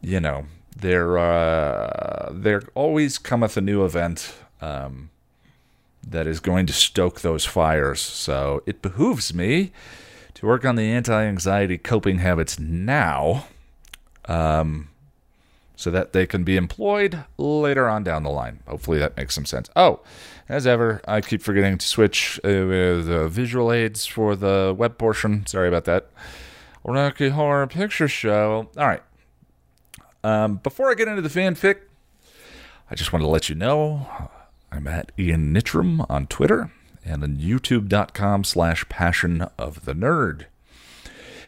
You 0.02 0.20
know, 0.20 0.46
there 0.82 1.18
uh, 1.18 2.30
there 2.32 2.62
always 2.76 3.18
cometh 3.18 3.58
a 3.58 3.62
new 3.62 3.84
event 3.84 4.36
um, 4.62 5.10
that 6.08 6.28
is 6.28 6.40
going 6.40 6.66
to 6.68 6.74
stoke 6.74 7.22
those 7.22 7.46
fires. 7.46 8.00
So 8.02 8.64
it 8.66 8.82
behooves 8.82 9.34
me 9.34 9.72
to 10.36 10.46
work 10.46 10.66
on 10.66 10.76
the 10.76 10.92
anti-anxiety 10.92 11.78
coping 11.80 12.20
habits 12.20 12.60
now. 12.60 13.48
Um, 14.26 14.90
so 15.78 15.92
that 15.92 16.12
they 16.12 16.26
can 16.26 16.44
be 16.44 16.58
employed 16.58 17.24
later 17.38 17.88
on 17.88 18.04
down 18.04 18.24
the 18.24 18.32
line. 18.32 18.60
Hopefully 18.68 18.98
that 18.98 19.16
makes 19.16 19.36
some 19.36 19.46
sense. 19.46 19.70
Oh, 19.76 20.00
as 20.50 20.66
ever, 20.66 21.02
I 21.08 21.22
keep 21.22 21.42
forgetting 21.44 21.78
to 21.78 21.88
switch 21.88 22.40
uh, 22.44 22.50
the 22.50 23.28
visual 23.30 23.72
aids 23.72 24.08
for 24.08 24.36
the 24.36 24.74
web 24.76 24.98
portion. 24.98 25.46
Sorry 25.46 25.68
about 25.68 25.86
that. 25.86 26.10
Rocky 26.84 27.30
Horror 27.30 27.68
Picture 27.68 28.08
Show. 28.08 28.70
All 28.76 28.88
right. 28.88 29.04
Um, 30.24 30.58
before 30.58 30.90
I 30.92 30.96
get 30.96 31.08
into 31.08 31.22
the 31.22 31.30
fanfic, 31.30 31.78
I 32.90 32.96
just 32.96 33.12
want 33.12 33.24
to 33.24 33.30
let 33.30 33.50
you 33.50 33.56
know 33.56 34.08
I'm 34.72 34.88
at 34.88 35.12
Ian 35.18 35.54
Nitram 35.54 36.06
on 36.10 36.28
Twitter 36.28 36.72
and 37.06 37.24
on 37.24 37.38
youtube.com 37.38 38.44
slash 38.44 38.88
passion 38.90 39.48
of 39.58 39.86
the 39.86 39.94
nerd. 39.94 40.46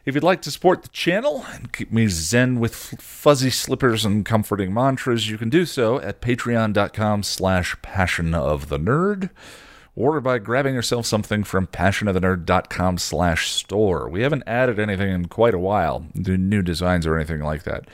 If 0.06 0.16
you'd 0.16 0.24
like 0.24 0.42
to 0.44 0.52
support 0.52 0.82
the 0.82 0.90
channel 0.90 1.46
and 1.54 1.72
keep 1.72 1.92
me 1.92 2.08
zen 2.08 2.60
with 2.60 2.74
fuzzy 2.74 3.50
slippers 3.50 4.06
and 4.06 4.26
comforting 4.26 4.74
mantras, 4.74 5.30
you 5.30 5.38
can 5.38 5.50
do 5.50 5.66
so 5.66 6.00
at 6.00 6.22
patreon.com 6.22 7.24
slash 7.24 7.76
passion 7.82 8.34
of 8.34 8.70
the 8.70 8.80
nerd 8.80 9.30
or 9.96 10.22
by 10.22 10.40
grabbing 10.40 10.74
yourself 10.74 11.06
something 11.06 11.44
from 11.44 11.68
passionofthenerd.com 11.68 12.98
slash 12.98 13.52
store. 13.52 14.08
We 14.08 14.22
haven't 14.22 14.44
added 14.48 14.80
anything 14.80 15.12
in 15.12 15.28
quite 15.28 15.54
a 15.54 15.60
while, 15.60 16.06
new 16.16 16.62
designs 16.62 17.06
or 17.06 17.18
anything 17.18 17.42
like 17.42 17.64
that. 17.64 17.86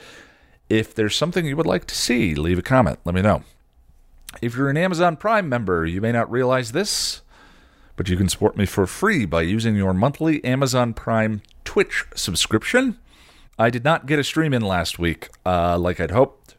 If 0.68 0.94
there's 0.94 1.14
something 1.14 1.46
you 1.46 1.56
would 1.56 1.66
like 1.66 1.86
to 1.86 1.94
see, 1.94 2.34
leave 2.34 2.58
a 2.58 2.62
comment. 2.62 2.98
Let 3.04 3.14
me 3.14 3.22
know. 3.22 3.42
If 4.42 4.56
you're 4.56 4.68
an 4.68 4.76
Amazon 4.76 5.16
Prime 5.16 5.48
member, 5.48 5.86
you 5.86 6.00
may 6.00 6.12
not 6.12 6.30
realize 6.30 6.72
this, 6.72 7.22
but 7.94 8.08
you 8.08 8.16
can 8.16 8.28
support 8.28 8.56
me 8.56 8.66
for 8.66 8.86
free 8.86 9.24
by 9.24 9.42
using 9.42 9.76
your 9.76 9.94
monthly 9.94 10.44
Amazon 10.44 10.92
Prime 10.92 11.42
Twitch 11.64 12.04
subscription. 12.14 12.98
I 13.58 13.70
did 13.70 13.84
not 13.84 14.06
get 14.06 14.18
a 14.18 14.24
stream 14.24 14.52
in 14.52 14.62
last 14.62 14.98
week 14.98 15.30
uh, 15.46 15.78
like 15.78 16.00
I'd 16.00 16.10
hoped, 16.10 16.56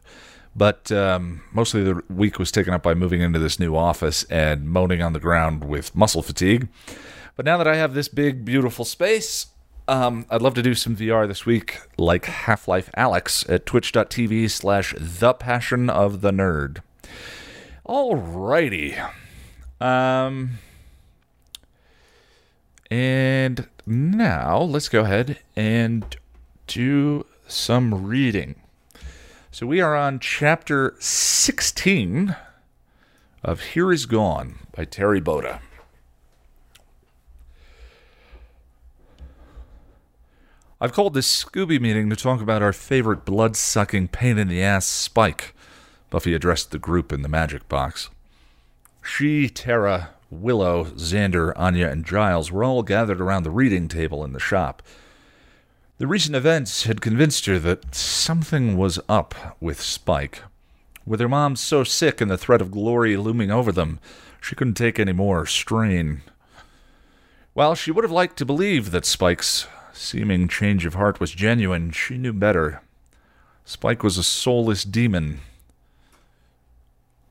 but 0.56 0.90
um, 0.90 1.42
mostly 1.52 1.84
the 1.84 2.02
week 2.08 2.38
was 2.38 2.50
taken 2.50 2.74
up 2.74 2.82
by 2.82 2.94
moving 2.94 3.20
into 3.20 3.38
this 3.38 3.60
new 3.60 3.76
office 3.76 4.24
and 4.24 4.68
moaning 4.68 5.02
on 5.02 5.12
the 5.12 5.20
ground 5.20 5.64
with 5.64 5.94
muscle 5.94 6.22
fatigue. 6.22 6.68
But 7.36 7.44
now 7.44 7.56
that 7.58 7.68
I 7.68 7.76
have 7.76 7.94
this 7.94 8.08
big, 8.08 8.44
beautiful 8.44 8.84
space, 8.84 9.46
um, 9.88 10.26
I'd 10.30 10.42
love 10.42 10.54
to 10.54 10.62
do 10.62 10.74
some 10.74 10.94
VR 10.94 11.26
this 11.26 11.46
week, 11.46 11.80
like 11.96 12.26
Half 12.26 12.68
Life 12.68 12.90
Alyx 12.96 13.48
at 13.50 13.66
twitch.tv 13.66 14.50
slash 14.50 14.94
the 14.98 15.32
passion 15.32 15.88
of 15.88 16.20
the 16.20 16.30
nerd. 16.30 16.82
Alrighty. 17.86 19.02
Um, 19.80 20.58
and 22.90 23.66
now 23.86 24.60
let's 24.60 24.90
go 24.90 25.00
ahead 25.00 25.38
and 25.56 26.16
do 26.66 27.24
some 27.46 28.06
reading. 28.06 28.56
So 29.50 29.66
we 29.66 29.80
are 29.80 29.96
on 29.96 30.18
chapter 30.20 30.94
16 30.98 32.36
of 33.42 33.60
Here 33.60 33.90
Is 33.90 34.04
Gone 34.04 34.58
by 34.76 34.84
Terri 34.84 35.22
Botta. 35.22 35.60
I've 40.80 40.92
called 40.92 41.14
this 41.14 41.44
Scooby 41.44 41.80
meeting 41.80 42.08
to 42.08 42.14
talk 42.14 42.40
about 42.40 42.62
our 42.62 42.72
favorite 42.72 43.24
blood 43.24 43.56
sucking 43.56 44.08
pain 44.08 44.38
in 44.38 44.46
the 44.46 44.62
ass 44.62 44.86
Spike, 44.86 45.52
Buffy 46.08 46.34
addressed 46.34 46.70
the 46.70 46.78
group 46.78 47.12
in 47.12 47.22
the 47.22 47.28
magic 47.28 47.68
box. 47.68 48.10
She, 49.02 49.48
Tara, 49.48 50.10
Willow, 50.30 50.84
Xander, 50.84 51.52
Anya, 51.56 51.88
and 51.88 52.06
Giles 52.06 52.52
were 52.52 52.62
all 52.62 52.84
gathered 52.84 53.20
around 53.20 53.42
the 53.42 53.50
reading 53.50 53.88
table 53.88 54.24
in 54.24 54.32
the 54.32 54.38
shop. 54.38 54.80
The 55.98 56.06
recent 56.06 56.36
events 56.36 56.84
had 56.84 57.00
convinced 57.00 57.46
her 57.46 57.58
that 57.58 57.92
something 57.92 58.76
was 58.76 59.00
up 59.08 59.56
with 59.60 59.80
Spike. 59.80 60.44
With 61.04 61.18
her 61.18 61.28
mom 61.28 61.56
so 61.56 61.82
sick 61.82 62.20
and 62.20 62.30
the 62.30 62.38
threat 62.38 62.62
of 62.62 62.70
glory 62.70 63.16
looming 63.16 63.50
over 63.50 63.72
them, 63.72 63.98
she 64.40 64.54
couldn't 64.54 64.74
take 64.74 65.00
any 65.00 65.12
more 65.12 65.44
strain. 65.44 66.22
While 67.52 67.74
she 67.74 67.90
would 67.90 68.04
have 68.04 68.12
liked 68.12 68.36
to 68.36 68.46
believe 68.46 68.92
that 68.92 69.04
Spike's 69.04 69.66
seeming 69.98 70.48
change 70.48 70.86
of 70.86 70.94
heart 70.94 71.20
was 71.20 71.32
genuine, 71.32 71.90
she 71.90 72.16
knew 72.16 72.32
better. 72.32 72.82
Spike 73.64 74.02
was 74.02 74.16
a 74.16 74.22
soulless 74.22 74.84
demon, 74.84 75.40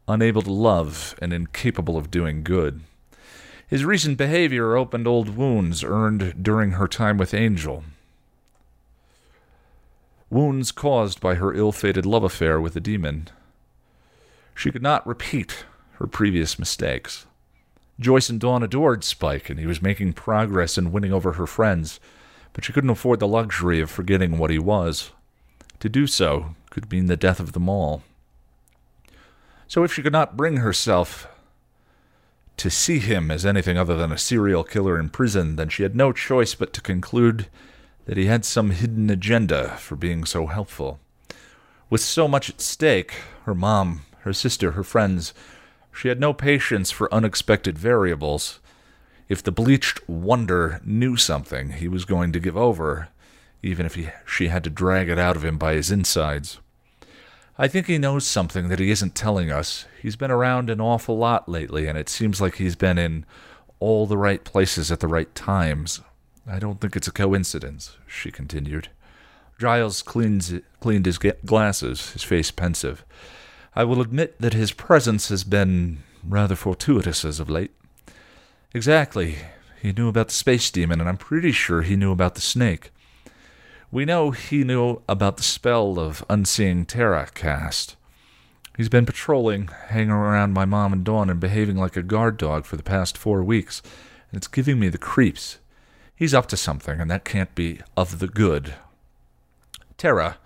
unable 0.08 0.42
to 0.42 0.52
love 0.52 1.16
and 1.22 1.34
incapable 1.34 1.98
of 1.98 2.12
doing 2.12 2.44
good. 2.44 2.82
His 3.68 3.84
recent 3.84 4.18
behavior 4.18 4.76
opened 4.76 5.08
old 5.08 5.36
wounds 5.36 5.84
earned 5.84 6.44
during 6.44 6.72
her 6.72 6.88
time 6.88 7.18
with 7.18 7.34
Angel. 7.34 7.84
wounds 10.30 10.72
caused 10.72 11.20
by 11.22 11.36
her 11.36 11.54
ill 11.54 11.72
fated 11.72 12.06
love 12.06 12.24
affair 12.24 12.60
with 12.60 12.74
the 12.74 12.80
demon. 12.82 13.30
She 14.54 14.72
could 14.72 14.82
not 14.82 15.08
repeat 15.08 15.66
her 15.94 16.08
previous 16.08 16.60
mistakes. 16.60 17.26
Joyce 18.00 18.30
and 18.30 18.40
Dawn 18.40 18.62
adored 18.62 19.04
Spike, 19.04 19.50
and 19.50 19.60
he 19.60 19.66
was 19.66 19.82
making 19.82 20.14
progress 20.14 20.78
in 20.78 20.92
winning 20.92 21.14
over 21.14 21.34
her 21.34 21.48
friends, 21.48 22.00
but 22.54 22.66
she 22.66 22.74
couldn't 22.74 22.90
afford 22.90 23.20
the 23.20 23.28
luxury 23.28 23.80
of 23.80 23.90
forgetting 23.90 24.38
what 24.38 24.50
he 24.50 24.60
was. 24.60 25.12
To 25.80 25.90
do 25.90 26.08
so 26.08 26.56
could 26.70 26.92
mean 26.92 27.06
the 27.06 27.18
death 27.18 27.40
of 27.40 27.54
them 27.54 27.70
all. 27.70 28.04
So 29.68 29.84
if 29.84 29.94
she 29.94 30.02
could 30.02 30.14
not 30.14 30.38
bring 30.38 30.58
herself 30.58 31.28
to 32.58 32.70
see 32.70 33.00
him 33.00 33.30
as 33.30 33.46
anything 33.46 33.78
other 33.78 33.96
than 33.96 34.12
a 34.12 34.18
serial 34.18 34.64
killer 34.64 35.00
in 35.00 35.10
prison, 35.10 35.56
then 35.56 35.70
she 35.70 35.84
had 35.84 35.96
no 35.96 36.12
choice 36.12 36.56
but 36.56 36.74
to 36.74 36.82
conclude 36.82 37.48
that 38.06 38.18
he 38.18 38.26
had 38.26 38.46
some 38.46 38.72
hidden 38.72 39.10
agenda 39.10 39.78
for 39.78 39.96
being 39.96 40.26
so 40.26 40.48
helpful. 40.48 41.00
With 41.90 42.02
so 42.02 42.28
much 42.28 42.50
at 42.50 42.62
stake 42.62 43.14
her 43.44 43.54
mom, 43.54 44.02
her 44.22 44.34
sister, 44.34 44.72
her 44.72 44.84
friends 44.84 45.34
she 45.98 46.10
had 46.10 46.20
no 46.20 46.32
patience 46.32 46.92
for 46.92 47.12
unexpected 47.12 47.76
variables. 47.76 48.60
If 49.30 49.44
the 49.44 49.52
bleached 49.52 50.08
wonder 50.08 50.82
knew 50.86 51.18
something, 51.18 51.72
he 51.72 51.88
was 51.88 52.06
going 52.06 52.32
to 52.32 52.40
give 52.40 52.56
over, 52.56 53.10
even 53.62 53.86
if 53.86 53.96
he, 53.96 54.10
she 54.26 54.48
had 54.48 54.64
to 54.64 54.70
drag 54.70 55.10
it 55.10 55.20
out 55.20 55.36
of 55.36 55.44
him 55.44 55.58
by 55.58 55.74
his 55.74 55.92
insides. 55.92 56.60
I 57.58 57.68
think 57.68 57.88
he 57.88 57.98
knows 57.98 58.26
something 58.26 58.70
that 58.70 58.80
he 58.80 58.92
isn't 58.92 59.16
telling 59.16 59.52
us. 59.52 59.86
He's 60.02 60.16
been 60.16 60.32
around 60.32 60.70
an 60.70 60.80
awful 60.80 61.18
lot 61.18 61.50
lately, 61.50 61.88
and 61.88 61.98
it 61.98 62.08
seems 62.08 62.40
like 62.40 62.56
he's 62.56 62.76
been 62.76 62.98
in 62.98 63.26
all 63.80 64.06
the 64.06 64.18
right 64.18 64.44
places 64.44 64.92
at 64.92 65.00
the 65.00 65.08
right 65.08 65.34
times. 65.36 66.02
I 66.48 66.60
don't 66.60 66.80
think 66.80 66.96
it's 66.96 67.08
a 67.08 67.12
coincidence, 67.12 67.98
she 68.08 68.32
continued. 68.32 68.90
Giles 69.60 70.04
cleans, 70.04 70.54
cleaned 70.80 71.06
his 71.06 71.18
glasses, 71.18 72.12
his 72.12 72.24
face 72.24 72.52
pensive. 72.52 73.04
I 73.76 73.84
will 73.84 74.02
admit 74.02 74.40
that 74.40 74.54
his 74.54 74.72
presence 74.72 75.30
has 75.30 75.44
been 75.44 76.04
rather 76.24 76.56
fortuitous 76.56 77.26
as 77.26 77.40
of 77.40 77.50
late. 77.50 77.72
Exactly. 78.74 79.38
He 79.82 79.92
knew 79.92 80.10
about 80.10 80.28
the 80.28 80.34
space 80.34 80.70
demon, 80.72 81.00
and 81.00 81.08
I'm 81.08 81.18
pretty 81.18 81.52
sure 81.52 81.82
he 81.82 81.96
knew 81.96 82.12
about 82.12 82.36
the 82.36 82.42
snake. 82.42 82.92
We 83.92 84.04
know 84.06 84.32
he 84.32 84.64
knew 84.64 85.02
about 85.08 85.38
the 85.38 85.44
spell 85.44 85.98
of 86.00 86.26
Unseeing 86.30 86.86
Tara 86.86 87.30
cast. 87.34 87.96
He's 88.76 88.90
been 88.90 89.06
patrolling, 89.06 89.70
hanging 89.88 90.12
around 90.12 90.54
my 90.54 90.66
mom 90.66 90.94
and 90.94 91.04
Dawn, 91.04 91.30
and 91.30 91.40
behaving 91.40 91.78
like 91.78 91.96
a 91.96 92.04
guard 92.04 92.38
dog 92.38 92.66
for 92.66 92.76
the 92.76 92.84
past 92.84 93.18
four 93.18 93.44
weeks, 93.44 93.82
and 94.30 94.38
it's 94.38 94.48
giving 94.48 94.80
me 94.80 94.90
the 94.90 94.98
creeps. 94.98 95.60
He's 96.16 96.34
up 96.34 96.48
to 96.48 96.58
something, 96.58 97.00
and 97.00 97.10
that 97.10 97.24
can't 97.26 97.56
be 97.56 97.80
of 97.96 98.20
the 98.20 98.28
good. 98.28 98.76
Tara, 99.98 100.38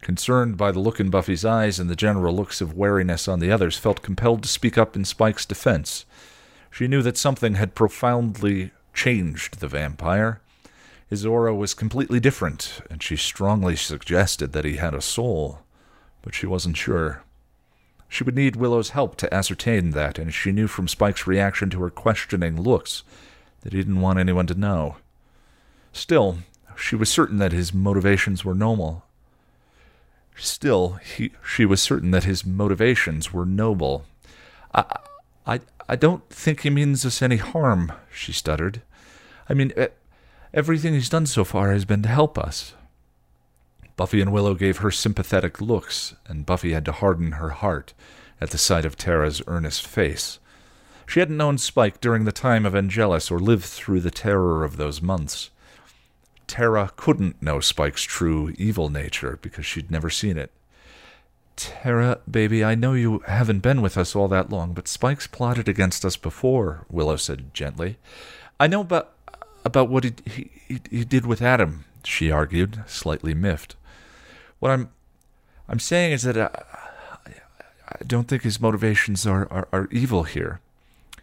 concerned 0.00 0.56
by 0.56 0.72
the 0.72 0.80
look 0.80 0.98
in 0.98 1.10
Buffy's 1.10 1.44
eyes 1.44 1.78
and 1.78 1.90
the 1.90 1.94
general 1.94 2.34
looks 2.34 2.60
of 2.60 2.76
wariness 2.76 3.28
on 3.28 3.38
the 3.38 3.52
others, 3.52 3.76
felt 3.76 4.02
compelled 4.02 4.42
to 4.42 4.48
speak 4.48 4.78
up 4.78 4.96
in 4.96 5.04
Spike's 5.04 5.44
defense. 5.44 6.06
She 6.70 6.88
knew 6.88 7.02
that 7.02 7.18
something 7.18 7.54
had 7.54 7.74
profoundly 7.74 8.70
changed 8.94 9.60
the 9.60 9.68
vampire. 9.68 10.40
His 11.08 11.26
aura 11.26 11.54
was 11.54 11.74
completely 11.74 12.20
different, 12.20 12.80
and 12.88 13.02
she 13.02 13.16
strongly 13.16 13.74
suggested 13.74 14.52
that 14.52 14.64
he 14.64 14.76
had 14.76 14.94
a 14.94 15.00
soul, 15.00 15.60
but 16.22 16.34
she 16.34 16.46
wasn't 16.46 16.76
sure. 16.76 17.22
She 18.08 18.24
would 18.24 18.34
need 18.34 18.56
Willow's 18.56 18.90
help 18.90 19.16
to 19.16 19.34
ascertain 19.34 19.90
that, 19.90 20.18
and 20.18 20.32
she 20.32 20.52
knew 20.52 20.66
from 20.66 20.88
Spike's 20.88 21.26
reaction 21.26 21.70
to 21.70 21.80
her 21.82 21.90
questioning 21.90 22.60
looks 22.60 23.02
that 23.62 23.72
he 23.72 23.78
didn't 23.78 24.00
want 24.00 24.18
anyone 24.18 24.46
to 24.46 24.54
know. 24.54 24.96
Still, 25.92 26.38
she 26.76 26.96
was 26.96 27.08
certain 27.08 27.38
that 27.38 27.52
his 27.52 27.74
motivations 27.74 28.44
were 28.44 28.54
noble. 28.54 29.04
Still, 30.36 30.98
he, 31.16 31.32
she 31.44 31.64
was 31.64 31.82
certain 31.82 32.10
that 32.12 32.24
his 32.24 32.46
motivations 32.46 33.32
were 33.32 33.44
noble. 33.44 34.04
I, 34.74 34.84
I, 35.46 35.60
I 35.90 35.96
don't 35.96 36.26
think 36.30 36.60
he 36.60 36.70
means 36.70 37.04
us 37.04 37.20
any 37.20 37.36
harm, 37.36 37.92
she 38.12 38.32
stuttered. 38.32 38.82
I 39.48 39.54
mean, 39.54 39.72
Everything 40.52 40.94
he's 40.94 41.08
done 41.08 41.26
so 41.26 41.44
far 41.44 41.70
has 41.70 41.84
been 41.84 42.02
to 42.02 42.08
help 42.08 42.36
us. 42.36 42.74
Buffy 43.96 44.20
and 44.20 44.32
Willow 44.32 44.54
gave 44.54 44.78
her 44.78 44.90
sympathetic 44.90 45.60
looks, 45.60 46.16
and 46.26 46.46
Buffy 46.46 46.72
had 46.72 46.84
to 46.86 46.92
harden 46.92 47.32
her 47.32 47.50
heart 47.50 47.94
at 48.40 48.50
the 48.50 48.58
sight 48.58 48.84
of 48.84 48.96
Tara's 48.96 49.42
earnest 49.46 49.86
face. 49.86 50.40
She 51.06 51.20
hadn't 51.20 51.36
known 51.36 51.58
Spike 51.58 52.00
during 52.00 52.24
the 52.24 52.32
time 52.32 52.66
of 52.66 52.74
Angelus 52.74 53.30
or 53.30 53.38
lived 53.38 53.64
through 53.64 54.00
the 54.00 54.10
terror 54.10 54.64
of 54.64 54.76
those 54.76 55.00
months. 55.00 55.50
Tara 56.48 56.90
couldn't 56.96 57.40
know 57.40 57.60
Spike's 57.60 58.02
true 58.02 58.52
evil 58.58 58.90
nature 58.90 59.38
because 59.40 59.66
she'd 59.66 59.90
never 59.90 60.10
seen 60.10 60.36
it. 60.36 60.50
Tara, 61.56 62.20
baby, 62.30 62.64
I 62.64 62.74
know 62.74 62.94
you 62.94 63.18
haven't 63.26 63.60
been 63.60 63.82
with 63.82 63.98
us 63.98 64.16
all 64.16 64.28
that 64.28 64.50
long, 64.50 64.72
but 64.72 64.88
Spike's 64.88 65.26
plotted 65.26 65.68
against 65.68 66.04
us 66.04 66.16
before, 66.16 66.86
Willow 66.88 67.16
said 67.16 67.52
gently. 67.52 67.98
I 68.58 68.66
know, 68.66 68.82
but 68.82 69.14
about 69.64 69.88
what 69.88 70.04
he, 70.04 70.14
he, 70.24 70.80
he 70.90 71.04
did 71.04 71.26
with 71.26 71.42
Adam, 71.42 71.84
she 72.04 72.30
argued, 72.30 72.82
slightly 72.86 73.34
miffed. 73.34 73.76
What 74.58 74.70
I'm 74.70 74.90
I'm 75.68 75.78
saying 75.78 76.12
is 76.12 76.22
that 76.22 76.36
uh, 76.36 76.48
I, 77.26 77.30
I 77.88 78.04
don't 78.06 78.26
think 78.26 78.42
his 78.42 78.60
motivations 78.60 79.26
are, 79.26 79.46
are, 79.52 79.68
are 79.72 79.88
evil 79.92 80.24
here. 80.24 80.60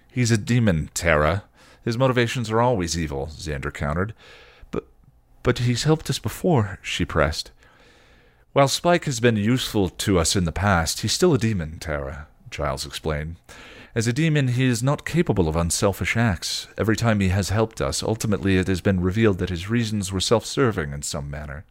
He's 0.10 0.32
a 0.32 0.38
demon, 0.38 0.90
Tara. 0.94 1.44
His 1.84 1.98
motivations 1.98 2.50
are 2.50 2.62
always 2.62 2.98
evil, 2.98 3.28
Xander 3.28 3.74
countered. 3.74 4.14
But 4.72 4.86
but 5.44 5.60
he's 5.60 5.84
helped 5.84 6.10
us 6.10 6.20
before, 6.20 6.80
she 6.82 7.06
pressed. 7.06 7.52
While 8.58 8.68
Spike 8.68 9.06
has 9.06 9.20
been 9.20 9.38
useful 9.38 9.88
to 9.88 10.18
us 10.18 10.36
in 10.36 10.46
the 10.46 10.52
past, 10.52 11.02
he's 11.02 11.14
still 11.14 11.32
a 11.32 11.38
demon, 11.38 11.78
Tara, 11.78 12.26
Giles 12.50 12.88
explained. 12.88 13.36
As 13.94 14.08
a 14.08 14.14
demon, 14.14 14.48
he 14.48 14.66
is 14.66 14.82
not 14.82 15.06
capable 15.06 15.48
of 15.48 15.56
unselfish 15.56 16.18
acts. 16.18 16.68
Every 16.76 16.96
time 16.96 17.20
he 17.20 17.28
has 17.28 17.50
helped 17.50 17.82
us, 17.82 18.02
ultimately 18.02 18.58
it 18.58 18.66
has 18.68 18.82
been 18.82 19.00
revealed 19.00 19.38
that 19.38 19.52
his 19.52 19.70
reasons 19.70 20.12
were 20.12 20.20
self 20.20 20.44
serving 20.44 20.92
in 20.92 21.04
some 21.04 21.30
manner. 21.30 21.66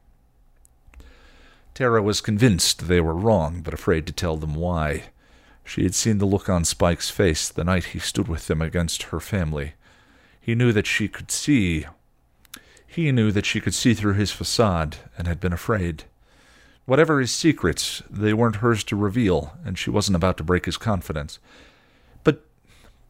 Tara 1.74 2.00
was 2.04 2.20
convinced 2.20 2.86
they 2.86 3.00
were 3.00 3.14
wrong, 3.14 3.62
but 3.62 3.74
afraid 3.74 4.06
to 4.06 4.12
tell 4.12 4.36
them 4.36 4.54
why. 4.54 5.06
She 5.64 5.82
had 5.82 5.96
seen 5.96 6.18
the 6.18 6.24
look 6.24 6.48
on 6.48 6.64
Spike's 6.64 7.10
face 7.10 7.48
the 7.48 7.64
night 7.64 7.86
he 7.86 7.98
stood 7.98 8.28
with 8.28 8.46
them 8.46 8.62
against 8.62 9.10
her 9.10 9.18
family. 9.18 9.72
He 10.40 10.54
knew 10.54 10.70
that 10.70 10.86
she 10.86 11.08
could 11.08 11.32
see. 11.32 11.86
He 12.86 13.10
knew 13.10 13.32
that 13.32 13.44
she 13.44 13.60
could 13.60 13.74
see 13.74 13.92
through 13.92 14.14
his 14.14 14.30
facade, 14.30 14.98
and 15.18 15.26
had 15.26 15.40
been 15.40 15.52
afraid. 15.52 16.04
Whatever 16.86 17.20
his 17.20 17.32
secrets, 17.32 18.02
they 18.08 18.32
weren't 18.32 18.56
hers 18.56 18.84
to 18.84 18.96
reveal, 18.96 19.56
and 19.64 19.76
she 19.76 19.90
wasn't 19.90 20.16
about 20.16 20.36
to 20.38 20.44
break 20.44 20.66
his 20.66 20.76
confidence. 20.76 21.38
But 22.24 22.42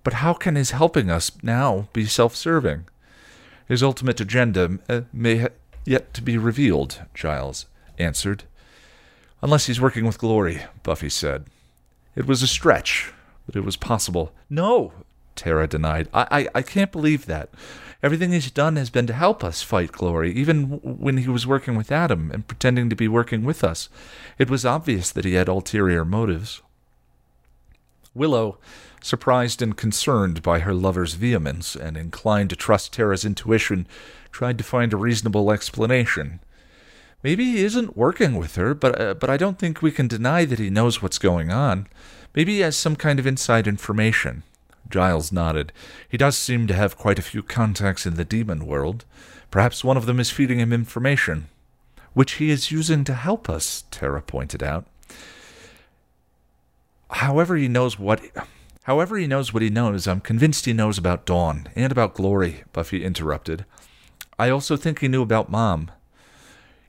but 0.03 0.15
how 0.15 0.33
can 0.33 0.57
his 0.57 0.71
helping 0.71 1.11
us 1.11 1.31
now 1.43 1.89
be 1.93 2.07
self 2.07 2.35
serving? 2.35 2.87
His 3.69 3.83
ultimate 3.83 4.21
agenda 4.21 4.79
uh, 4.89 5.03
may 5.13 5.39
ha- 5.39 5.49
yet 5.85 6.15
to 6.15 6.23
be 6.23 6.39
revealed, 6.39 7.03
Giles 7.15 7.67
answered. 7.99 8.45
Unless 9.43 9.67
he's 9.67 9.81
working 9.81 10.07
with 10.07 10.19
Glory, 10.19 10.63
Buffy 10.83 11.11
said. 11.11 11.45
It 12.15 12.27
was 12.27 12.43
a 12.43 12.47
stretch, 12.47 13.13
but 13.45 13.57
it 13.57 13.65
was 13.65 13.77
possible. 13.77 14.33
No, 14.49 14.93
Tara 15.35 15.67
denied. 15.67 16.09
I, 16.15 16.27
I, 16.31 16.49
I 16.57 16.63
can't 16.63 16.91
believe 16.91 17.27
that. 17.27 17.51
Everything 18.03 18.33
he's 18.33 18.51
done 18.51 18.77
has 18.77 18.91
been 18.91 19.07
to 19.07 19.13
help 19.13 19.43
us 19.43 19.63
fight 19.63 19.93
Glory, 19.93 20.33
even 20.33 20.81
when 20.83 21.17
he 21.17 21.29
was 21.29 21.47
working 21.47 21.77
with 21.77 21.91
Adam 21.91 22.31
and 22.31 22.47
pretending 22.47 22.91
to 22.91 22.97
be 22.97 23.09
working 23.09 23.45
with 23.45 23.65
us. 23.65 23.89
It 24.39 24.51
was 24.51 24.67
obvious 24.67 25.11
that 25.11 25.25
he 25.25 25.35
had 25.35 25.49
ulterior 25.49 26.05
motives. 26.05 26.63
Willow 28.15 28.59
surprised 29.03 29.63
and 29.63 29.77
concerned 29.77 30.43
by 30.43 30.59
her 30.61 30.75
lover's 30.75 31.15
vehemence, 31.15 31.77
and 31.77 31.97
inclined 31.97 32.51
to 32.51 32.57
trust 32.57 32.93
Tara's 32.93 33.25
intuition, 33.25 33.87
tried 34.33 34.59
to 34.59 34.65
find 34.65 34.93
a 34.93 34.97
reasonable 34.97 35.51
explanation. 35.51 36.41
Maybe 37.23 37.45
he 37.45 37.65
isn't 37.65 37.97
working 37.97 38.37
with 38.37 38.57
her, 38.57 38.75
but 38.75 39.01
uh, 39.01 39.15
but 39.15 39.31
I 39.31 39.37
don't 39.37 39.59
think 39.59 39.81
we 39.81 39.91
can 39.91 40.09
deny 40.09 40.45
that 40.45 40.59
he 40.59 40.71
knows 40.71 41.01
what's 41.01 41.19
going 41.19 41.51
on. 41.51 41.87
Maybe 42.35 42.55
he 42.55 42.61
has 42.61 42.77
some 42.77 42.97
kind 42.97 43.19
of 43.19 43.27
inside 43.27 43.67
information. 43.67 44.43
Giles 44.91 45.33
nodded. 45.33 45.73
He 46.09 46.17
does 46.17 46.37
seem 46.37 46.67
to 46.67 46.75
have 46.75 46.99
quite 46.99 47.19
a 47.19 47.23
few 47.23 47.43
contacts 47.43 48.07
in 48.07 48.15
the 48.15 48.25
demon 48.25 48.67
world. 48.67 49.05
Perhaps 49.51 49.85
one 49.85 49.97
of 49.97 50.07
them 50.07 50.21
is 50.21 50.31
feeding 50.31 50.59
him 50.59 50.73
information, 50.73 51.49
which 52.13 52.35
he 52.35 52.51
is 52.51 52.71
using 52.71 53.05
to 53.05 53.15
help 53.15 53.49
us, 53.49 53.85
Tara 53.91 54.23
pointed 54.23 54.63
out. 54.63 54.87
However, 57.11 57.57
he 57.57 57.69
knows 57.69 57.99
what 57.99 58.21
However, 58.87 59.17
he 59.17 59.27
knows 59.27 59.53
what 59.53 59.65
he 59.65 59.69
knows. 59.69 60.07
I'm 60.07 60.21
convinced 60.21 60.65
he 60.65 60.73
knows 60.73 60.97
about 60.97 61.27
Dawn 61.27 61.69
and 61.75 61.91
about 61.91 62.15
Glory, 62.15 62.63
Buffy 62.73 63.05
interrupted. 63.05 63.65
I 64.39 64.49
also 64.49 64.77
think 64.77 65.01
he 65.01 65.09
knew 65.09 65.23
about 65.23 65.51
Mom. 65.51 65.91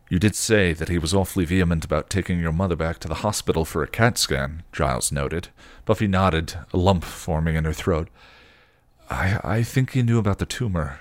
You 0.07 0.19
did 0.19 0.35
say 0.35 0.73
that 0.73 0.89
he 0.89 0.99
was 0.99 1.15
awfully 1.15 1.43
vehement 1.43 1.83
about 1.83 2.11
taking 2.11 2.39
your 2.39 2.51
mother 2.53 2.75
back 2.75 2.99
to 2.99 3.07
the 3.07 3.23
hospital 3.25 3.65
for 3.65 3.81
a 3.81 3.87
CAT 3.87 4.19
scan, 4.19 4.61
Giles 4.71 5.11
noted. 5.11 5.49
Buffy 5.87 6.05
nodded, 6.05 6.53
a 6.73 6.77
lump 6.77 7.05
forming 7.05 7.55
in 7.55 7.63
her 7.63 7.71
throat. 7.71 8.09
I, 9.09 9.39
I 9.41 9.63
think 9.63 9.91
he 9.91 10.03
knew 10.03 10.19
about 10.19 10.37
the 10.37 10.45
tumor. 10.45 10.99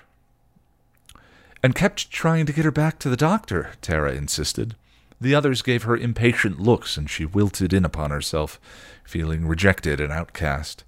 And 1.61 1.75
kept 1.75 2.09
trying 2.13 2.47
to 2.47 2.53
get 2.53 2.65
her 2.65 2.71
back 2.71 3.01
to 3.01 3.09
the 3.09 3.17
doctor, 3.17 3.73
Tara 3.83 4.15
insisted. 4.15 4.77
The 5.21 5.35
others 5.35 5.63
gave 5.63 5.83
her 5.83 5.97
impatient 5.97 6.61
looks, 6.61 6.97
and 6.97 7.11
she 7.11 7.25
wilted 7.25 7.73
in 7.73 7.85
upon 7.85 8.13
herself, 8.13 8.61
feeling 9.03 9.49
rejected 9.49 10.01
and 10.01 10.13
outcast. 10.13 10.85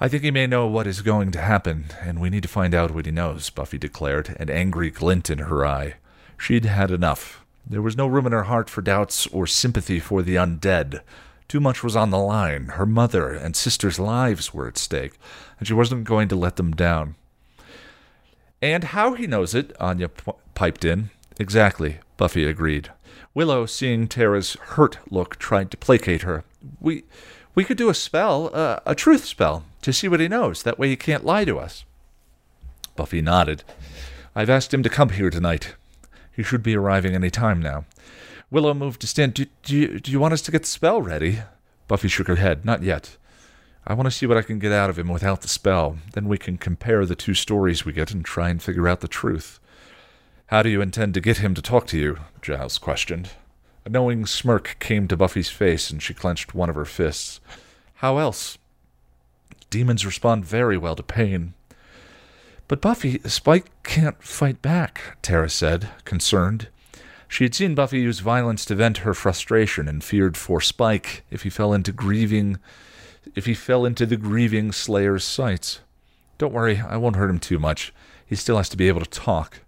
I 0.00 0.08
think 0.08 0.24
he 0.24 0.32
may 0.32 0.48
know 0.48 0.66
what 0.66 0.88
is 0.88 1.00
going 1.00 1.30
to 1.30 1.40
happen, 1.40 1.84
and 2.00 2.20
we 2.20 2.28
need 2.28 2.42
to 2.42 2.48
find 2.48 2.74
out 2.74 2.90
what 2.90 3.06
he 3.06 3.12
knows, 3.12 3.50
Buffy 3.50 3.78
declared, 3.78 4.34
an 4.40 4.50
angry 4.50 4.90
glint 4.90 5.30
in 5.30 5.38
her 5.38 5.64
eye. 5.64 5.94
She'd 6.36 6.64
had 6.64 6.90
enough. 6.90 7.44
There 7.64 7.82
was 7.82 7.96
no 7.96 8.08
room 8.08 8.26
in 8.26 8.32
her 8.32 8.44
heart 8.44 8.68
for 8.68 8.82
doubts 8.82 9.28
or 9.28 9.46
sympathy 9.46 10.00
for 10.00 10.22
the 10.22 10.34
undead. 10.34 11.02
Too 11.50 11.58
much 11.58 11.82
was 11.82 11.96
on 11.96 12.10
the 12.10 12.18
line. 12.18 12.66
Her 12.66 12.86
mother 12.86 13.30
and 13.32 13.56
sister's 13.56 13.98
lives 13.98 14.54
were 14.54 14.68
at 14.68 14.78
stake, 14.78 15.14
and 15.58 15.66
she 15.66 15.74
wasn't 15.74 16.04
going 16.04 16.28
to 16.28 16.36
let 16.36 16.54
them 16.54 16.70
down. 16.70 17.16
And 18.62 18.84
how 18.84 19.14
he 19.14 19.26
knows 19.26 19.52
it, 19.52 19.74
Anya 19.80 20.10
p- 20.10 20.30
piped 20.54 20.84
in. 20.84 21.10
Exactly, 21.40 21.98
Buffy 22.16 22.44
agreed. 22.44 22.92
Willow, 23.34 23.66
seeing 23.66 24.06
Tara's 24.06 24.52
hurt 24.76 24.98
look, 25.10 25.40
tried 25.40 25.72
to 25.72 25.76
placate 25.76 26.22
her. 26.22 26.44
We 26.78 27.02
we 27.56 27.64
could 27.64 27.78
do 27.78 27.88
a 27.88 27.94
spell, 27.94 28.52
uh, 28.54 28.78
a 28.86 28.94
truth 28.94 29.24
spell, 29.24 29.64
to 29.82 29.92
see 29.92 30.06
what 30.06 30.20
he 30.20 30.28
knows. 30.28 30.62
That 30.62 30.78
way 30.78 30.90
he 30.90 30.94
can't 30.94 31.26
lie 31.26 31.44
to 31.46 31.58
us. 31.58 31.84
Buffy 32.94 33.20
nodded. 33.20 33.64
I've 34.36 34.50
asked 34.50 34.72
him 34.72 34.84
to 34.84 34.88
come 34.88 35.08
here 35.08 35.30
tonight. 35.30 35.74
He 36.30 36.44
should 36.44 36.62
be 36.62 36.76
arriving 36.76 37.16
any 37.16 37.28
time 37.28 37.60
now. 37.60 37.86
Willow 38.50 38.74
moved 38.74 39.00
to 39.00 39.06
stand. 39.06 39.34
Do, 39.34 39.46
do, 39.62 39.76
you, 39.76 40.00
do 40.00 40.10
you 40.10 40.18
want 40.18 40.34
us 40.34 40.42
to 40.42 40.50
get 40.50 40.62
the 40.62 40.68
spell 40.68 41.00
ready? 41.00 41.40
Buffy 41.88 42.08
shook 42.08 42.26
her 42.26 42.36
head. 42.36 42.64
Not 42.64 42.82
yet. 42.82 43.16
I 43.86 43.94
want 43.94 44.06
to 44.06 44.10
see 44.10 44.26
what 44.26 44.36
I 44.36 44.42
can 44.42 44.58
get 44.58 44.72
out 44.72 44.90
of 44.90 44.98
him 44.98 45.08
without 45.08 45.42
the 45.42 45.48
spell. 45.48 45.98
Then 46.12 46.28
we 46.28 46.38
can 46.38 46.58
compare 46.58 47.06
the 47.06 47.14
two 47.14 47.34
stories 47.34 47.84
we 47.84 47.92
get 47.92 48.10
and 48.10 48.24
try 48.24 48.48
and 48.48 48.62
figure 48.62 48.88
out 48.88 49.00
the 49.00 49.08
truth. 49.08 49.60
How 50.46 50.62
do 50.62 50.68
you 50.68 50.82
intend 50.82 51.14
to 51.14 51.20
get 51.20 51.38
him 51.38 51.54
to 51.54 51.62
talk 51.62 51.86
to 51.88 51.98
you? 51.98 52.18
Giles 52.42 52.76
questioned. 52.78 53.30
A 53.84 53.88
knowing 53.88 54.26
smirk 54.26 54.76
came 54.80 55.08
to 55.08 55.16
Buffy's 55.16 55.48
face, 55.48 55.90
and 55.90 56.02
she 56.02 56.12
clenched 56.12 56.54
one 56.54 56.68
of 56.68 56.74
her 56.74 56.84
fists. 56.84 57.40
How 57.96 58.18
else? 58.18 58.58
Demons 59.70 60.04
respond 60.04 60.44
very 60.44 60.76
well 60.76 60.96
to 60.96 61.02
pain. 61.02 61.54
But 62.68 62.80
Buffy, 62.80 63.20
Spike 63.24 63.70
can't 63.84 64.22
fight 64.22 64.60
back, 64.60 65.18
Tara 65.22 65.48
said, 65.48 65.88
concerned. 66.04 66.68
She 67.30 67.44
had 67.44 67.54
seen 67.54 67.76
Buffy 67.76 68.00
use 68.00 68.18
violence 68.18 68.64
to 68.64 68.74
vent 68.74 68.98
her 68.98 69.14
frustration 69.14 69.86
and 69.86 70.02
feared 70.02 70.36
for 70.36 70.60
Spike 70.60 71.22
if 71.30 71.44
he 71.44 71.48
fell 71.48 71.72
into 71.72 71.92
grieving 71.92 72.58
if 73.36 73.46
he 73.46 73.54
fell 73.54 73.86
into 73.86 74.04
the 74.04 74.16
grieving 74.16 74.72
Slayer's 74.72 75.22
sights. 75.22 75.78
Don't 76.38 76.52
worry, 76.52 76.80
I 76.80 76.96
won't 76.96 77.14
hurt 77.14 77.30
him 77.30 77.38
too 77.38 77.60
much. 77.60 77.94
He 78.26 78.34
still 78.34 78.56
has 78.56 78.68
to 78.70 78.76
be 78.76 78.88
able 78.88 79.00
to 79.00 79.08
talk. 79.08 79.60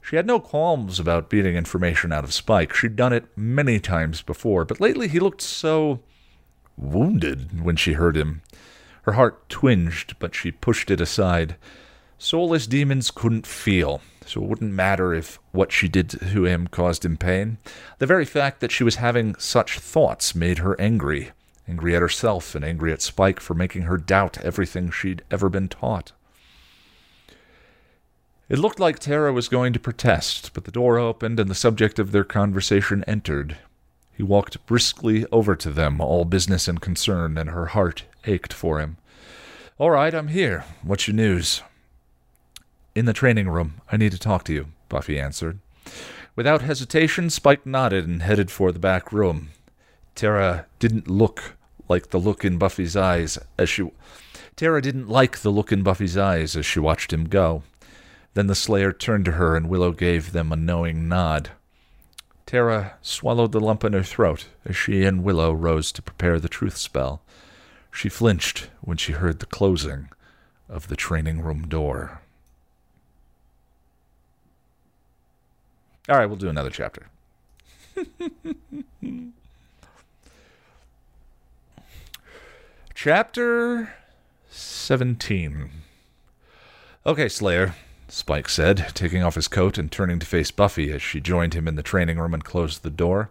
She 0.00 0.14
had 0.14 0.26
no 0.26 0.38
qualms 0.38 1.00
about 1.00 1.28
beating 1.28 1.56
information 1.56 2.12
out 2.12 2.22
of 2.22 2.32
Spike. 2.32 2.72
She'd 2.72 2.94
done 2.94 3.12
it 3.12 3.26
many 3.36 3.80
times 3.80 4.22
before, 4.22 4.64
but 4.64 4.80
lately 4.80 5.08
he 5.08 5.18
looked 5.18 5.42
so 5.42 5.98
wounded 6.76 7.60
when 7.60 7.74
she 7.74 7.94
heard 7.94 8.16
him. 8.16 8.40
Her 9.02 9.12
heart 9.12 9.48
twinged, 9.48 10.14
but 10.20 10.32
she 10.32 10.52
pushed 10.52 10.92
it 10.92 11.00
aside. 11.00 11.56
Soulless 12.18 12.66
demons 12.66 13.10
couldn't 13.10 13.46
feel, 13.46 14.00
so 14.26 14.42
it 14.42 14.48
wouldn't 14.48 14.72
matter 14.72 15.14
if 15.14 15.38
what 15.52 15.72
she 15.72 15.88
did 15.88 16.10
to 16.10 16.44
him 16.44 16.66
caused 16.66 17.04
him 17.04 17.16
pain. 17.16 17.58
The 17.98 18.06
very 18.06 18.24
fact 18.24 18.60
that 18.60 18.72
she 18.72 18.84
was 18.84 18.96
having 18.96 19.34
such 19.36 19.78
thoughts 19.78 20.34
made 20.34 20.58
her 20.58 20.78
angry 20.80 21.30
angry 21.68 21.94
at 21.94 22.02
herself 22.02 22.54
and 22.54 22.64
angry 22.64 22.92
at 22.92 23.02
Spike 23.02 23.40
for 23.40 23.54
making 23.54 23.82
her 23.82 23.98
doubt 23.98 24.38
everything 24.38 24.90
she'd 24.90 25.22
ever 25.30 25.48
been 25.48 25.68
taught. 25.68 26.12
It 28.48 28.58
looked 28.58 28.80
like 28.80 28.98
Tara 28.98 29.32
was 29.32 29.48
going 29.48 29.74
to 29.74 29.78
protest, 29.78 30.52
but 30.54 30.64
the 30.64 30.70
door 30.70 30.98
opened 30.98 31.38
and 31.38 31.50
the 31.50 31.54
subject 31.54 31.98
of 31.98 32.12
their 32.12 32.24
conversation 32.24 33.04
entered. 33.04 33.58
He 34.16 34.22
walked 34.22 34.64
briskly 34.66 35.26
over 35.30 35.54
to 35.54 35.70
them, 35.70 36.00
all 36.00 36.24
business 36.24 36.66
and 36.66 36.80
concern, 36.80 37.36
and 37.36 37.50
her 37.50 37.66
heart 37.66 38.04
ached 38.24 38.54
for 38.54 38.80
him. 38.80 38.96
All 39.76 39.90
right, 39.90 40.14
I'm 40.14 40.28
here. 40.28 40.64
What's 40.82 41.06
your 41.06 41.14
news? 41.14 41.62
In 42.98 43.04
the 43.04 43.12
training 43.12 43.48
room. 43.48 43.80
I 43.92 43.96
need 43.96 44.10
to 44.10 44.18
talk 44.18 44.42
to 44.46 44.52
you, 44.52 44.72
Buffy 44.88 45.20
answered. 45.20 45.60
Without 46.34 46.62
hesitation, 46.62 47.30
Spike 47.30 47.64
nodded 47.64 48.08
and 48.08 48.22
headed 48.22 48.50
for 48.50 48.72
the 48.72 48.80
back 48.80 49.12
room. 49.12 49.50
Tara 50.16 50.66
didn't 50.80 51.06
look 51.06 51.54
like 51.88 52.10
the 52.10 52.18
look 52.18 52.44
in 52.44 52.58
Buffy's 52.58 52.96
eyes 52.96 53.38
as 53.56 53.70
she 53.70 53.88
Tara 54.56 54.82
didn't 54.82 55.08
like 55.08 55.38
the 55.38 55.50
look 55.50 55.70
in 55.70 55.84
Buffy's 55.84 56.18
eyes 56.18 56.56
as 56.56 56.66
she 56.66 56.80
watched 56.80 57.12
him 57.12 57.28
go. 57.28 57.62
Then 58.34 58.48
the 58.48 58.56
Slayer 58.56 58.92
turned 58.92 59.26
to 59.26 59.32
her 59.38 59.56
and 59.56 59.68
Willow 59.68 59.92
gave 59.92 60.32
them 60.32 60.50
a 60.50 60.56
knowing 60.56 61.06
nod. 61.06 61.50
Tara 62.46 62.94
swallowed 63.00 63.52
the 63.52 63.60
lump 63.60 63.84
in 63.84 63.92
her 63.92 64.02
throat 64.02 64.46
as 64.64 64.76
she 64.76 65.04
and 65.04 65.22
Willow 65.22 65.52
rose 65.52 65.92
to 65.92 66.02
prepare 66.02 66.40
the 66.40 66.48
truth 66.48 66.76
spell. 66.76 67.22
She 67.92 68.08
flinched 68.08 68.70
when 68.80 68.96
she 68.96 69.12
heard 69.12 69.38
the 69.38 69.46
closing 69.46 70.08
of 70.68 70.88
the 70.88 70.96
training 70.96 71.42
room 71.42 71.68
door. 71.68 72.22
All 76.08 76.16
right, 76.16 76.26
we'll 76.26 76.36
do 76.36 76.48
another 76.48 76.70
chapter. 76.70 77.08
Chapter 82.94 83.92
17. 84.48 85.70
Okay, 87.04 87.28
Slayer, 87.28 87.74
Spike 88.08 88.48
said, 88.48 88.88
taking 88.94 89.22
off 89.22 89.34
his 89.34 89.48
coat 89.48 89.76
and 89.76 89.92
turning 89.92 90.18
to 90.18 90.26
face 90.26 90.50
Buffy 90.50 90.90
as 90.90 91.02
she 91.02 91.20
joined 91.20 91.52
him 91.52 91.68
in 91.68 91.74
the 91.74 91.82
training 91.82 92.18
room 92.18 92.32
and 92.32 92.42
closed 92.42 92.82
the 92.82 92.90
door. 92.90 93.28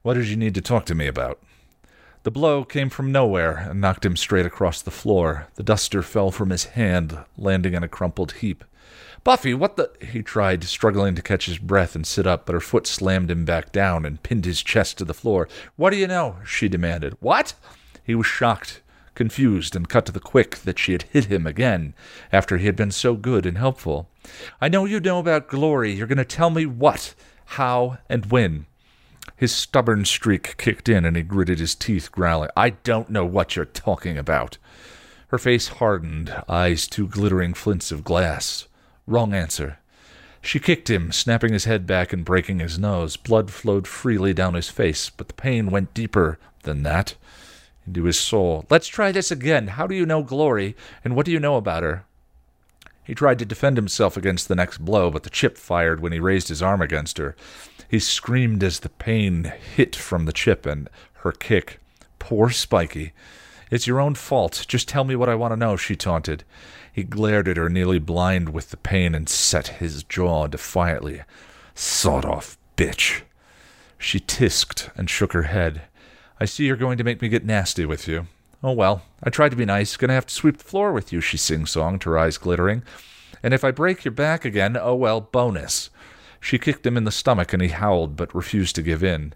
What 0.00 0.14
did 0.14 0.28
you 0.28 0.36
need 0.36 0.54
to 0.54 0.62
talk 0.62 0.86
to 0.86 0.94
me 0.94 1.06
about? 1.06 1.38
The 2.22 2.30
blow 2.30 2.64
came 2.64 2.88
from 2.88 3.12
nowhere 3.12 3.56
and 3.56 3.82
knocked 3.82 4.06
him 4.06 4.16
straight 4.16 4.46
across 4.46 4.80
the 4.80 4.90
floor. 4.90 5.48
The 5.56 5.62
duster 5.62 6.02
fell 6.02 6.30
from 6.30 6.50
his 6.50 6.64
hand, 6.64 7.18
landing 7.36 7.74
in 7.74 7.82
a 7.82 7.88
crumpled 7.88 8.32
heap. 8.32 8.64
Buffy, 9.28 9.52
what 9.52 9.76
the. 9.76 9.90
He 10.00 10.22
tried, 10.22 10.64
struggling 10.64 11.14
to 11.14 11.20
catch 11.20 11.44
his 11.44 11.58
breath 11.58 11.94
and 11.94 12.06
sit 12.06 12.26
up, 12.26 12.46
but 12.46 12.54
her 12.54 12.60
foot 12.60 12.86
slammed 12.86 13.30
him 13.30 13.44
back 13.44 13.72
down 13.72 14.06
and 14.06 14.22
pinned 14.22 14.46
his 14.46 14.62
chest 14.62 14.96
to 14.96 15.04
the 15.04 15.12
floor. 15.12 15.50
What 15.76 15.90
do 15.90 15.98
you 15.98 16.06
know? 16.06 16.36
she 16.46 16.66
demanded. 16.66 17.14
What? 17.20 17.52
He 18.02 18.14
was 18.14 18.26
shocked 18.26 18.80
confused 19.14 19.76
and 19.76 19.86
cut 19.86 20.06
to 20.06 20.12
the 20.12 20.18
quick 20.18 20.56
that 20.60 20.78
she 20.78 20.92
had 20.92 21.02
hit 21.02 21.26
him 21.26 21.46
again 21.46 21.92
after 22.32 22.56
he 22.56 22.64
had 22.64 22.74
been 22.74 22.90
so 22.90 23.16
good 23.16 23.44
and 23.44 23.58
helpful. 23.58 24.08
I 24.62 24.70
know 24.70 24.86
you 24.86 24.98
know 24.98 25.18
about 25.18 25.48
glory. 25.48 25.92
You're 25.92 26.06
going 26.06 26.16
to 26.16 26.24
tell 26.24 26.48
me 26.48 26.64
what, 26.64 27.14
how, 27.44 27.98
and 28.08 28.30
when. 28.30 28.64
His 29.36 29.54
stubborn 29.54 30.06
streak 30.06 30.56
kicked 30.56 30.88
in 30.88 31.04
and 31.04 31.18
he 31.18 31.22
gritted 31.22 31.58
his 31.58 31.74
teeth, 31.74 32.10
growling, 32.10 32.48
I 32.56 32.70
don't 32.70 33.10
know 33.10 33.26
what 33.26 33.56
you're 33.56 33.66
talking 33.66 34.16
about. 34.16 34.56
Her 35.26 35.36
face 35.36 35.68
hardened, 35.68 36.34
eyes 36.48 36.86
two 36.86 37.06
glittering 37.06 37.52
flints 37.52 37.92
of 37.92 38.04
glass. 38.04 38.64
Wrong 39.08 39.32
answer. 39.32 39.78
She 40.42 40.60
kicked 40.60 40.90
him, 40.90 41.12
snapping 41.12 41.54
his 41.54 41.64
head 41.64 41.86
back 41.86 42.12
and 42.12 42.26
breaking 42.26 42.58
his 42.58 42.78
nose. 42.78 43.16
Blood 43.16 43.50
flowed 43.50 43.88
freely 43.88 44.34
down 44.34 44.52
his 44.52 44.68
face, 44.68 45.08
but 45.08 45.28
the 45.28 45.34
pain 45.34 45.70
went 45.70 45.94
deeper 45.94 46.38
than 46.64 46.82
that 46.82 47.14
into 47.86 48.04
his 48.04 48.20
soul. 48.20 48.66
Let's 48.68 48.86
try 48.86 49.10
this 49.10 49.30
again. 49.30 49.68
How 49.68 49.86
do 49.86 49.94
you 49.94 50.04
know 50.04 50.22
Glory, 50.22 50.76
and 51.02 51.16
what 51.16 51.24
do 51.24 51.32
you 51.32 51.40
know 51.40 51.56
about 51.56 51.82
her? 51.82 52.04
He 53.02 53.14
tried 53.14 53.38
to 53.38 53.46
defend 53.46 53.78
himself 53.78 54.18
against 54.18 54.46
the 54.46 54.54
next 54.54 54.84
blow, 54.84 55.10
but 55.10 55.22
the 55.22 55.30
chip 55.30 55.56
fired 55.56 56.00
when 56.00 56.12
he 56.12 56.20
raised 56.20 56.48
his 56.48 56.62
arm 56.62 56.82
against 56.82 57.16
her. 57.16 57.34
He 57.88 58.00
screamed 58.00 58.62
as 58.62 58.80
the 58.80 58.90
pain 58.90 59.50
hit 59.74 59.96
from 59.96 60.26
the 60.26 60.34
chip 60.34 60.66
and 60.66 60.90
her 61.20 61.32
kick. 61.32 61.80
Poor 62.18 62.50
Spiky. 62.50 63.12
It's 63.70 63.86
your 63.86 64.00
own 64.00 64.16
fault. 64.16 64.66
Just 64.68 64.86
tell 64.86 65.04
me 65.04 65.16
what 65.16 65.30
I 65.30 65.34
want 65.34 65.52
to 65.52 65.56
know, 65.56 65.76
she 65.76 65.96
taunted. 65.96 66.44
He 66.98 67.04
glared 67.04 67.46
at 67.46 67.56
her, 67.56 67.68
nearly 67.68 68.00
blind 68.00 68.48
with 68.48 68.70
the 68.70 68.76
pain, 68.76 69.14
and 69.14 69.28
set 69.28 69.68
his 69.78 70.02
jaw 70.02 70.48
defiantly. 70.48 71.22
Sawed 71.72 72.24
off 72.24 72.58
bitch. 72.76 73.20
She 73.98 74.18
tisked 74.18 74.90
and 74.96 75.08
shook 75.08 75.32
her 75.32 75.44
head. 75.44 75.82
I 76.40 76.44
see 76.44 76.66
you're 76.66 76.74
going 76.74 76.98
to 76.98 77.04
make 77.04 77.22
me 77.22 77.28
get 77.28 77.44
nasty 77.44 77.84
with 77.84 78.08
you. 78.08 78.26
Oh 78.64 78.72
well, 78.72 79.02
I 79.22 79.30
tried 79.30 79.50
to 79.50 79.56
be 79.56 79.64
nice. 79.64 79.96
Gonna 79.96 80.12
have 80.12 80.26
to 80.26 80.34
sweep 80.34 80.58
the 80.58 80.64
floor 80.64 80.92
with 80.92 81.12
you, 81.12 81.20
she 81.20 81.36
sing-songed, 81.36 82.02
her 82.02 82.18
eyes 82.18 82.36
glittering. 82.36 82.82
And 83.44 83.54
if 83.54 83.62
I 83.62 83.70
break 83.70 84.04
your 84.04 84.10
back 84.10 84.44
again, 84.44 84.76
oh 84.76 84.96
well, 84.96 85.20
bonus. 85.20 85.90
She 86.40 86.58
kicked 86.58 86.84
him 86.84 86.96
in 86.96 87.04
the 87.04 87.12
stomach 87.12 87.52
and 87.52 87.62
he 87.62 87.68
howled 87.68 88.16
but 88.16 88.34
refused 88.34 88.74
to 88.74 88.82
give 88.82 89.04
in. 89.04 89.34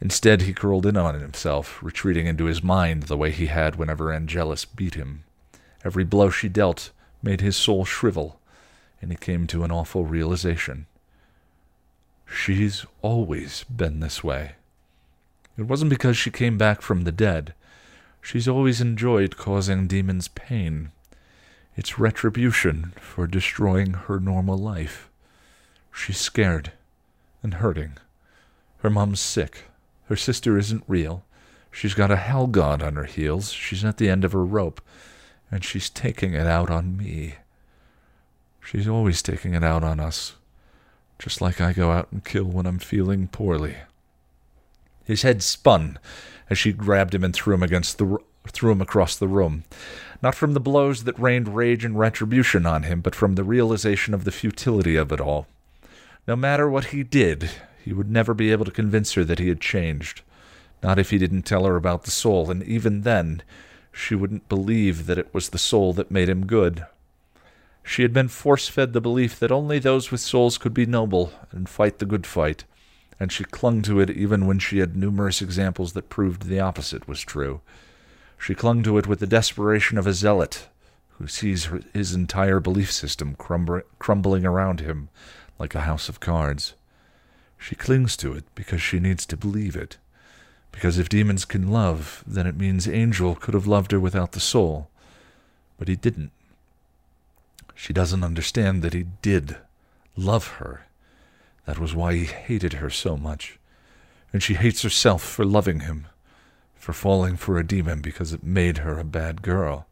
Instead, 0.00 0.42
he 0.42 0.52
curled 0.52 0.84
in 0.84 0.96
on 0.96 1.20
himself, 1.20 1.80
retreating 1.80 2.26
into 2.26 2.46
his 2.46 2.64
mind 2.64 3.04
the 3.04 3.16
way 3.16 3.30
he 3.30 3.46
had 3.46 3.76
whenever 3.76 4.12
Angelus 4.12 4.64
beat 4.64 4.94
him. 4.94 5.22
Every 5.84 6.02
blow 6.02 6.28
she 6.28 6.48
dealt 6.48 6.90
made 7.24 7.40
his 7.40 7.56
soul 7.56 7.84
shrivel, 7.84 8.38
and 9.00 9.10
he 9.10 9.16
came 9.16 9.46
to 9.48 9.64
an 9.64 9.72
awful 9.72 10.04
realization. 10.04 10.86
She's 12.26 12.86
always 13.02 13.64
been 13.64 14.00
this 14.00 14.22
way. 14.22 14.52
It 15.56 15.62
wasn't 15.62 15.90
because 15.90 16.16
she 16.16 16.30
came 16.30 16.58
back 16.58 16.82
from 16.82 17.02
the 17.02 17.12
dead. 17.12 17.54
She's 18.20 18.48
always 18.48 18.80
enjoyed 18.80 19.36
causing 19.36 19.86
demons 19.86 20.28
pain. 20.28 20.90
It's 21.76 21.98
retribution 21.98 22.92
for 23.00 23.26
destroying 23.26 23.94
her 23.94 24.20
normal 24.20 24.56
life. 24.56 25.10
She's 25.92 26.18
scared 26.18 26.72
and 27.42 27.54
hurting. 27.54 27.98
Her 28.78 28.90
mom's 28.90 29.20
sick. 29.20 29.64
Her 30.08 30.16
sister 30.16 30.58
isn't 30.58 30.84
real. 30.86 31.24
She's 31.70 31.94
got 31.94 32.10
a 32.10 32.16
hell 32.16 32.46
god 32.46 32.82
on 32.82 32.96
her 32.96 33.04
heels. 33.04 33.50
She's 33.50 33.84
at 33.84 33.98
the 33.98 34.08
end 34.08 34.24
of 34.24 34.32
her 34.32 34.44
rope. 34.44 34.80
And 35.50 35.64
she's 35.64 35.90
taking 35.90 36.34
it 36.34 36.46
out 36.46 36.70
on 36.70 36.96
me. 36.96 37.36
She's 38.60 38.88
always 38.88 39.22
taking 39.22 39.54
it 39.54 39.62
out 39.62 39.84
on 39.84 40.00
us. 40.00 40.34
Just 41.18 41.40
like 41.40 41.60
I 41.60 41.72
go 41.72 41.90
out 41.90 42.08
and 42.10 42.24
kill 42.24 42.44
when 42.44 42.66
I'm 42.66 42.78
feeling 42.78 43.28
poorly. 43.28 43.76
His 45.04 45.22
head 45.22 45.42
spun 45.42 45.98
as 46.50 46.58
she 46.58 46.72
grabbed 46.72 47.14
him 47.14 47.24
and 47.24 47.34
threw 47.34 47.54
him 47.54 47.62
against 47.62 47.98
the 47.98 48.18
threw 48.48 48.72
him 48.72 48.80
across 48.80 49.16
the 49.16 49.28
room, 49.28 49.64
not 50.22 50.34
from 50.34 50.52
the 50.52 50.60
blows 50.60 51.04
that 51.04 51.18
rained 51.18 51.56
rage 51.56 51.84
and 51.84 51.98
retribution 51.98 52.66
on 52.66 52.82
him, 52.82 53.00
but 53.00 53.14
from 53.14 53.34
the 53.34 53.44
realization 53.44 54.12
of 54.12 54.24
the 54.24 54.32
futility 54.32 54.96
of 54.96 55.10
it 55.12 55.20
all. 55.20 55.46
No 56.26 56.36
matter 56.36 56.68
what 56.68 56.86
he 56.86 57.02
did, 57.02 57.50
he 57.82 57.92
would 57.92 58.10
never 58.10 58.34
be 58.34 58.52
able 58.52 58.64
to 58.64 58.70
convince 58.70 59.12
her 59.14 59.24
that 59.24 59.38
he 59.38 59.48
had 59.48 59.60
changed. 59.60 60.22
Not 60.82 60.98
if 60.98 61.10
he 61.10 61.18
didn't 61.18 61.42
tell 61.42 61.64
her 61.64 61.76
about 61.76 62.04
the 62.04 62.10
soul, 62.10 62.50
and 62.50 62.62
even 62.62 63.02
then, 63.02 63.42
she 63.94 64.14
wouldn't 64.14 64.48
believe 64.48 65.06
that 65.06 65.18
it 65.18 65.32
was 65.32 65.50
the 65.50 65.58
soul 65.58 65.92
that 65.92 66.10
made 66.10 66.28
him 66.28 66.46
good. 66.46 66.84
She 67.82 68.02
had 68.02 68.12
been 68.12 68.28
force 68.28 68.66
fed 68.68 68.92
the 68.92 69.00
belief 69.00 69.38
that 69.38 69.52
only 69.52 69.78
those 69.78 70.10
with 70.10 70.20
souls 70.20 70.58
could 70.58 70.74
be 70.74 70.84
noble 70.84 71.32
and 71.52 71.68
fight 71.68 71.98
the 71.98 72.06
good 72.06 72.26
fight, 72.26 72.64
and 73.20 73.30
she 73.30 73.44
clung 73.44 73.82
to 73.82 74.00
it 74.00 74.10
even 74.10 74.46
when 74.46 74.58
she 74.58 74.78
had 74.78 74.96
numerous 74.96 75.40
examples 75.40 75.92
that 75.92 76.08
proved 76.08 76.44
the 76.44 76.58
opposite 76.60 77.06
was 77.06 77.20
true. 77.20 77.60
She 78.36 78.54
clung 78.54 78.82
to 78.82 78.98
it 78.98 79.06
with 79.06 79.20
the 79.20 79.26
desperation 79.26 79.96
of 79.96 80.06
a 80.06 80.12
zealot 80.12 80.68
who 81.18 81.28
sees 81.28 81.68
his 81.92 82.14
entire 82.14 82.58
belief 82.58 82.90
system 82.90 83.36
crumbling 83.36 84.44
around 84.44 84.80
him 84.80 85.08
like 85.58 85.74
a 85.74 85.82
house 85.82 86.08
of 86.08 86.18
cards. 86.18 86.74
She 87.56 87.76
clings 87.76 88.16
to 88.16 88.32
it 88.32 88.44
because 88.56 88.82
she 88.82 88.98
needs 88.98 89.24
to 89.26 89.36
believe 89.36 89.76
it. 89.76 89.98
Because 90.74 90.98
if 90.98 91.08
demons 91.08 91.44
can 91.44 91.70
love, 91.70 92.24
then 92.26 92.48
it 92.48 92.56
means 92.56 92.88
Angel 92.88 93.36
could 93.36 93.54
have 93.54 93.68
loved 93.68 93.92
her 93.92 94.00
without 94.00 94.32
the 94.32 94.40
soul. 94.40 94.88
But 95.78 95.86
he 95.86 95.94
didn't. 95.94 96.32
She 97.76 97.92
doesn't 97.92 98.24
understand 98.24 98.82
that 98.82 98.92
he 98.92 99.06
did 99.22 99.56
love 100.16 100.48
her. 100.58 100.86
That 101.64 101.78
was 101.78 101.94
why 101.94 102.14
he 102.14 102.24
hated 102.24 102.74
her 102.74 102.90
so 102.90 103.16
much. 103.16 103.56
And 104.32 104.42
she 104.42 104.54
hates 104.54 104.82
herself 104.82 105.22
for 105.22 105.44
loving 105.44 105.80
him, 105.80 106.08
for 106.74 106.92
falling 106.92 107.36
for 107.36 107.56
a 107.56 107.66
demon 107.66 108.00
because 108.00 108.32
it 108.32 108.42
made 108.42 108.78
her 108.78 108.98
a 108.98 109.04
bad 109.04 109.42
girl. 109.42 109.86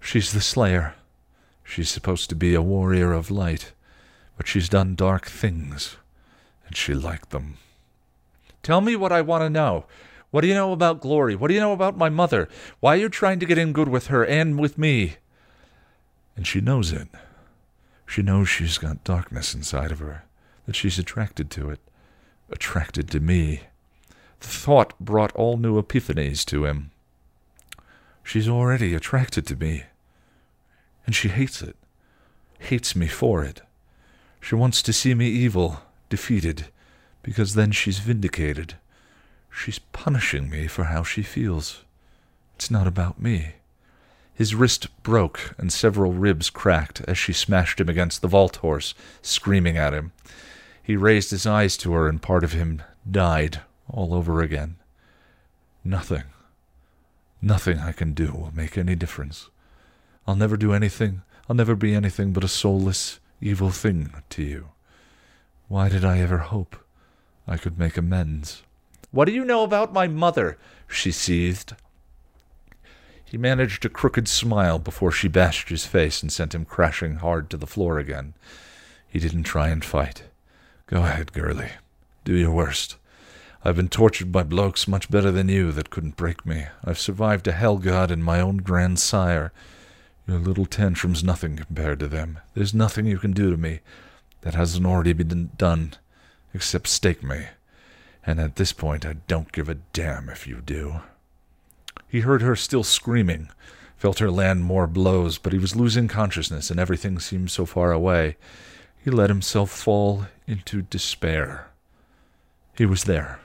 She's 0.00 0.32
the 0.32 0.40
Slayer. 0.40 0.94
She's 1.64 1.90
supposed 1.90 2.28
to 2.28 2.36
be 2.36 2.54
a 2.54 2.62
warrior 2.62 3.12
of 3.12 3.32
light, 3.32 3.72
but 4.36 4.46
she's 4.46 4.68
done 4.68 4.94
dark 4.94 5.26
things 5.26 5.96
and 6.66 6.76
she 6.76 6.94
liked 6.94 7.30
them. 7.30 7.56
Tell 8.64 8.80
me 8.80 8.96
what 8.96 9.12
I 9.12 9.20
want 9.20 9.42
to 9.42 9.50
know. 9.50 9.84
What 10.30 10.40
do 10.40 10.48
you 10.48 10.54
know 10.54 10.72
about 10.72 11.00
Glory? 11.00 11.36
What 11.36 11.48
do 11.48 11.54
you 11.54 11.60
know 11.60 11.74
about 11.74 11.96
my 11.96 12.08
mother? 12.08 12.48
Why 12.80 12.94
are 12.94 12.98
you 12.98 13.08
trying 13.08 13.38
to 13.38 13.46
get 13.46 13.58
in 13.58 13.72
good 13.72 13.88
with 13.88 14.08
her 14.08 14.24
and 14.24 14.58
with 14.58 14.78
me? 14.78 15.18
And 16.34 16.46
she 16.46 16.60
knows 16.60 16.90
it. 16.90 17.06
She 18.06 18.22
knows 18.22 18.48
she's 18.48 18.78
got 18.78 19.04
darkness 19.04 19.54
inside 19.54 19.92
of 19.92 20.00
her, 20.00 20.24
that 20.66 20.74
she's 20.74 20.98
attracted 20.98 21.50
to 21.52 21.70
it, 21.70 21.78
attracted 22.50 23.10
to 23.10 23.20
me. 23.20 23.60
The 24.40 24.48
thought 24.48 24.98
brought 24.98 25.32
all 25.32 25.56
new 25.56 25.80
epiphanies 25.80 26.44
to 26.46 26.64
him. 26.64 26.90
She's 28.22 28.48
already 28.48 28.94
attracted 28.94 29.46
to 29.48 29.56
me, 29.56 29.84
and 31.04 31.14
she 31.14 31.28
hates 31.28 31.60
it, 31.60 31.76
hates 32.58 32.96
me 32.96 33.08
for 33.08 33.44
it. 33.44 33.60
She 34.40 34.54
wants 34.54 34.82
to 34.82 34.92
see 34.92 35.14
me 35.14 35.28
evil, 35.28 35.82
defeated, 36.08 36.68
because 37.24 37.54
then 37.54 37.72
she's 37.72 37.98
vindicated. 37.98 38.74
She's 39.50 39.80
punishing 39.80 40.48
me 40.48 40.68
for 40.68 40.84
how 40.84 41.02
she 41.02 41.22
feels. 41.22 41.82
It's 42.54 42.70
not 42.70 42.86
about 42.86 43.20
me. 43.20 43.54
His 44.34 44.54
wrist 44.54 44.88
broke 45.02 45.54
and 45.58 45.72
several 45.72 46.12
ribs 46.12 46.50
cracked 46.50 47.00
as 47.08 47.16
she 47.16 47.32
smashed 47.32 47.80
him 47.80 47.88
against 47.88 48.20
the 48.20 48.28
vault 48.28 48.56
horse, 48.56 48.94
screaming 49.22 49.76
at 49.78 49.94
him. 49.94 50.12
He 50.82 50.96
raised 50.96 51.30
his 51.30 51.46
eyes 51.46 51.76
to 51.78 51.92
her, 51.94 52.08
and 52.08 52.20
part 52.20 52.44
of 52.44 52.52
him 52.52 52.82
died 53.10 53.62
all 53.88 54.12
over 54.12 54.42
again. 54.42 54.76
Nothing, 55.82 56.24
nothing 57.40 57.78
I 57.78 57.92
can 57.92 58.12
do 58.12 58.32
will 58.32 58.52
make 58.54 58.76
any 58.76 58.94
difference. 58.94 59.48
I'll 60.26 60.36
never 60.36 60.56
do 60.56 60.74
anything, 60.74 61.22
I'll 61.48 61.56
never 61.56 61.74
be 61.74 61.94
anything 61.94 62.32
but 62.32 62.44
a 62.44 62.48
soulless, 62.48 63.18
evil 63.40 63.70
thing 63.70 64.12
to 64.30 64.42
you. 64.42 64.68
Why 65.68 65.88
did 65.88 66.04
I 66.04 66.18
ever 66.18 66.38
hope 66.38 66.83
I 67.46 67.56
could 67.56 67.78
make 67.78 67.96
amends? 67.96 68.62
What 69.10 69.26
do 69.26 69.32
you 69.32 69.44
know 69.44 69.62
about 69.62 69.92
my 69.92 70.08
mother? 70.08 70.58
she 70.88 71.12
seethed. 71.12 71.74
He 73.24 73.36
managed 73.36 73.84
a 73.84 73.88
crooked 73.88 74.28
smile 74.28 74.78
before 74.78 75.10
she 75.10 75.28
bashed 75.28 75.68
his 75.68 75.86
face 75.86 76.22
and 76.22 76.32
sent 76.32 76.54
him 76.54 76.64
crashing 76.64 77.16
hard 77.16 77.50
to 77.50 77.56
the 77.56 77.66
floor 77.66 77.98
again. 77.98 78.34
He 79.08 79.18
didn't 79.18 79.44
try 79.44 79.68
and 79.68 79.84
fight. 79.84 80.24
Go 80.86 80.98
ahead, 80.98 81.32
girlie. 81.32 81.72
Do 82.24 82.34
your 82.34 82.52
worst. 82.52 82.96
I've 83.64 83.76
been 83.76 83.88
tortured 83.88 84.30
by 84.30 84.42
blokes 84.42 84.86
much 84.86 85.10
better 85.10 85.30
than 85.30 85.48
you 85.48 85.72
that 85.72 85.90
couldn't 85.90 86.16
break 86.16 86.44
me. 86.44 86.66
I've 86.84 86.98
survived 86.98 87.48
a 87.48 87.52
hell 87.52 87.78
god 87.78 88.10
and 88.10 88.22
my 88.22 88.40
own 88.40 88.58
grandsire. 88.58 89.52
Your 90.26 90.38
little 90.38 90.66
tantrum's 90.66 91.24
nothing 91.24 91.56
compared 91.56 91.98
to 92.00 92.08
them. 92.08 92.38
There's 92.54 92.74
nothing 92.74 93.06
you 93.06 93.18
can 93.18 93.32
do 93.32 93.50
to 93.50 93.56
me 93.56 93.80
that 94.42 94.54
hasn't 94.54 94.86
already 94.86 95.12
been 95.12 95.50
done, 95.56 95.94
except 96.54 96.88
stake 96.88 97.22
me. 97.22 97.48
And 98.24 98.40
at 98.40 98.56
this 98.56 98.72
point, 98.72 99.04
I 99.04 99.16
don't 99.26 99.52
give 99.52 99.68
a 99.68 99.74
damn 99.92 100.30
if 100.30 100.46
you 100.46 100.62
do. 100.64 101.00
He 102.08 102.20
heard 102.20 102.40
her 102.40 102.56
still 102.56 102.84
screaming, 102.84 103.50
felt 103.98 104.20
her 104.20 104.30
land 104.30 104.64
more 104.64 104.86
blows, 104.86 105.36
but 105.36 105.52
he 105.52 105.58
was 105.58 105.76
losing 105.76 106.08
consciousness 106.08 106.70
and 106.70 106.80
everything 106.80 107.18
seemed 107.18 107.50
so 107.50 107.66
far 107.66 107.92
away. 107.92 108.36
He 109.04 109.10
let 109.10 109.28
himself 109.28 109.70
fall 109.70 110.26
into 110.46 110.82
despair. 110.82 111.68
He 112.76 112.86
was 112.86 113.04
there, 113.04 113.40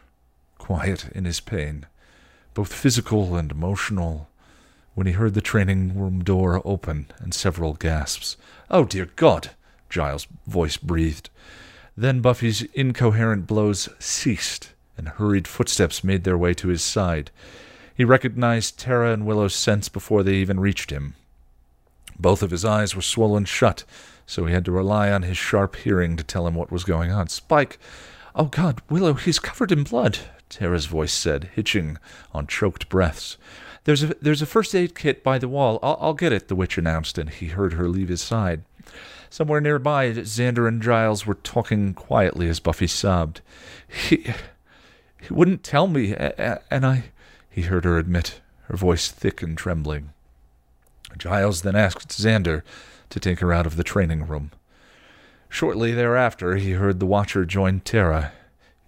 quiet 0.58 1.10
in 1.14 1.26
his 1.26 1.40
pain, 1.40 1.86
both 2.54 2.74
physical 2.74 3.36
and 3.36 3.52
emotional, 3.52 4.30
when 4.96 5.08
he 5.08 5.14
heard 5.14 5.34
the 5.34 5.42
training 5.42 5.98
room 6.00 6.24
door 6.24 6.62
open 6.66 7.08
and 7.20 7.34
several 7.34 7.74
gasps. 7.74 8.38
Oh, 8.70 8.86
dear 8.86 9.10
God! 9.16 9.52
Giles' 9.90 10.28
voice 10.46 10.78
breathed. 10.78 11.30
Then 12.00 12.22
Buffy's 12.22 12.62
incoherent 12.74 13.46
blows 13.46 13.90
ceased, 14.00 14.70
and 14.98 15.10
hurried 15.10 15.50
footsteps 15.50 16.02
made 16.02 16.24
their 16.24 16.38
way 16.38 16.54
to 16.54 16.70
his 16.70 16.82
side. 16.82 17.30
He 17.94 18.06
recognized 18.06 18.80
Tara 18.80 19.12
and 19.12 19.26
Willow's 19.26 19.54
scents 19.54 19.90
before 19.90 20.24
they 20.24 20.36
even 20.36 20.62
reached 20.62 20.92
him. 20.92 21.16
Both 22.18 22.42
of 22.42 22.52
his 22.52 22.64
eyes 22.64 22.96
were 22.96 23.02
swollen 23.02 23.44
shut, 23.44 23.84
so 24.26 24.46
he 24.46 24.54
had 24.54 24.64
to 24.64 24.72
rely 24.72 25.12
on 25.12 25.24
his 25.24 25.36
sharp 25.36 25.76
hearing 25.76 26.16
to 26.16 26.24
tell 26.24 26.48
him 26.48 26.56
what 26.56 26.72
was 26.72 26.86
going 26.86 27.12
on. 27.12 27.28
Spike! 27.28 27.78
Oh, 28.34 28.46
God, 28.46 28.82
Willow, 28.90 29.16
he's 29.16 29.38
covered 29.38 29.74
in 29.74 29.84
blood, 29.84 30.20
Tara's 30.48 30.86
voice 30.86 31.12
said, 31.12 31.50
hitching 31.54 31.98
on 32.32 32.48
choked 32.48 32.88
breaths. 32.88 33.36
There's 33.84 34.04
a, 34.04 34.16
there's 34.22 34.42
a 34.42 34.46
first 34.46 34.74
aid 34.74 34.96
kit 34.96 35.22
by 35.22 35.38
the 35.38 35.50
wall. 35.50 35.80
I'll, 35.84 35.98
I'll 36.00 36.14
get 36.14 36.32
it, 36.32 36.48
the 36.48 36.56
witch 36.56 36.78
announced, 36.78 37.18
and 37.18 37.30
he 37.30 37.48
heard 37.48 37.74
her 37.74 37.90
leave 37.90 38.08
his 38.08 38.22
side. 38.22 38.64
Somewhere 39.30 39.62
nearby, 39.62 40.12
Xander 40.12 40.68
and 40.68 40.82
Giles 40.82 41.26
were 41.26 41.36
talking 41.36 41.94
quietly 41.94 42.50
as 42.50 42.60
Buffy 42.60 42.88
sobbed. 42.88 43.42
He, 43.88 44.34
he 45.22 45.34
wouldn't 45.34 45.64
tell 45.64 45.88
me, 45.88 46.16
and 46.16 46.86
I, 46.86 47.06
he 47.50 47.64
heard 47.64 47.86
her 47.86 47.98
admit, 47.98 48.42
her 48.64 48.76
voice 48.76 49.10
thick 49.10 49.42
and 49.42 49.58
trembling. 49.58 50.10
Giles 51.18 51.62
then 51.62 51.76
asked 51.76 52.10
Xander 52.10 52.64
to 53.10 53.20
take 53.20 53.40
her 53.40 53.54
out 53.54 53.66
of 53.66 53.76
the 53.76 53.84
training 53.84 54.28
room. 54.28 54.52
Shortly 55.48 55.92
thereafter, 55.94 56.56
he 56.56 56.72
heard 56.72 57.00
the 57.00 57.06
Watcher 57.06 57.46
join 57.46 57.80
Tara. 57.82 58.32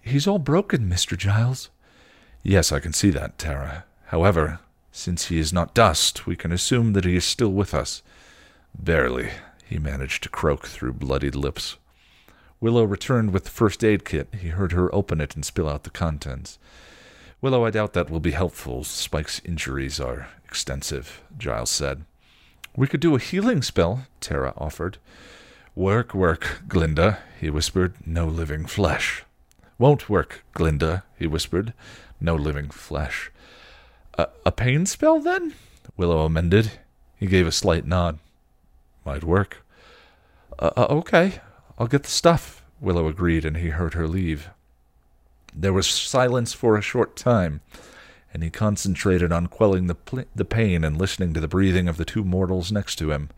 He's 0.00 0.26
all 0.26 0.38
broken, 0.38 0.88
Mr. 0.88 1.16
Giles. 1.16 1.70
Yes, 2.42 2.72
I 2.72 2.80
can 2.80 2.92
see 2.92 3.10
that, 3.10 3.38
Tara. 3.38 3.84
However, 4.06 4.60
since 4.90 5.26
he 5.26 5.38
is 5.38 5.52
not 5.52 5.74
dust, 5.74 6.26
we 6.26 6.36
can 6.36 6.52
assume 6.52 6.92
that 6.92 7.04
he 7.04 7.16
is 7.16 7.24
still 7.24 7.52
with 7.52 7.74
us. 7.74 8.02
Barely, 8.78 9.30
he 9.72 9.78
managed 9.78 10.22
to 10.22 10.28
croak 10.28 10.66
through 10.66 10.92
bloodied 10.92 11.34
lips. 11.34 11.78
Willow 12.60 12.84
returned 12.84 13.32
with 13.32 13.44
the 13.44 13.50
first 13.50 13.82
aid 13.82 14.04
kit. 14.04 14.28
He 14.38 14.48
heard 14.48 14.72
her 14.72 14.94
open 14.94 15.20
it 15.20 15.34
and 15.34 15.44
spill 15.44 15.68
out 15.68 15.84
the 15.84 15.90
contents. 15.90 16.58
Willow, 17.40 17.64
I 17.64 17.70
doubt 17.70 17.94
that 17.94 18.10
will 18.10 18.20
be 18.20 18.32
helpful. 18.32 18.84
Spike's 18.84 19.40
injuries 19.44 19.98
are 19.98 20.28
extensive, 20.44 21.22
Giles 21.38 21.70
said. 21.70 22.04
We 22.76 22.86
could 22.86 23.00
do 23.00 23.16
a 23.16 23.18
healing 23.18 23.62
spell, 23.62 24.06
Tara 24.20 24.52
offered. 24.56 24.98
Work, 25.74 26.14
work, 26.14 26.62
Glinda, 26.68 27.18
he 27.40 27.48
whispered. 27.48 27.94
No 28.06 28.26
living 28.26 28.66
flesh. 28.66 29.24
Won't 29.78 30.10
work, 30.10 30.44
Glinda, 30.52 31.02
he 31.18 31.26
whispered. 31.26 31.72
No 32.20 32.36
living 32.36 32.68
flesh. 32.68 33.32
A, 34.18 34.28
a 34.44 34.52
pain 34.52 34.84
spell, 34.84 35.18
then? 35.18 35.54
Willow 35.96 36.26
amended. 36.26 36.72
He 37.18 37.26
gave 37.26 37.46
a 37.46 37.52
slight 37.52 37.86
nod. 37.86 38.18
Might 39.04 39.24
work. 39.24 39.64
Uh, 40.58 40.70
uh, 40.76 40.86
okay, 40.90 41.40
I'll 41.78 41.86
get 41.86 42.04
the 42.04 42.10
stuff, 42.10 42.64
Willow 42.80 43.08
agreed, 43.08 43.44
and 43.44 43.56
he 43.56 43.70
heard 43.70 43.94
her 43.94 44.06
leave. 44.06 44.50
There 45.54 45.72
was 45.72 45.86
silence 45.86 46.52
for 46.52 46.76
a 46.76 46.82
short 46.82 47.16
time, 47.16 47.60
and 48.32 48.42
he 48.42 48.50
concentrated 48.50 49.32
on 49.32 49.48
quelling 49.48 49.86
the, 49.86 49.94
pl- 49.94 50.24
the 50.34 50.44
pain 50.44 50.84
and 50.84 50.96
listening 50.96 51.34
to 51.34 51.40
the 51.40 51.48
breathing 51.48 51.88
of 51.88 51.96
the 51.96 52.04
two 52.04 52.24
mortals 52.24 52.72
next 52.72 52.96
to 52.96 53.10
him. 53.10 53.28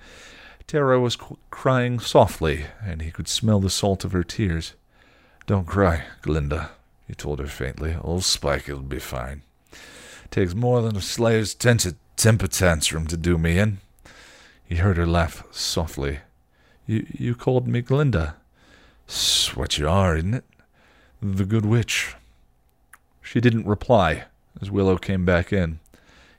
Tara 0.66 1.00
was 1.00 1.16
qu- 1.16 1.38
crying 1.50 1.98
softly, 1.98 2.66
and 2.84 3.02
he 3.02 3.10
could 3.10 3.28
smell 3.28 3.60
the 3.60 3.70
salt 3.70 4.04
of 4.04 4.12
her 4.12 4.24
tears. 4.24 4.74
Don't 5.46 5.66
cry, 5.66 6.04
Glinda, 6.22 6.70
he 7.06 7.14
told 7.14 7.38
her 7.38 7.46
faintly. 7.46 7.96
Old 8.00 8.24
Spike 8.24 8.68
will 8.68 8.80
be 8.80 8.98
fine. 8.98 9.42
Takes 10.30 10.54
more 10.54 10.82
than 10.82 10.96
a 10.96 11.00
slave's 11.00 11.54
temper 11.54 12.46
tantrum 12.46 13.06
to 13.06 13.16
do 13.16 13.36
me 13.38 13.58
in. 13.58 13.78
He 14.66 14.76
heard 14.76 14.96
her 14.96 15.06
laugh 15.06 15.44
softly. 15.50 16.20
You, 16.86 17.06
you 17.12 17.34
called 17.34 17.66
me 17.66 17.80
Glinda. 17.80 18.36
It's 19.06 19.54
what 19.56 19.78
you 19.78 19.88
are, 19.88 20.16
isn't 20.16 20.34
it? 20.34 20.44
The 21.22 21.44
Good 21.44 21.66
Witch. 21.66 22.14
She 23.22 23.40
didn't 23.40 23.66
reply 23.66 24.24
as 24.60 24.70
Willow 24.70 24.96
came 24.96 25.24
back 25.24 25.52
in. 25.52 25.80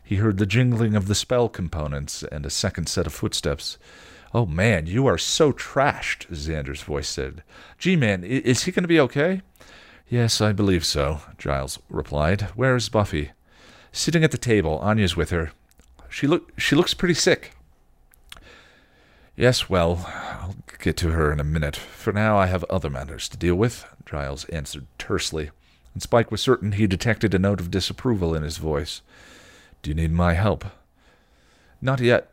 He 0.03 0.17
heard 0.17 0.37
the 0.37 0.45
jingling 0.45 0.95
of 0.95 1.07
the 1.07 1.15
spell 1.15 1.49
components 1.49 2.23
and 2.23 2.45
a 2.45 2.51
second 2.51 2.87
set 2.87 3.07
of 3.07 3.13
footsteps. 3.13 3.77
Oh 4.33 4.45
man, 4.45 4.85
you 4.85 5.07
are 5.07 5.17
so 5.17 5.51
trashed, 5.51 6.27
Xander's 6.27 6.81
voice 6.81 7.07
said. 7.07 7.41
Gee 7.79 7.95
man, 7.95 8.23
is 8.23 8.63
he 8.63 8.71
going 8.71 8.83
to 8.83 8.87
be 8.87 8.99
okay? 8.99 9.41
Yes, 10.07 10.41
I 10.41 10.51
believe 10.51 10.85
so, 10.85 11.21
Giles 11.37 11.79
replied. 11.89 12.41
Where 12.55 12.75
is 12.75 12.89
Buffy? 12.89 13.31
Sitting 13.91 14.23
at 14.23 14.31
the 14.31 14.37
table. 14.37 14.77
Anya's 14.79 15.15
with 15.15 15.31
her. 15.31 15.51
She 16.09 16.27
look 16.27 16.51
she 16.59 16.75
looks 16.75 16.93
pretty 16.93 17.15
sick. 17.15 17.54
Yes, 19.37 19.69
well, 19.69 20.05
I'll 20.41 20.55
get 20.79 20.95
to 20.97 21.09
her 21.11 21.31
in 21.31 21.41
a 21.41 21.43
minute. 21.43 21.75
For 21.75 22.13
now, 22.13 22.37
I 22.37 22.45
have 22.45 22.63
other 22.65 22.89
matters 22.89 23.27
to 23.29 23.37
deal 23.37 23.55
with, 23.55 23.85
Giles 24.05 24.45
answered 24.45 24.87
tersely, 24.97 25.51
and 25.93 26.01
Spike 26.01 26.31
was 26.31 26.39
certain 26.39 26.71
he 26.71 26.87
detected 26.87 27.33
a 27.33 27.39
note 27.39 27.59
of 27.59 27.69
disapproval 27.69 28.33
in 28.33 28.43
his 28.43 28.57
voice. 28.57 29.01
Do 29.81 29.89
you 29.89 29.95
need 29.95 30.13
my 30.13 30.35
help? 30.35 30.63
Not 31.81 31.99
yet. 31.99 32.31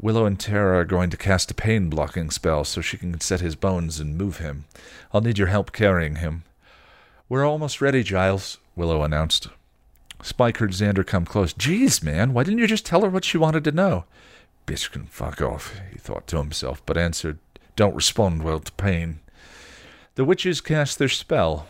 Willow 0.00 0.26
and 0.26 0.38
Tara 0.38 0.78
are 0.78 0.84
going 0.84 1.10
to 1.10 1.16
cast 1.16 1.50
a 1.50 1.54
pain 1.54 1.90
blocking 1.90 2.30
spell 2.30 2.62
so 2.64 2.80
she 2.80 2.98
can 2.98 3.20
set 3.20 3.40
his 3.40 3.56
bones 3.56 3.98
and 3.98 4.16
move 4.16 4.38
him. 4.38 4.66
I'll 5.12 5.20
need 5.20 5.38
your 5.38 5.48
help 5.48 5.72
carrying 5.72 6.16
him. 6.16 6.44
We're 7.28 7.44
almost 7.44 7.80
ready, 7.80 8.04
Giles, 8.04 8.58
Willow 8.76 9.02
announced. 9.02 9.48
Spike 10.22 10.58
heard 10.58 10.70
Xander 10.70 11.04
come 11.04 11.24
close. 11.24 11.52
Geez, 11.52 12.00
man, 12.00 12.32
why 12.32 12.44
didn't 12.44 12.60
you 12.60 12.68
just 12.68 12.86
tell 12.86 13.02
her 13.02 13.10
what 13.10 13.24
she 13.24 13.38
wanted 13.38 13.64
to 13.64 13.72
know? 13.72 14.04
Bitch 14.66 14.90
can 14.90 15.06
fuck 15.06 15.42
off, 15.42 15.78
he 15.92 15.98
thought 15.98 16.26
to 16.28 16.38
himself, 16.38 16.84
but 16.86 16.96
answered, 16.96 17.38
Don't 17.76 17.94
respond 17.94 18.42
well 18.42 18.60
to 18.60 18.72
pain. 18.72 19.20
The 20.14 20.24
witches 20.24 20.60
cast 20.60 20.98
their 20.98 21.08
spell. 21.08 21.66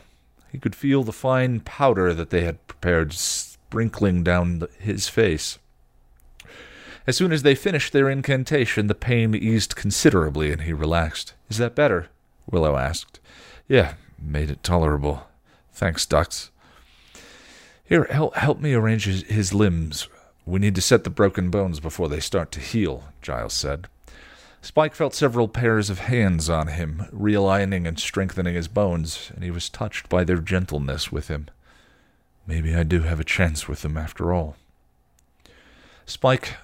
He 0.53 0.59
could 0.59 0.77
feel 0.77 1.03
the 1.03 1.13
fine 1.13 1.61
powder 1.61 2.15
that 2.15 2.31
they 2.31 2.43
had 2.43 2.65
prepared 2.69 3.13
sprinkling 3.13 4.23
down 4.23 4.63
his 4.79 5.09
face. 5.09 5.59
As 7.07 7.17
soon 7.17 7.33
as 7.33 7.43
they 7.43 7.55
finished 7.55 7.93
their 7.93 8.09
incantation, 8.09 8.87
the 8.87 8.95
pain 8.95 9.35
eased 9.35 9.77
considerably 9.77 10.53
and 10.53 10.63
he 10.63 10.73
relaxed. 10.73 11.35
Is 11.51 11.59
that 11.59 11.75
better? 11.75 12.09
Willow 12.51 12.77
asked. 12.77 13.21
Yeah, 13.69 13.95
made 14.19 14.51
it 14.51 14.63
tolerable. 14.63 15.27
Thanks, 15.73 16.07
Dux. 16.07 16.51
Here, 17.85 18.05
help, 18.05 18.35
help 18.37 18.61
me 18.61 18.73
arrange 18.73 19.05
his, 19.05 19.23
his 19.25 19.53
limbs. 19.53 20.09
We 20.47 20.61
need 20.61 20.75
to 20.75 20.83
set 20.83 21.05
the 21.05 21.11
broken 21.11 21.51
bones 21.51 21.81
before 21.81 22.09
they 22.09 22.21
start 22.21 22.53
to 22.53 22.61
heal, 22.61 23.05
Giles 23.23 23.55
said. 23.55 23.87
Spike 24.61 24.95
felt 24.95 25.15
several 25.15 25.49
pairs 25.49 25.91
of 25.91 26.01
hands 26.01 26.49
on 26.49 26.69
him, 26.69 27.07
realigning 27.13 27.87
and 27.87 27.99
strengthening 27.99 28.55
his 28.55 28.69
bones, 28.69 29.31
and 29.35 29.45
he 29.45 29.51
was 29.51 29.69
touched 29.69 30.09
by 30.09 30.25
their 30.25 30.39
gentleness 30.39 31.13
with 31.13 31.29
him. 31.29 31.49
Maybe 32.47 32.75
I 32.75 32.83
do 32.83 33.03
have 33.03 33.21
a 33.21 33.25
chance 33.25 33.69
with 33.69 33.83
them 33.83 33.97
after 33.97 34.33
all. 34.33 34.57
Spike, 36.07 36.57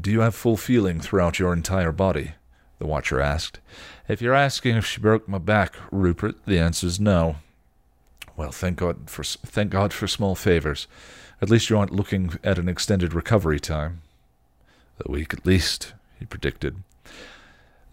do 0.00 0.10
you 0.10 0.20
have 0.20 0.34
full 0.34 0.56
feeling 0.56 1.00
throughout 1.00 1.38
your 1.38 1.52
entire 1.52 1.92
body? 1.92 2.32
The 2.78 2.86
Watcher 2.86 3.20
asked. 3.20 3.60
If 4.08 4.20
you're 4.20 4.34
asking 4.34 4.76
if 4.76 4.86
she 4.86 5.00
broke 5.00 5.28
my 5.28 5.38
back, 5.38 5.74
Rupert, 5.90 6.36
the 6.44 6.58
answer's 6.58 7.00
no. 7.00 7.36
Well, 8.36 8.52
thank 8.52 8.78
God 8.78 9.08
for 9.08 9.24
thank 9.24 9.70
God 9.70 9.92
for 9.92 10.06
small 10.06 10.34
favors. 10.34 10.86
At 11.42 11.50
least 11.50 11.68
you 11.68 11.78
aren't 11.78 11.92
looking 11.92 12.38
at 12.42 12.58
an 12.58 12.68
extended 12.68 13.12
recovery 13.12 13.60
time. 13.60 14.00
A 15.04 15.10
week 15.10 15.34
at 15.34 15.44
least, 15.44 15.92
he 16.18 16.24
predicted. 16.24 16.82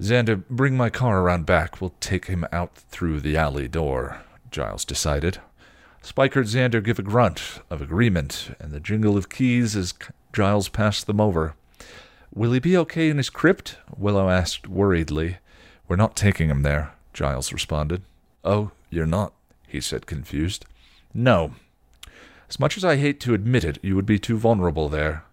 Xander, 0.02 0.44
bring 0.50 0.78
my 0.78 0.90
car 0.90 1.22
around 1.22 1.46
back. 1.46 1.82
We'll 1.82 1.94
take 2.00 2.28
him 2.28 2.46
out 2.52 2.76
through 2.76 3.20
the 3.20 3.36
alley 3.36 3.68
door, 3.68 4.22
Giles 4.50 4.86
decided. 4.86 5.40
Spike 6.02 6.34
heard 6.34 6.48
Xander 6.48 6.84
give 6.84 7.00
a 7.00 7.04
grunt 7.04 7.62
of 7.70 7.82
agreement 7.82 8.56
and 8.60 8.72
the 8.72 8.80
jingle 8.80 9.18
of 9.18 9.30
keys 9.30 9.76
as 9.76 9.94
Giles 10.34 10.70
passed 10.70 11.08
them 11.08 11.22
over. 11.22 11.56
Will 12.34 12.54
he 12.54 12.60
be 12.60 12.76
okay 12.78 13.10
in 13.10 13.18
his 13.18 13.30
crypt? 13.30 13.78
Willow 13.96 14.30
asked 14.30 14.68
worriedly. 14.68 15.38
We're 15.88 15.96
not 15.96 16.16
taking 16.16 16.50
him 16.50 16.64
there, 16.64 16.94
Giles 17.14 17.54
responded. 17.54 18.02
Oh, 18.44 18.72
you're 18.90 19.06
not, 19.06 19.34
he 19.68 19.80
said, 19.80 20.06
confused. 20.06 20.66
No, 21.14 21.54
as 22.54 22.60
much 22.60 22.78
as 22.78 22.86
I 22.86 22.98
hate 22.98 23.20
to 23.22 23.34
admit 23.34 23.64
it, 23.64 23.80
you 23.82 23.96
would 23.96 24.06
be 24.06 24.20
too 24.20 24.38
vulnerable 24.38 24.88
there. 24.88 25.24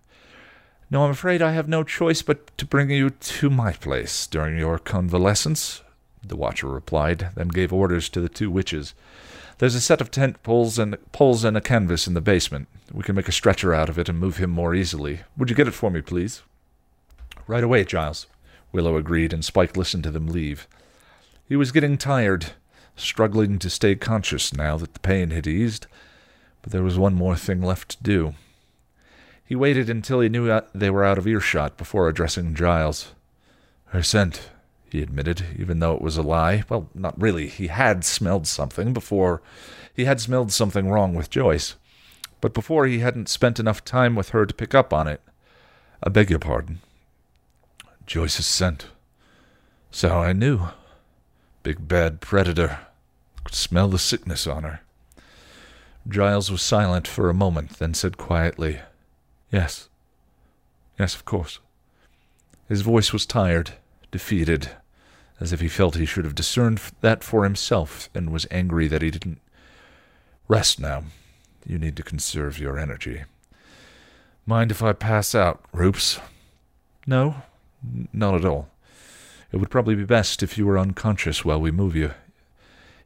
No, 0.90 1.04
I'm 1.04 1.10
afraid 1.10 1.42
I 1.42 1.52
have 1.52 1.68
no 1.68 1.84
choice 1.84 2.22
but 2.22 2.56
to 2.56 2.64
bring 2.64 2.88
you 2.88 3.10
to 3.10 3.50
my 3.50 3.72
place 3.72 4.26
during 4.26 4.56
your 4.56 4.78
convalescence, 4.78 5.82
the 6.26 6.34
watcher 6.34 6.66
replied, 6.66 7.28
then 7.34 7.48
gave 7.48 7.74
orders 7.74 8.08
to 8.08 8.22
the 8.22 8.30
two 8.30 8.50
witches. 8.50 8.94
There's 9.58 9.74
a 9.74 9.82
set 9.82 10.00
of 10.00 10.10
tent 10.10 10.42
poles 10.42 10.78
and 10.78 10.96
poles 11.12 11.44
and 11.44 11.58
a 11.58 11.60
canvas 11.60 12.06
in 12.06 12.14
the 12.14 12.22
basement. 12.22 12.68
We 12.90 13.02
can 13.02 13.16
make 13.16 13.28
a 13.28 13.32
stretcher 13.32 13.74
out 13.74 13.90
of 13.90 13.98
it 13.98 14.08
and 14.08 14.18
move 14.18 14.38
him 14.38 14.48
more 14.48 14.74
easily. 14.74 15.20
Would 15.36 15.50
you 15.50 15.56
get 15.56 15.68
it 15.68 15.72
for 15.72 15.90
me, 15.90 16.00
please? 16.00 16.40
Right 17.46 17.62
away, 17.62 17.84
Giles, 17.84 18.28
Willow 18.72 18.96
agreed, 18.96 19.34
and 19.34 19.44
Spike 19.44 19.76
listened 19.76 20.04
to 20.04 20.10
them 20.10 20.26
leave. 20.26 20.66
He 21.46 21.54
was 21.54 21.70
getting 21.70 21.98
tired, 21.98 22.52
struggling 22.96 23.58
to 23.58 23.68
stay 23.68 23.94
conscious 23.94 24.54
now 24.54 24.78
that 24.78 24.94
the 24.94 25.00
pain 25.00 25.32
had 25.32 25.46
eased, 25.46 25.86
but 26.62 26.72
there 26.72 26.82
was 26.82 26.98
one 26.98 27.14
more 27.14 27.36
thing 27.36 27.62
left 27.62 27.90
to 27.90 28.02
do. 28.02 28.34
He 29.44 29.56
waited 29.56 29.90
until 29.90 30.20
he 30.20 30.28
knew 30.28 30.60
they 30.74 30.90
were 30.90 31.04
out 31.04 31.18
of 31.18 31.26
earshot 31.26 31.76
before 31.76 32.08
addressing 32.08 32.54
Giles. 32.54 33.14
Her 33.86 34.02
scent, 34.02 34.50
he 34.90 35.02
admitted, 35.02 35.44
even 35.58 35.80
though 35.80 35.94
it 35.94 36.02
was 36.02 36.16
a 36.16 36.22
lie. 36.22 36.64
Well, 36.68 36.88
not 36.94 37.20
really. 37.20 37.48
He 37.48 37.66
had 37.66 38.04
smelled 38.04 38.46
something 38.46 38.92
before. 38.92 39.42
He 39.94 40.04
had 40.04 40.20
smelled 40.20 40.52
something 40.52 40.88
wrong 40.88 41.14
with 41.14 41.30
Joyce. 41.30 41.74
But 42.40 42.54
before 42.54 42.86
he 42.86 43.00
hadn't 43.00 43.28
spent 43.28 43.58
enough 43.58 43.84
time 43.84 44.14
with 44.14 44.30
her 44.30 44.46
to 44.46 44.54
pick 44.54 44.74
up 44.74 44.92
on 44.92 45.08
it. 45.08 45.20
I 46.02 46.08
beg 46.08 46.30
your 46.30 46.38
pardon. 46.38 46.80
Joyce's 48.06 48.46
scent. 48.46 48.86
So 49.90 50.18
I 50.18 50.32
knew. 50.32 50.68
Big 51.62 51.86
bad 51.86 52.20
predator. 52.20 52.78
Could 53.44 53.54
smell 53.54 53.88
the 53.88 53.98
sickness 53.98 54.46
on 54.46 54.62
her. 54.62 54.80
Giles 56.08 56.50
was 56.50 56.62
silent 56.62 57.06
for 57.06 57.28
a 57.28 57.34
moment, 57.34 57.78
then 57.78 57.94
said 57.94 58.16
quietly, 58.16 58.80
Yes. 59.52 59.88
Yes, 60.98 61.14
of 61.14 61.24
course. 61.24 61.58
His 62.68 62.82
voice 62.82 63.12
was 63.12 63.26
tired, 63.26 63.72
defeated, 64.10 64.70
as 65.40 65.52
if 65.52 65.60
he 65.60 65.68
felt 65.68 65.96
he 65.96 66.06
should 66.06 66.24
have 66.24 66.34
discerned 66.34 66.80
that 67.00 67.24
for 67.24 67.44
himself 67.44 68.08
and 68.14 68.30
was 68.30 68.46
angry 68.50 68.86
that 68.88 69.02
he 69.02 69.10
didn't. 69.10 69.40
Rest 70.48 70.80
now. 70.80 71.04
You 71.66 71.78
need 71.78 71.96
to 71.96 72.02
conserve 72.02 72.58
your 72.58 72.78
energy. 72.78 73.24
Mind 74.46 74.70
if 74.70 74.82
I 74.82 74.92
pass 74.92 75.34
out, 75.34 75.62
Roops? 75.72 76.18
No, 77.06 77.42
not 78.12 78.34
at 78.34 78.44
all. 78.44 78.68
It 79.52 79.56
would 79.56 79.70
probably 79.70 79.94
be 79.94 80.04
best 80.04 80.42
if 80.42 80.56
you 80.56 80.66
were 80.66 80.78
unconscious 80.78 81.44
while 81.44 81.60
we 81.60 81.70
move 81.70 81.96
you. 81.96 82.12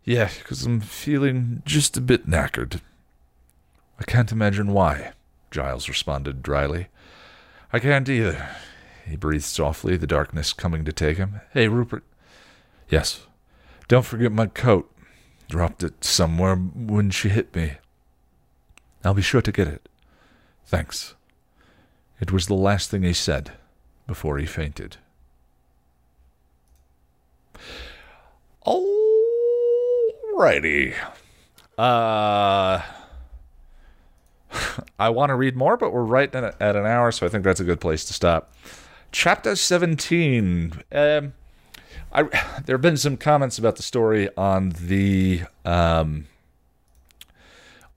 Yeah, 0.05 0.31
because 0.39 0.65
I'm 0.65 0.81
feeling 0.81 1.63
just 1.65 1.97
a 1.97 2.03
bit 2.03 2.29
knackered. 2.29 2.81
I 3.99 4.05
can't 4.05 4.33
imagine 4.33 4.73
why, 4.73 5.13
Giles 5.51 5.89
responded 5.89 6.43
dryly. 6.43 6.89
I 7.73 7.79
can't 7.79 8.09
either. 8.09 8.51
He 9.07 9.17
breathed 9.17 9.45
softly, 9.45 9.97
the 9.97 10.07
darkness 10.07 10.53
coming 10.53 10.85
to 10.85 10.93
take 10.93 11.17
him. 11.17 11.41
Hey, 11.53 11.69
Rupert. 11.69 12.05
Yes. 12.89 13.27
Don't 13.89 14.05
forget 14.05 14.33
my 14.33 14.47
coat. 14.47 14.91
Dropped 15.49 15.83
it 15.83 16.05
somewhere 16.05 16.57
when 16.57 17.11
she 17.11 17.29
hit 17.29 17.55
me. 17.55 17.75
I'll 19.05 19.15
be 19.15 19.23
sure 19.23 19.43
to 19.43 19.53
get 19.53 19.69
it. 19.69 19.89
Thanks. 20.67 21.15
It 22.21 22.33
was 22.33 22.47
the 22.47 22.55
last 22.55 22.91
thing 22.91 23.03
he 23.03 23.13
said 23.13 23.53
before 24.07 24.39
he 24.39 24.47
fainted. 24.47 24.97
Oh! 28.67 29.14
Alrighty. 30.35 30.95
Uh, 31.79 32.83
I 34.99 35.09
want 35.11 35.31
to 35.31 35.37
read 35.37 35.55
more, 35.55 35.77
but 35.77 35.93
we're 35.93 36.03
right 36.03 36.35
at 36.35 36.61
an 36.61 36.87
hour, 36.87 37.13
so 37.13 37.25
I 37.25 37.29
think 37.29 37.45
that's 37.45 37.61
a 37.61 37.65
good 37.65 37.81
place 37.81 38.05
to 38.07 38.13
stop. 38.13 38.53
Chapter 39.13 39.55
17. 39.55 40.83
Um, 40.91 41.35
I, 42.13 42.23
there 42.67 42.75
have 42.75 42.81
been 42.81 42.97
some 42.97 43.17
comments 43.17 43.59
about 43.59 43.77
the 43.77 43.85
story 43.85 44.29
on 44.37 44.71
the 44.71 45.43
um, 45.65 46.27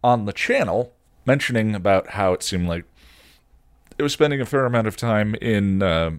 on 0.04 0.26
the 0.26 0.34
channel 0.34 0.94
mentioning 1.26 1.74
about 1.74 2.12
how 2.12 2.34
it 2.34 2.44
seemed 2.44 2.68
like 2.68 2.86
it 3.98 4.04
was 4.04 4.14
spending 4.14 4.40
a 4.40 4.46
fair 4.46 4.66
amount 4.66 4.86
of 4.86 4.96
time 4.96 5.34
in 5.36 5.82
uh, 5.82 6.12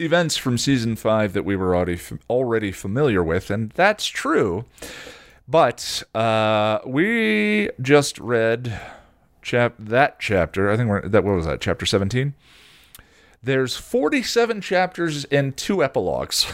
events 0.00 0.36
from 0.36 0.58
season 0.58 0.96
five 0.96 1.32
that 1.34 1.44
we 1.44 1.56
were 1.56 1.76
already 1.76 2.00
already 2.28 2.72
familiar 2.72 3.22
with, 3.22 3.50
and 3.50 3.70
that's 3.70 4.06
true. 4.06 4.64
But 5.46 6.02
uh, 6.14 6.78
we 6.86 7.70
just 7.80 8.18
read 8.18 8.80
chap 9.42 9.74
that 9.78 10.20
chapter. 10.20 10.70
I 10.70 10.76
think 10.76 10.88
we're 10.88 11.08
that 11.08 11.24
what 11.24 11.36
was 11.36 11.46
that 11.46 11.60
chapter 11.60 11.86
seventeen. 11.86 12.34
There's 13.42 13.74
47 13.76 14.60
chapters 14.60 15.24
and 15.24 15.56
two 15.56 15.82
epilogues. 15.82 16.52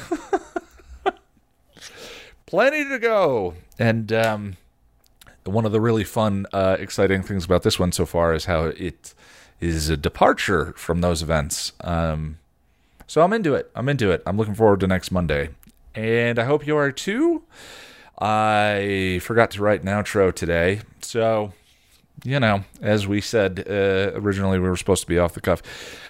Plenty 2.46 2.84
to 2.84 3.00
go. 3.00 3.54
And 3.76 4.12
um, 4.12 4.56
one 5.44 5.64
of 5.64 5.72
the 5.72 5.80
really 5.80 6.04
fun, 6.04 6.46
uh, 6.52 6.76
exciting 6.78 7.22
things 7.22 7.44
about 7.44 7.64
this 7.64 7.78
one 7.78 7.90
so 7.90 8.06
far 8.06 8.34
is 8.34 8.44
how 8.44 8.66
it 8.66 9.14
is 9.60 9.88
a 9.88 9.96
departure 9.96 10.74
from 10.76 11.00
those 11.00 11.22
events. 11.22 11.72
Um, 11.80 12.38
so 13.06 13.22
I'm 13.22 13.32
into 13.32 13.54
it. 13.54 13.70
I'm 13.74 13.88
into 13.88 14.10
it. 14.10 14.22
I'm 14.26 14.36
looking 14.36 14.54
forward 14.54 14.80
to 14.80 14.86
next 14.86 15.10
Monday. 15.10 15.50
And 15.94 16.38
I 16.38 16.44
hope 16.44 16.66
you 16.66 16.76
are 16.76 16.92
too. 16.92 17.44
I 18.18 19.20
forgot 19.22 19.50
to 19.52 19.62
write 19.62 19.82
an 19.82 19.88
outro 19.88 20.34
today. 20.34 20.80
So, 21.00 21.52
you 22.24 22.40
know, 22.40 22.64
as 22.80 23.06
we 23.06 23.20
said 23.20 23.64
uh, 23.68 24.12
originally, 24.14 24.58
we 24.58 24.68
were 24.68 24.76
supposed 24.76 25.02
to 25.02 25.08
be 25.08 25.18
off 25.18 25.34
the 25.34 25.40
cuff. 25.40 25.62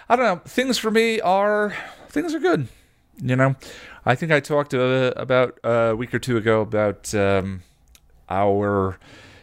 I 0.08 0.16
don't 0.16 0.24
know. 0.24 0.40
Things 0.46 0.78
for 0.78 0.90
me 0.90 1.20
are 1.20 1.74
things 2.08 2.34
are 2.34 2.38
good. 2.38 2.68
You 3.20 3.36
know, 3.36 3.56
I 4.04 4.14
think 4.14 4.30
I 4.30 4.40
talked 4.40 4.74
uh, 4.74 5.12
about 5.16 5.58
a 5.64 5.94
week 5.94 6.14
or 6.14 6.18
two 6.18 6.36
ago 6.36 6.60
about 6.60 7.14
um, 7.14 7.62
our 8.28 8.98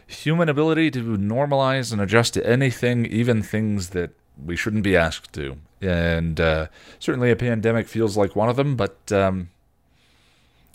human 0.06 0.48
ability 0.48 0.90
to 0.92 1.02
normalize 1.18 1.92
and 1.92 2.00
adjust 2.00 2.34
to 2.34 2.46
anything, 2.46 3.06
even 3.06 3.42
things 3.42 3.90
that 3.90 4.10
we 4.42 4.56
shouldn't 4.56 4.82
be 4.82 4.96
asked 4.96 5.32
to. 5.34 5.56
And 5.84 6.40
uh, 6.40 6.68
certainly 6.98 7.30
a 7.30 7.36
pandemic 7.36 7.88
feels 7.88 8.16
like 8.16 8.34
one 8.34 8.48
of 8.48 8.56
them, 8.56 8.76
but 8.76 9.12
um, 9.12 9.50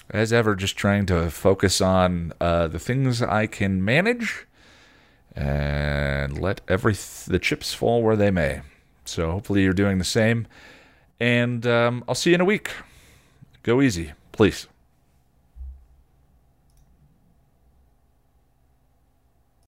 as 0.09 0.33
ever, 0.33 0.55
just 0.55 0.75
trying 0.77 1.05
to 1.07 1.29
focus 1.29 1.81
on 1.81 2.33
uh, 2.39 2.67
the 2.67 2.79
things 2.79 3.21
I 3.21 3.47
can 3.47 3.83
manage 3.83 4.45
and 5.35 6.39
let 6.39 6.61
every 6.67 6.93
th- 6.93 7.25
the 7.25 7.39
chips 7.39 7.73
fall 7.73 8.01
where 8.01 8.15
they 8.15 8.31
may. 8.31 8.61
So 9.05 9.31
hopefully 9.31 9.63
you're 9.63 9.73
doing 9.73 9.97
the 9.97 10.03
same. 10.03 10.47
And 11.19 11.65
um, 11.67 12.03
I'll 12.07 12.15
see 12.15 12.31
you 12.31 12.35
in 12.35 12.41
a 12.41 12.45
week. 12.45 12.71
Go 13.63 13.81
easy, 13.81 14.13
please. 14.31 14.67